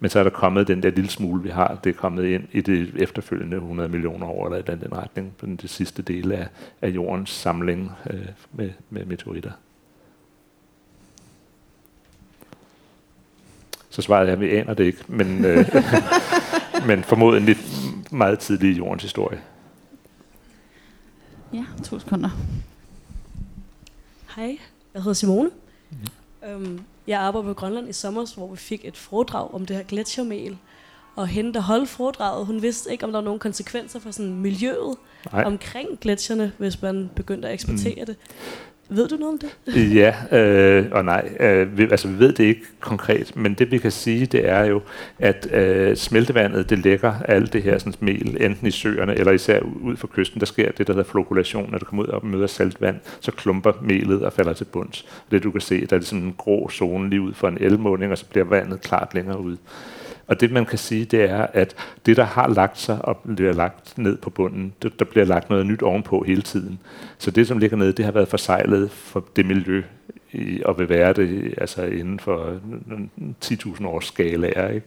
[0.00, 2.44] Men så er der kommet den der lille smule, vi har, det er kommet ind
[2.52, 6.48] i det efterfølgende 100 millioner år, eller i den, retning, på den sidste del af,
[6.82, 9.50] af jordens samling øh, med, med meteoritter.
[13.98, 15.66] Så svaret er, at vi aner det ikke, men, øh,
[16.88, 17.56] men formodentlig
[18.10, 19.40] meget tidlig i jordens historie.
[21.52, 22.30] Ja, to sekunder.
[24.36, 24.58] Hej,
[24.94, 25.50] jeg hedder Simone.
[25.90, 26.48] Mm.
[26.48, 29.82] Øhm, jeg arbejder på Grønland i sommer, hvor vi fik et foredrag om det her
[29.82, 30.58] gletsjermel.
[31.16, 34.34] Og hende, der holdt foredraget, hun vidste ikke, om der var nogle konsekvenser for sådan
[34.34, 34.96] miljøet
[35.32, 35.44] Nej.
[35.44, 38.06] omkring gletsjerne, hvis man begyndte at eksportere mm.
[38.06, 38.16] det.
[38.90, 39.94] Ved du noget om det?
[39.94, 41.30] Ja øh, og nej.
[41.40, 44.64] Øh, vi, altså, vi ved det ikke konkret, men det vi kan sige, det er
[44.64, 44.80] jo,
[45.18, 49.60] at øh, smeltevandet, det lægger alt det her sådan, mel, enten i søerne eller især
[49.60, 50.40] ud for kysten.
[50.40, 51.70] Der sker det, der hedder flokulation.
[51.70, 55.06] Når det kommer ud og møder saltvand, så klumper melet og falder til bunds.
[55.30, 58.12] Det du kan se, der er sådan en grå zone lige ud for en elmåling,
[58.12, 59.56] og så bliver vandet klart længere ud.
[60.28, 61.76] Og det man kan sige, det er, at
[62.06, 65.50] det, der har lagt sig og bliver lagt ned på bunden, det, der bliver lagt
[65.50, 66.78] noget nyt ovenpå hele tiden.
[67.18, 69.82] Så det, som ligger nede, det har været forsejlet for det miljø,
[70.32, 72.60] i, og vil være det altså inden for
[73.44, 74.68] 10.000 års skala.
[74.68, 74.86] Ikke?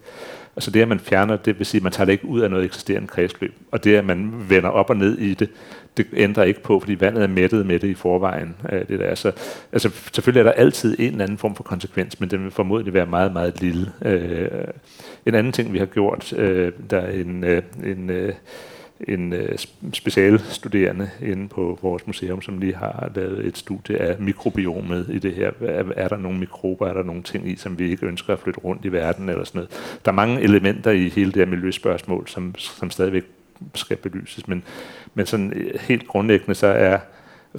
[0.56, 2.50] Altså det, at man fjerner, det vil sige, at man tager det ikke ud af
[2.50, 3.54] noget eksisterende kredsløb.
[3.70, 5.50] Og det, at man vender op og ned i det,
[5.96, 8.54] det ændrer ikke på, fordi vandet er mættet med det i forvejen.
[8.72, 9.14] Øh, det der.
[9.14, 9.32] Så,
[9.72, 12.94] altså, selvfølgelig er der altid en eller anden form for konsekvens, men den vil formodentlig
[12.94, 13.92] være meget, meget lille.
[14.04, 14.48] Øh,
[15.26, 17.44] en anden ting, vi har gjort, øh, der er en,
[17.84, 18.10] en,
[19.08, 19.58] en øh,
[19.92, 25.34] specialstuderende inde på vores museum, som lige har lavet et studie af mikrobiomet i det
[25.34, 25.50] her.
[25.60, 28.38] Er, er der nogle mikrober, er der nogle ting i, som vi ikke ønsker at
[28.38, 29.98] flytte rundt i verden eller sådan noget.
[30.04, 33.24] Der er mange elementer i hele det her miljøspørgsmål, som, som stadigvæk
[33.74, 34.62] skal belyses, men,
[35.14, 36.98] men sådan øh, helt grundlæggende så er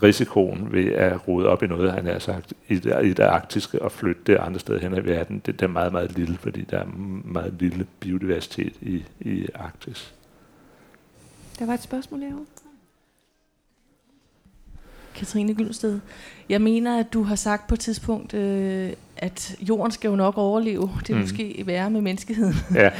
[0.03, 3.81] risikoen ved at rode op i noget, han har sagt, i det, i det arktiske
[3.81, 6.61] og flytte det andre steder hen i verden, det, det er meget, meget lille, fordi
[6.61, 6.85] der er
[7.25, 10.13] meget lille biodiversitet i, i Arktis.
[11.59, 12.45] Der var et spørgsmål herovre.
[15.15, 15.99] Katrine Gyldsted.
[16.49, 20.37] Jeg mener, at du har sagt på et tidspunkt, øh, at jorden skal jo nok
[20.37, 20.91] overleve.
[20.99, 21.21] Det vil mm.
[21.21, 22.55] måske være med menneskeheden.
[22.75, 22.89] Ja.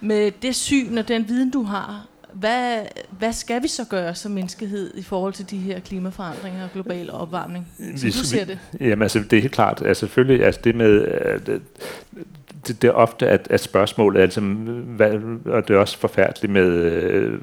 [0.00, 2.80] med det syn og den viden, du har, hvad,
[3.18, 7.10] hvad skal vi så gøre som menneskehed i forhold til de her klimaforandringer og global
[7.10, 8.58] opvarmning, som vi, du ser det?
[8.80, 9.82] Jamen altså, det er helt klart.
[9.86, 11.60] Altså selvfølgelig, altså det med,
[12.68, 15.12] det, det er ofte, at, at spørgsmålet er, altså, hvad,
[15.44, 17.38] og det er også forfærdeligt med øh,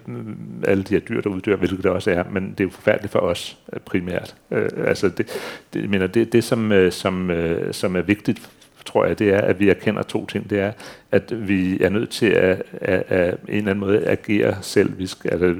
[0.68, 3.12] alle de her dyr, der uddør, hvilket det også er, men det er jo forfærdeligt
[3.12, 4.36] for os øh, primært.
[4.52, 5.28] Øh, altså det,
[5.74, 8.50] det, mener, det, det som, øh, som, øh, som er vigtigt
[8.86, 10.50] tror jeg, det er, at vi erkender to ting.
[10.50, 10.72] Det er,
[11.12, 15.00] at vi er nødt til at, at, at en eller anden måde agere selv.
[15.00, 15.56] Vi skal, altså,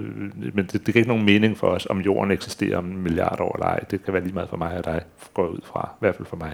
[0.54, 3.40] men det, det giver ikke nogen mening for os, om jorden eksisterer om en milliard
[3.40, 3.80] år eller ej.
[3.91, 5.02] Det kan være lige meget for mig og dig,
[5.34, 5.90] går ud fra.
[5.94, 6.54] I hvert fald for mig.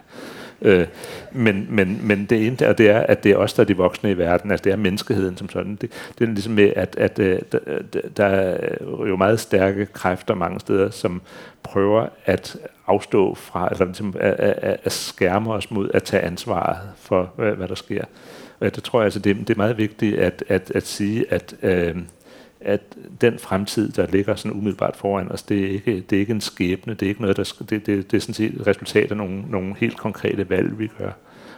[0.61, 0.87] Øh,
[1.31, 3.77] men, men, men det ene der, det er, at det er os, der er de
[3.77, 4.51] voksne i verden.
[4.51, 5.75] Altså det er menneskeheden som sådan.
[5.75, 7.51] Det, det er ligesom med, at, at, øh, at
[7.93, 8.57] der, der er
[9.07, 11.21] jo meget stærke kræfter mange steder, som
[11.63, 12.57] prøver at
[12.89, 17.51] afstå fra, eller ligesom at, at, at skærme os mod at tage ansvaret for, hvad,
[17.51, 18.03] hvad der sker.
[18.59, 21.55] Og det tror jeg, altså, det, det er meget vigtigt at, at, at sige, at,
[21.61, 21.95] øh,
[22.61, 22.81] at
[23.21, 26.41] den fremtid, der ligger sådan umiddelbart foran os, det er ikke, det er ikke en
[26.41, 29.17] skæbne, det er ikke noget, der det, det, det er sådan set et resultat af
[29.17, 31.11] nogle, nogle helt konkrete valg, vi gør.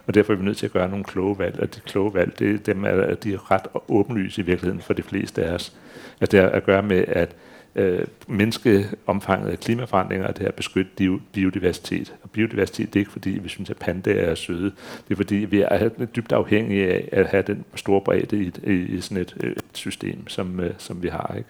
[0.08, 2.40] Og derfor er vi nødt til at gøre nogle kloge valg, og de kloge valg,
[2.40, 5.74] det, dem er, de er ret åbenlyse i virkeligheden for de fleste af os.
[6.22, 7.36] Altså det har at gøre med, at
[7.76, 12.16] øh, mindske omfanget af klimaforandringer og det her at beskytte biodiversitet.
[12.24, 14.72] Og biodiversitet det er ikke fordi, vi synes, at pandaer er søde.
[15.08, 18.74] Det er fordi, vi er dybt afhængige af at have den store bredde i, i,
[18.74, 21.36] i sådan et, et system, som, øh, som vi har.
[21.38, 21.50] Ikke?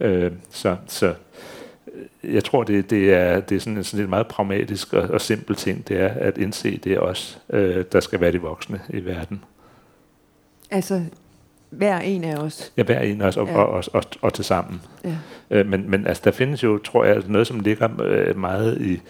[0.00, 1.14] Øh, så, så
[1.94, 5.20] øh, jeg tror, det, det, er, det er sådan, sådan en meget pragmatisk og, og
[5.20, 8.80] simpel ting, det er at indse, det er os, øh, der skal være de voksne
[8.88, 9.44] i verden.
[10.70, 11.02] Altså
[11.70, 12.72] hver en af os.
[12.76, 13.56] Ja, hver en af os, og, ja.
[13.56, 14.82] og, og, og, og til sammen.
[15.04, 15.16] Ja.
[15.50, 18.80] Øh, men, men altså, der findes jo, tror jeg, altså noget, som ligger øh, meget
[18.80, 19.00] i,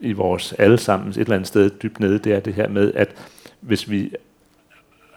[0.00, 3.14] i vores allesammens et eller andet sted dybt nede, det er det her med, at
[3.60, 4.12] hvis vi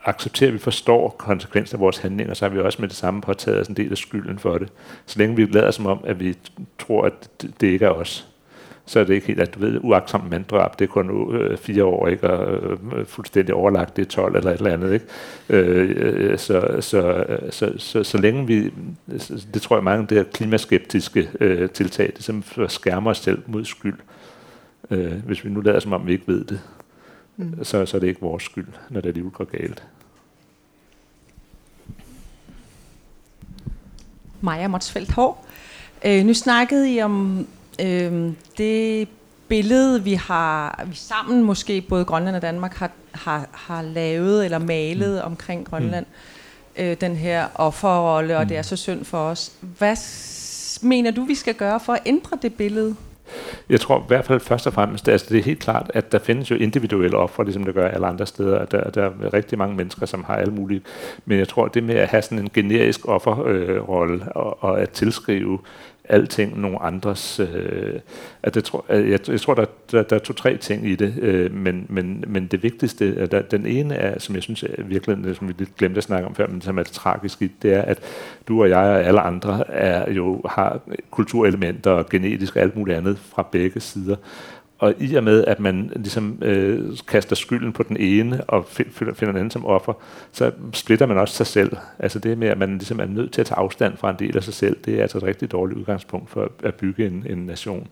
[0.06, 3.22] accepterer, at vi forstår konsekvenser af vores handlinger, så har vi også med det samme
[3.22, 4.70] påtaget os en del af skylden for det.
[5.06, 6.38] Så længe vi lader som om, at vi
[6.80, 8.28] tror, at det, det ikke er os,
[8.88, 11.86] så er det ikke helt, at du ved, uagtsomt manddrab, det er kun øh, fire
[11.86, 15.06] år, ikke, og øh, fuldstændig overlagt, det er 12 eller et eller andet, ikke?
[15.50, 18.74] Øh, øh så, så, så, så, så længe vi,
[19.54, 23.42] det tror jeg mange af det her klimaskeptiske øh, tiltag, det som skærmer os selv
[23.48, 23.98] mod skyld.
[24.92, 26.62] Øh, hvis vi nu lader som om, vi ikke ved det,
[27.38, 27.64] mm.
[27.64, 29.84] så, så er det ikke vores skyld, når det alligevel går galt.
[34.42, 35.46] Maja Motsfeldt Hår.
[36.06, 37.48] Øh, nu snakkede I om
[37.80, 39.08] øh, det
[39.48, 44.60] billede, vi har vi sammen måske både Grønland og Danmark har, har, har lavet eller
[44.60, 45.32] malet mm.
[45.32, 46.06] omkring Grønland,
[46.78, 46.84] mm.
[46.84, 48.40] øh, den her offerrolle, mm.
[48.40, 49.52] og det er så synd for os.
[49.78, 49.98] Hvad
[50.82, 52.96] mener du, vi skal gøre for at ændre det billede?
[53.70, 56.20] Jeg tror i hvert fald først og fremmest, altså det er helt klart, at der
[56.20, 58.66] findes jo individuelle ofre, ligesom der gør alle andre steder.
[58.66, 60.82] Der, der er rigtig mange mennesker, som har alle mulige.
[61.26, 64.90] Men jeg tror, det med at have sådan en generisk offerrolle øh, og, og at
[64.90, 65.60] tilskrive
[66.10, 67.40] alting nogle andres.
[67.40, 68.00] Øh,
[68.44, 71.54] at det tror, jeg, jeg tror, der, der, der er to-tre ting i det, øh,
[71.54, 75.48] men, men, men det vigtigste, der, den ene er, som jeg synes er virkelig, som
[75.48, 78.00] vi lidt glemte at snakke om før, men som er det tragiske, det er, at
[78.48, 80.80] du og jeg og alle andre er jo har
[81.12, 84.16] kulturelementer og genetisk og alt muligt andet fra begge sider.
[84.80, 89.14] Og i og med, at man ligesom øh, kaster skylden på den ene og finder
[89.14, 89.94] den anden som offer,
[90.32, 91.78] så splitter man også sig selv.
[92.00, 94.38] Altså det med, at man ligesom er nødt til at tage afstand fra en del
[94.38, 97.38] af sig selv, det er altså et rigtig dårligt udgangspunkt for at bygge en, en
[97.38, 97.88] nation.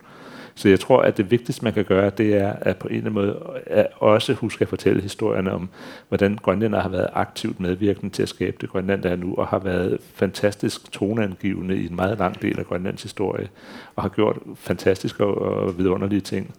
[0.57, 3.09] Så jeg tror, at det vigtigste, man kan gøre, det er at på en eller
[3.09, 5.69] anden måde at også huske at fortælle historierne om,
[6.07, 9.47] hvordan grønlænder har været aktivt medvirkende til at skabe det Grønland, der er nu, og
[9.47, 13.47] har været fantastisk toneangivende i en meget lang del af Grønlands historie,
[13.95, 16.55] og har gjort fantastiske og vidunderlige ting.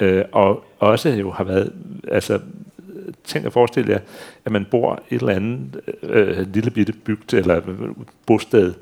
[0.00, 1.72] Øh, og også jo har været,
[2.08, 2.40] altså
[3.24, 4.00] tænk at forestille jer,
[4.44, 7.60] at man bor i et eller andet øh, lille bitte bygd eller
[8.26, 8.74] bosted,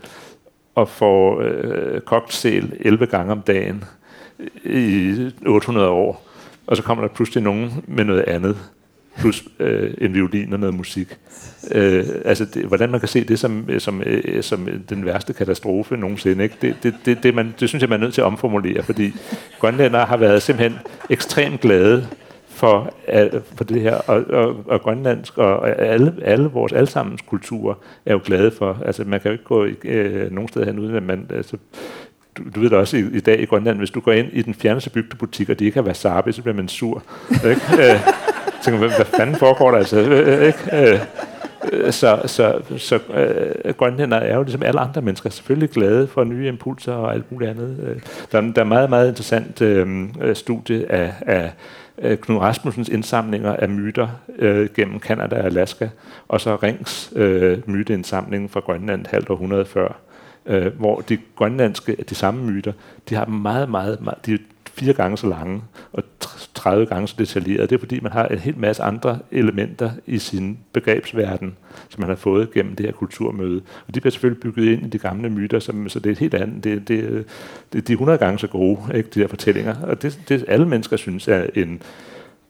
[0.74, 3.84] og får øh, kogt sæl 11 gange om dagen,
[4.64, 6.28] i 800 år,
[6.66, 8.56] og så kommer der pludselig nogen med noget andet,
[9.19, 11.19] plus øh, en violin og noget musik.
[11.73, 15.32] Øh, altså, det, hvordan man kan se det som, øh, som, øh, som den værste
[15.32, 16.56] katastrofe nogensinde, ikke?
[16.62, 19.12] Det, det, det, det, man, det synes jeg, man er nødt til at omformulere, fordi
[19.60, 20.78] grønlændere har været simpelthen
[21.10, 22.06] ekstremt glade
[22.48, 22.94] for,
[23.56, 27.74] for det her, og, og, og grønlandsk, og alle, alle vores allesammens kulturer
[28.06, 30.97] er jo glade for, altså man kan jo ikke gå øh, nogen steder hen, uden
[30.97, 31.56] at man, altså,
[32.39, 34.43] du, du ved det også i, i dag i Grønland, hvis du går ind i
[34.43, 37.03] den fjerneste bygdebutik, og de ikke har wasabi, så bliver man sur.
[37.51, 37.63] ikke?
[37.79, 38.01] Øh,
[38.63, 40.01] tænker, hvad, hvad fanden foregår der altså?
[40.01, 40.93] Øh, ikke?
[40.93, 41.01] Øh,
[41.91, 46.49] så så, så øh, grønlænder er jo ligesom alle andre mennesker selvfølgelig glade for nye
[46.49, 47.77] impulser og alt muligt andet.
[47.89, 48.01] Øh,
[48.33, 51.53] der, der er meget, meget interessant øh, studie af, af
[52.21, 55.89] Knud Rasmussens indsamlinger af myter øh, gennem Kanada og Alaska,
[56.29, 59.97] og så Rings øh, myteindsamling fra Grønland halvt århundrede før
[60.47, 62.73] øh, hvor de grønlandske, de samme myter,
[63.09, 64.39] de har meget, meget, meget de er
[64.74, 65.62] fire gange så lange
[65.93, 66.02] og
[66.55, 67.66] 30 gange så detaljerede.
[67.66, 71.56] Det er fordi, man har en hel masse andre elementer i sin begrebsverden,
[71.89, 73.62] som man har fået gennem det her kulturmøde.
[73.89, 76.19] Og de bliver selvfølgelig bygget ind i de gamle myter, som, så det er et
[76.19, 76.64] helt andet.
[76.64, 77.24] Det, det,
[77.73, 79.74] det, de er 100 gange så gode, ikke, de her fortællinger.
[79.82, 81.82] Og det, det alle mennesker synes er en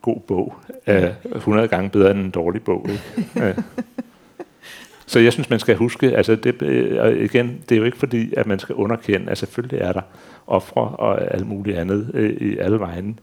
[0.02, 0.54] god bog,
[0.86, 2.86] er 100 gange bedre end en dårlig bog.
[2.90, 3.02] Ikke?
[3.46, 3.52] Ja.
[5.12, 6.62] Så jeg synes, man skal huske, altså det,
[7.00, 10.00] og igen, det er jo ikke fordi, at man skal underkende, at selvfølgelig er der
[10.46, 13.18] ofre og alt muligt andet øh, i alle vejen,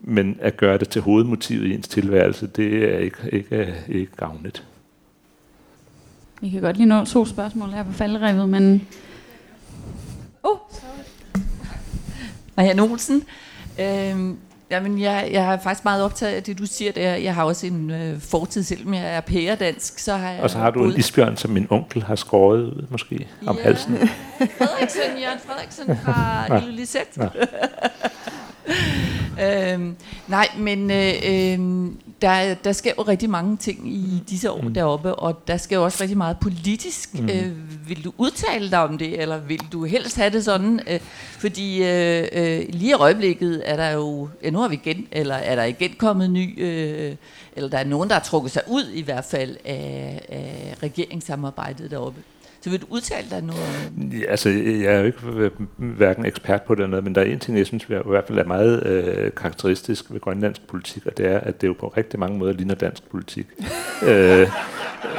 [0.00, 4.64] men at gøre det til hovedmotivet i ens tilværelse, det er ikke, ikke, ikke gavnligt.
[6.40, 8.86] Vi kan godt lige nå to spørgsmål her på faldrevet, men...
[10.42, 10.58] Oh,
[12.56, 13.24] Marianne Olsen,
[13.80, 14.36] øhm,
[14.74, 17.14] Jamen, jeg, jeg er faktisk meget optaget af det, du siger der.
[17.14, 20.42] Jeg har også en øh, fortid, selvom jeg er pæredansk, så har jeg...
[20.42, 23.50] Og så har du en isbjørn, som min onkel har skåret ud, måske, ja.
[23.50, 23.96] om halsen.
[24.38, 26.62] Frederiksen, Jørgen Frederiksen fra ja.
[26.62, 27.18] Ilulisset.
[29.42, 29.96] Øhm,
[30.28, 31.90] nej, men øh, øh,
[32.22, 34.74] der, der sker jo rigtig mange ting i disse år mm.
[34.74, 37.14] deroppe, og der sker jo også rigtig meget politisk.
[37.14, 37.28] Mm.
[37.28, 37.52] Øh,
[37.88, 40.80] vil du udtale dig om det, eller vil du helst have det sådan?
[40.86, 41.00] Øh,
[41.38, 45.34] fordi øh, øh, lige i øjeblikket er der jo, ja, nu har vi igen, eller
[45.34, 47.14] er der igen kommet ny, øh,
[47.56, 51.90] eller der er nogen, der har trukket sig ud i hvert fald af, af regeringssamarbejdet
[51.90, 52.20] deroppe.
[52.64, 54.26] Så vil du udtale dig noget?
[54.28, 55.18] Altså, jeg er jo ikke
[55.76, 58.24] hverken ekspert på det eller noget, men der er en ting, jeg synes i hvert
[58.26, 61.88] fald er meget øh, karakteristisk ved grønlandsk politik, og det er, at det jo på
[61.96, 63.46] rigtig mange måder ligner dansk politik.
[64.08, 64.48] øh,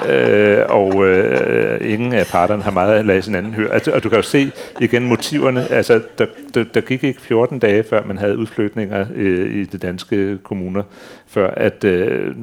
[0.10, 3.74] øh, og øh, ingen af parterne har meget at lade sin anden høre.
[3.74, 4.52] Altså, og du kan jo se
[4.82, 5.72] igen motiverne.
[5.72, 9.78] Altså, der, der, der gik ikke 14 dage, før man havde udflytninger øh, i de
[9.78, 10.84] danske kommuner,
[11.36, 12.36] før at øh,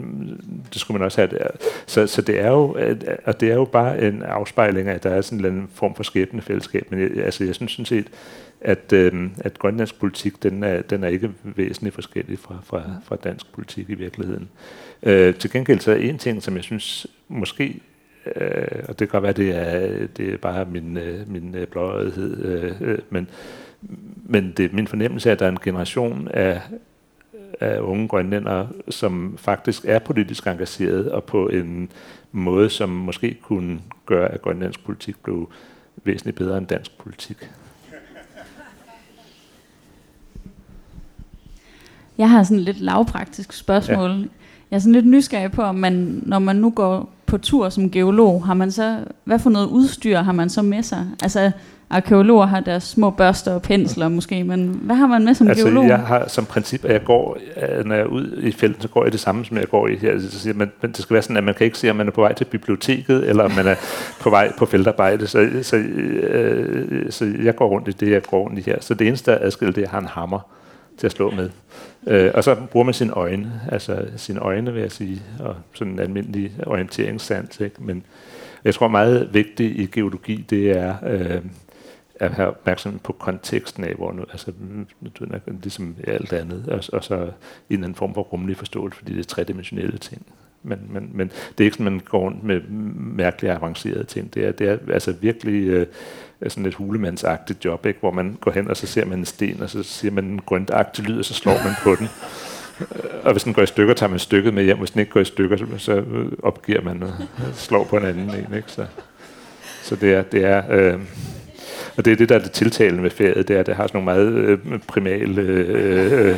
[0.72, 1.46] det skulle man også have der.
[1.86, 2.76] Så, så det er jo,
[3.24, 5.70] og det er jo bare en afspejling af, at der er sådan en eller anden
[5.74, 6.90] form for skæbne fællesskab.
[6.90, 8.06] Men jeg, altså, jeg synes sådan set,
[8.60, 13.16] at, øh, at grønlandsk politik, den er, den er ikke væsentligt forskellig fra, fra, fra
[13.16, 14.48] dansk politik i virkeligheden.
[15.02, 17.80] Øh, til gengæld så er en ting, som jeg synes måske,
[18.36, 21.66] øh, og det kan godt være, det er, det er bare min, øh, min øh,
[21.66, 23.28] blåøjethed, øh, øh, men,
[24.24, 26.60] men det min fornemmelse er, at der er en generation af,
[27.62, 31.88] af unge grønlændere, som faktisk er politisk engageret, og på en
[32.32, 35.50] måde, som måske kunne gøre, at grønlandsk politik blev
[36.04, 37.36] væsentligt bedre end dansk politik.
[42.18, 44.10] Jeg har sådan et lidt lavpraktisk spørgsmål.
[44.10, 44.26] Ja.
[44.70, 47.90] Jeg er sådan lidt nysgerrig på, om man, når man nu går på tur som
[47.90, 51.06] geolog, har man så, hvad for noget udstyr har man så med sig?
[51.22, 51.50] Altså,
[51.90, 55.64] arkeologer har deres små børster og pensler måske, men hvad har man med som altså,
[55.64, 55.86] geolog?
[55.86, 58.88] jeg har som princip, at jeg går, øh, når jeg er ude i felten, så
[58.88, 60.20] går jeg det samme, som jeg går i her.
[60.20, 62.08] Så siger man, men det skal være sådan, at man kan ikke se, om man
[62.08, 63.74] er på vej til biblioteket, eller om man er
[64.20, 65.26] på vej på feltarbejde.
[65.26, 68.76] Så, så, øh, så jeg går rundt i det, jeg går rundt i her.
[68.80, 70.40] Så det eneste, der er adskilt, det er, at jeg har en hammer
[71.02, 71.50] til at slå med.
[72.06, 75.92] Øh, og så bruger man sine øjne, altså sine øjne, vil jeg sige, og sådan
[75.92, 77.60] en almindelig orienteringssans.
[77.60, 77.76] Ikke?
[77.78, 78.04] Men
[78.64, 81.42] jeg tror meget vigtigt i geologi, det er øh,
[82.14, 84.52] at have opmærksomhed på konteksten af, hvor nu, altså,
[85.62, 87.22] ligesom alt andet, og, og så en
[87.70, 90.26] eller anden form for rummelig forståelse, fordi det er tredimensionelle ting.
[90.62, 92.60] Men, men, men det er ikke sådan, man går rundt med
[93.16, 94.34] mærkeligt avancerede ting.
[94.34, 95.86] Det er, det er altså virkelig øh,
[96.50, 98.00] sådan et hulemandsagtigt job, ikke?
[98.00, 100.40] hvor man går hen, og så ser man en sten, og så siger man en
[100.46, 102.08] grøntagtig lyd, og så slår man på den.
[102.80, 102.86] Øh,
[103.24, 104.78] og hvis den går i stykker, tager man stykket med hjem.
[104.78, 107.12] Hvis den ikke går i stykker, så, øh, opgiver man og
[107.54, 108.56] slår på en anden en.
[108.56, 108.72] Ikke?
[108.72, 108.86] Så,
[109.82, 110.22] så det er...
[110.22, 111.00] Det er øh,
[111.96, 113.86] og det er det, der er det tiltalende med feriet, det er, at det har
[113.86, 116.36] sådan nogle meget øh, primale øh, øh, øh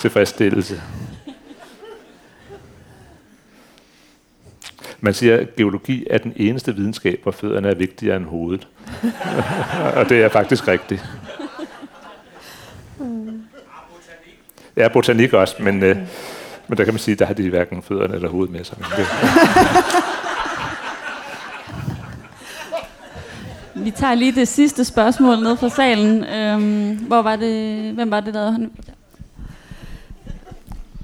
[0.00, 0.82] tilfredsstillelse.
[5.04, 8.68] Man siger, at geologi er den eneste videnskab, hvor fødderne er vigtigere end hovedet.
[9.98, 11.04] og det er faktisk rigtigt.
[14.76, 15.96] Ja, botanik også, men, øh,
[16.68, 18.78] men der kan man sige, der har de hverken fødderne eller hovedet med sig.
[18.78, 19.06] Men det.
[23.84, 26.24] Vi tager lige det sidste spørgsmål ned fra salen.
[26.24, 28.70] Øhm, hvor var det, hvem var det, der havde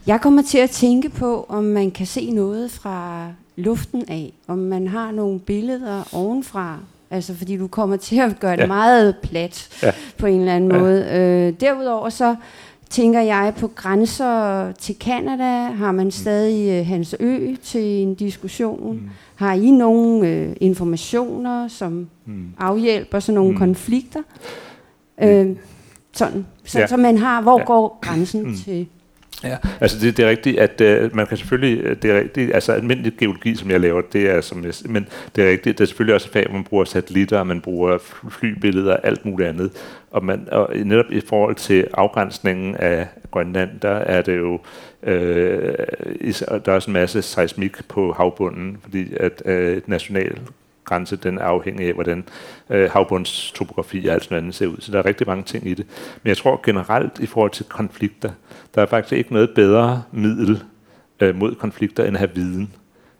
[0.06, 3.26] Jeg kommer til at tænke på, om man kan se noget fra
[3.60, 4.32] luften af.
[4.46, 6.78] Om man har nogle billeder ovenfra.
[7.10, 8.66] Altså, fordi du kommer til at gøre det ja.
[8.66, 9.92] meget plat ja.
[10.18, 10.78] på en eller anden ja.
[10.78, 11.08] måde.
[11.12, 12.36] Øh, derudover så
[12.90, 15.62] tænker jeg på grænser til Kanada.
[15.62, 18.94] Har man stadig uh, Hans Ø til en diskussion?
[18.96, 19.10] Mm.
[19.34, 22.44] Har I nogle øh, informationer, som mm.
[22.58, 23.58] afhjælper sådan nogle mm.
[23.58, 24.20] konflikter?
[25.22, 25.56] Øh,
[26.12, 26.86] sådan, så, ja.
[26.86, 27.64] så man har, hvor ja.
[27.64, 28.56] går grænsen mm.
[28.56, 28.86] til
[29.44, 32.54] Ja, altså det, det er rigtigt, at uh, man kan selvfølgelig, øh, det er rigtigt,
[32.54, 35.84] altså almindelig geologi, som jeg laver, det er som jeg, men det er rigtigt, det
[35.84, 37.98] er selvfølgelig også et fag, hvor man bruger satellitter, man bruger
[38.30, 39.70] flybilleder og alt muligt andet.
[40.10, 44.60] Og, man, og netop i forhold til afgrænsningen af Grønland, der er det jo,
[45.02, 45.74] øh,
[46.48, 50.38] der er også en masse seismik på havbunden, fordi at øh, national
[50.90, 52.24] grænse, den er afhængig af, hvordan
[52.70, 54.76] øh, havbundstopografi og alt sådan andet ser ud.
[54.78, 55.86] Så der er rigtig mange ting i det.
[56.22, 58.30] Men jeg tror generelt i forhold til konflikter,
[58.74, 60.62] der er faktisk ikke noget bedre middel
[61.20, 62.72] øh, mod konflikter, end at have viden.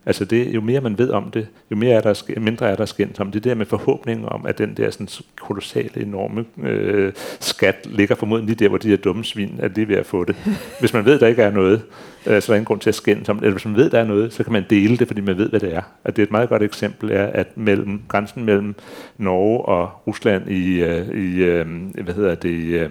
[0.05, 2.85] Altså det, jo mere man ved om det, jo mere er der, mindre er der
[2.85, 3.43] skændt om det.
[3.43, 5.07] der med forhåbningen om, at den der sådan,
[5.41, 9.87] kolossale, enorme øh, skat ligger formodentlig lige der, hvor de her dumme svin er lige
[9.87, 10.35] ved at få det.
[10.79, 11.81] Hvis man ved, der ikke er noget,
[12.27, 13.43] øh, så er der ingen grund til at skændes om det.
[13.43, 15.49] Eller hvis man ved, der er noget, så kan man dele det, fordi man ved,
[15.49, 15.81] hvad det er.
[16.03, 18.75] Og det er et meget godt eksempel, er, at mellem grænsen mellem
[19.17, 21.65] Norge og Rusland i, øh, i øh,
[22.03, 22.89] hvad hedder det, øh,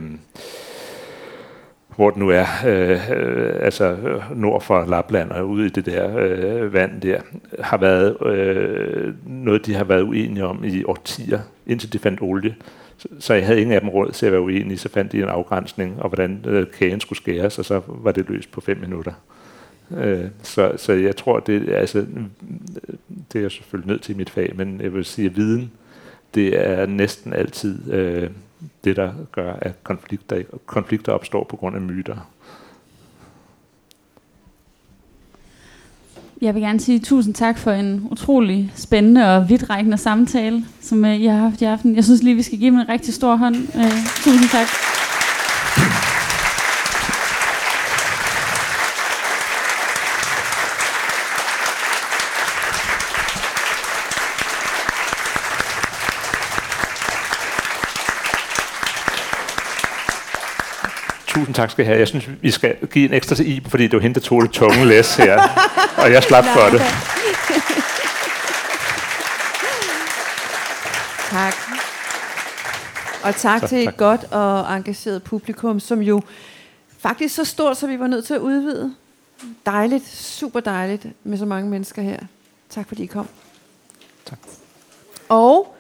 [2.01, 5.86] hvor det nu er, øh, øh, altså øh, nord for Lapland og ude i det
[5.86, 7.20] der øh, vand der,
[7.59, 12.55] har været øh, noget, de har været uenige om i årtier, indtil de fandt olie.
[12.98, 15.22] Så, så jeg havde ingen af dem råd til at være uenige, så fandt de
[15.22, 18.78] en afgrænsning, og hvordan øh, kagen skulle skæres, og så var det løst på fem
[18.78, 19.12] minutter.
[19.97, 22.06] Øh, så, så jeg tror, det, altså,
[23.32, 25.70] det er jeg selvfølgelig nødt til i mit fag, men jeg vil sige, at viden,
[26.35, 28.31] det er næsten altid øh,
[28.85, 32.16] det, der gør, at konflikter, konflikter opstår på grund af myter.
[36.41, 41.11] Jeg vil gerne sige tusind tak for en utrolig spændende og vidtrækkende samtale, som øh,
[41.11, 41.97] uh, I har haft i aften.
[41.97, 43.57] Jeg synes lige, vi skal give dem en rigtig stor hånd.
[43.57, 44.99] Øh, tusind tak.
[61.51, 61.98] Tusind tak skal I have.
[61.98, 64.43] Jeg synes, vi skal give en ekstra til I, fordi det var hende, der tog
[64.43, 65.40] det tunge læs her.
[65.97, 66.82] og jeg slap for det.
[71.31, 71.55] Tak.
[73.24, 73.97] Og tak så, til et tak.
[73.97, 76.22] godt og engageret publikum, som jo
[76.98, 78.94] faktisk så stort, så vi var nødt til at udvide.
[79.66, 82.18] Dejligt, super dejligt med så mange mennesker her.
[82.70, 83.28] Tak fordi I kom.
[84.27, 84.39] Tak.
[85.28, 85.77] Og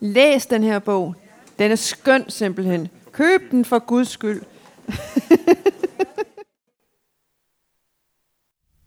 [0.00, 1.14] læs den her bog.
[1.58, 2.88] Den er skøn simpelthen.
[3.12, 4.42] Køb den for Guds skyld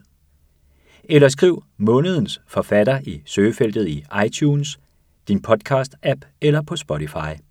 [1.04, 4.80] Eller skriv månedens forfatter i søgefeltet i iTunes,
[5.28, 7.49] din podcast-app eller på Spotify.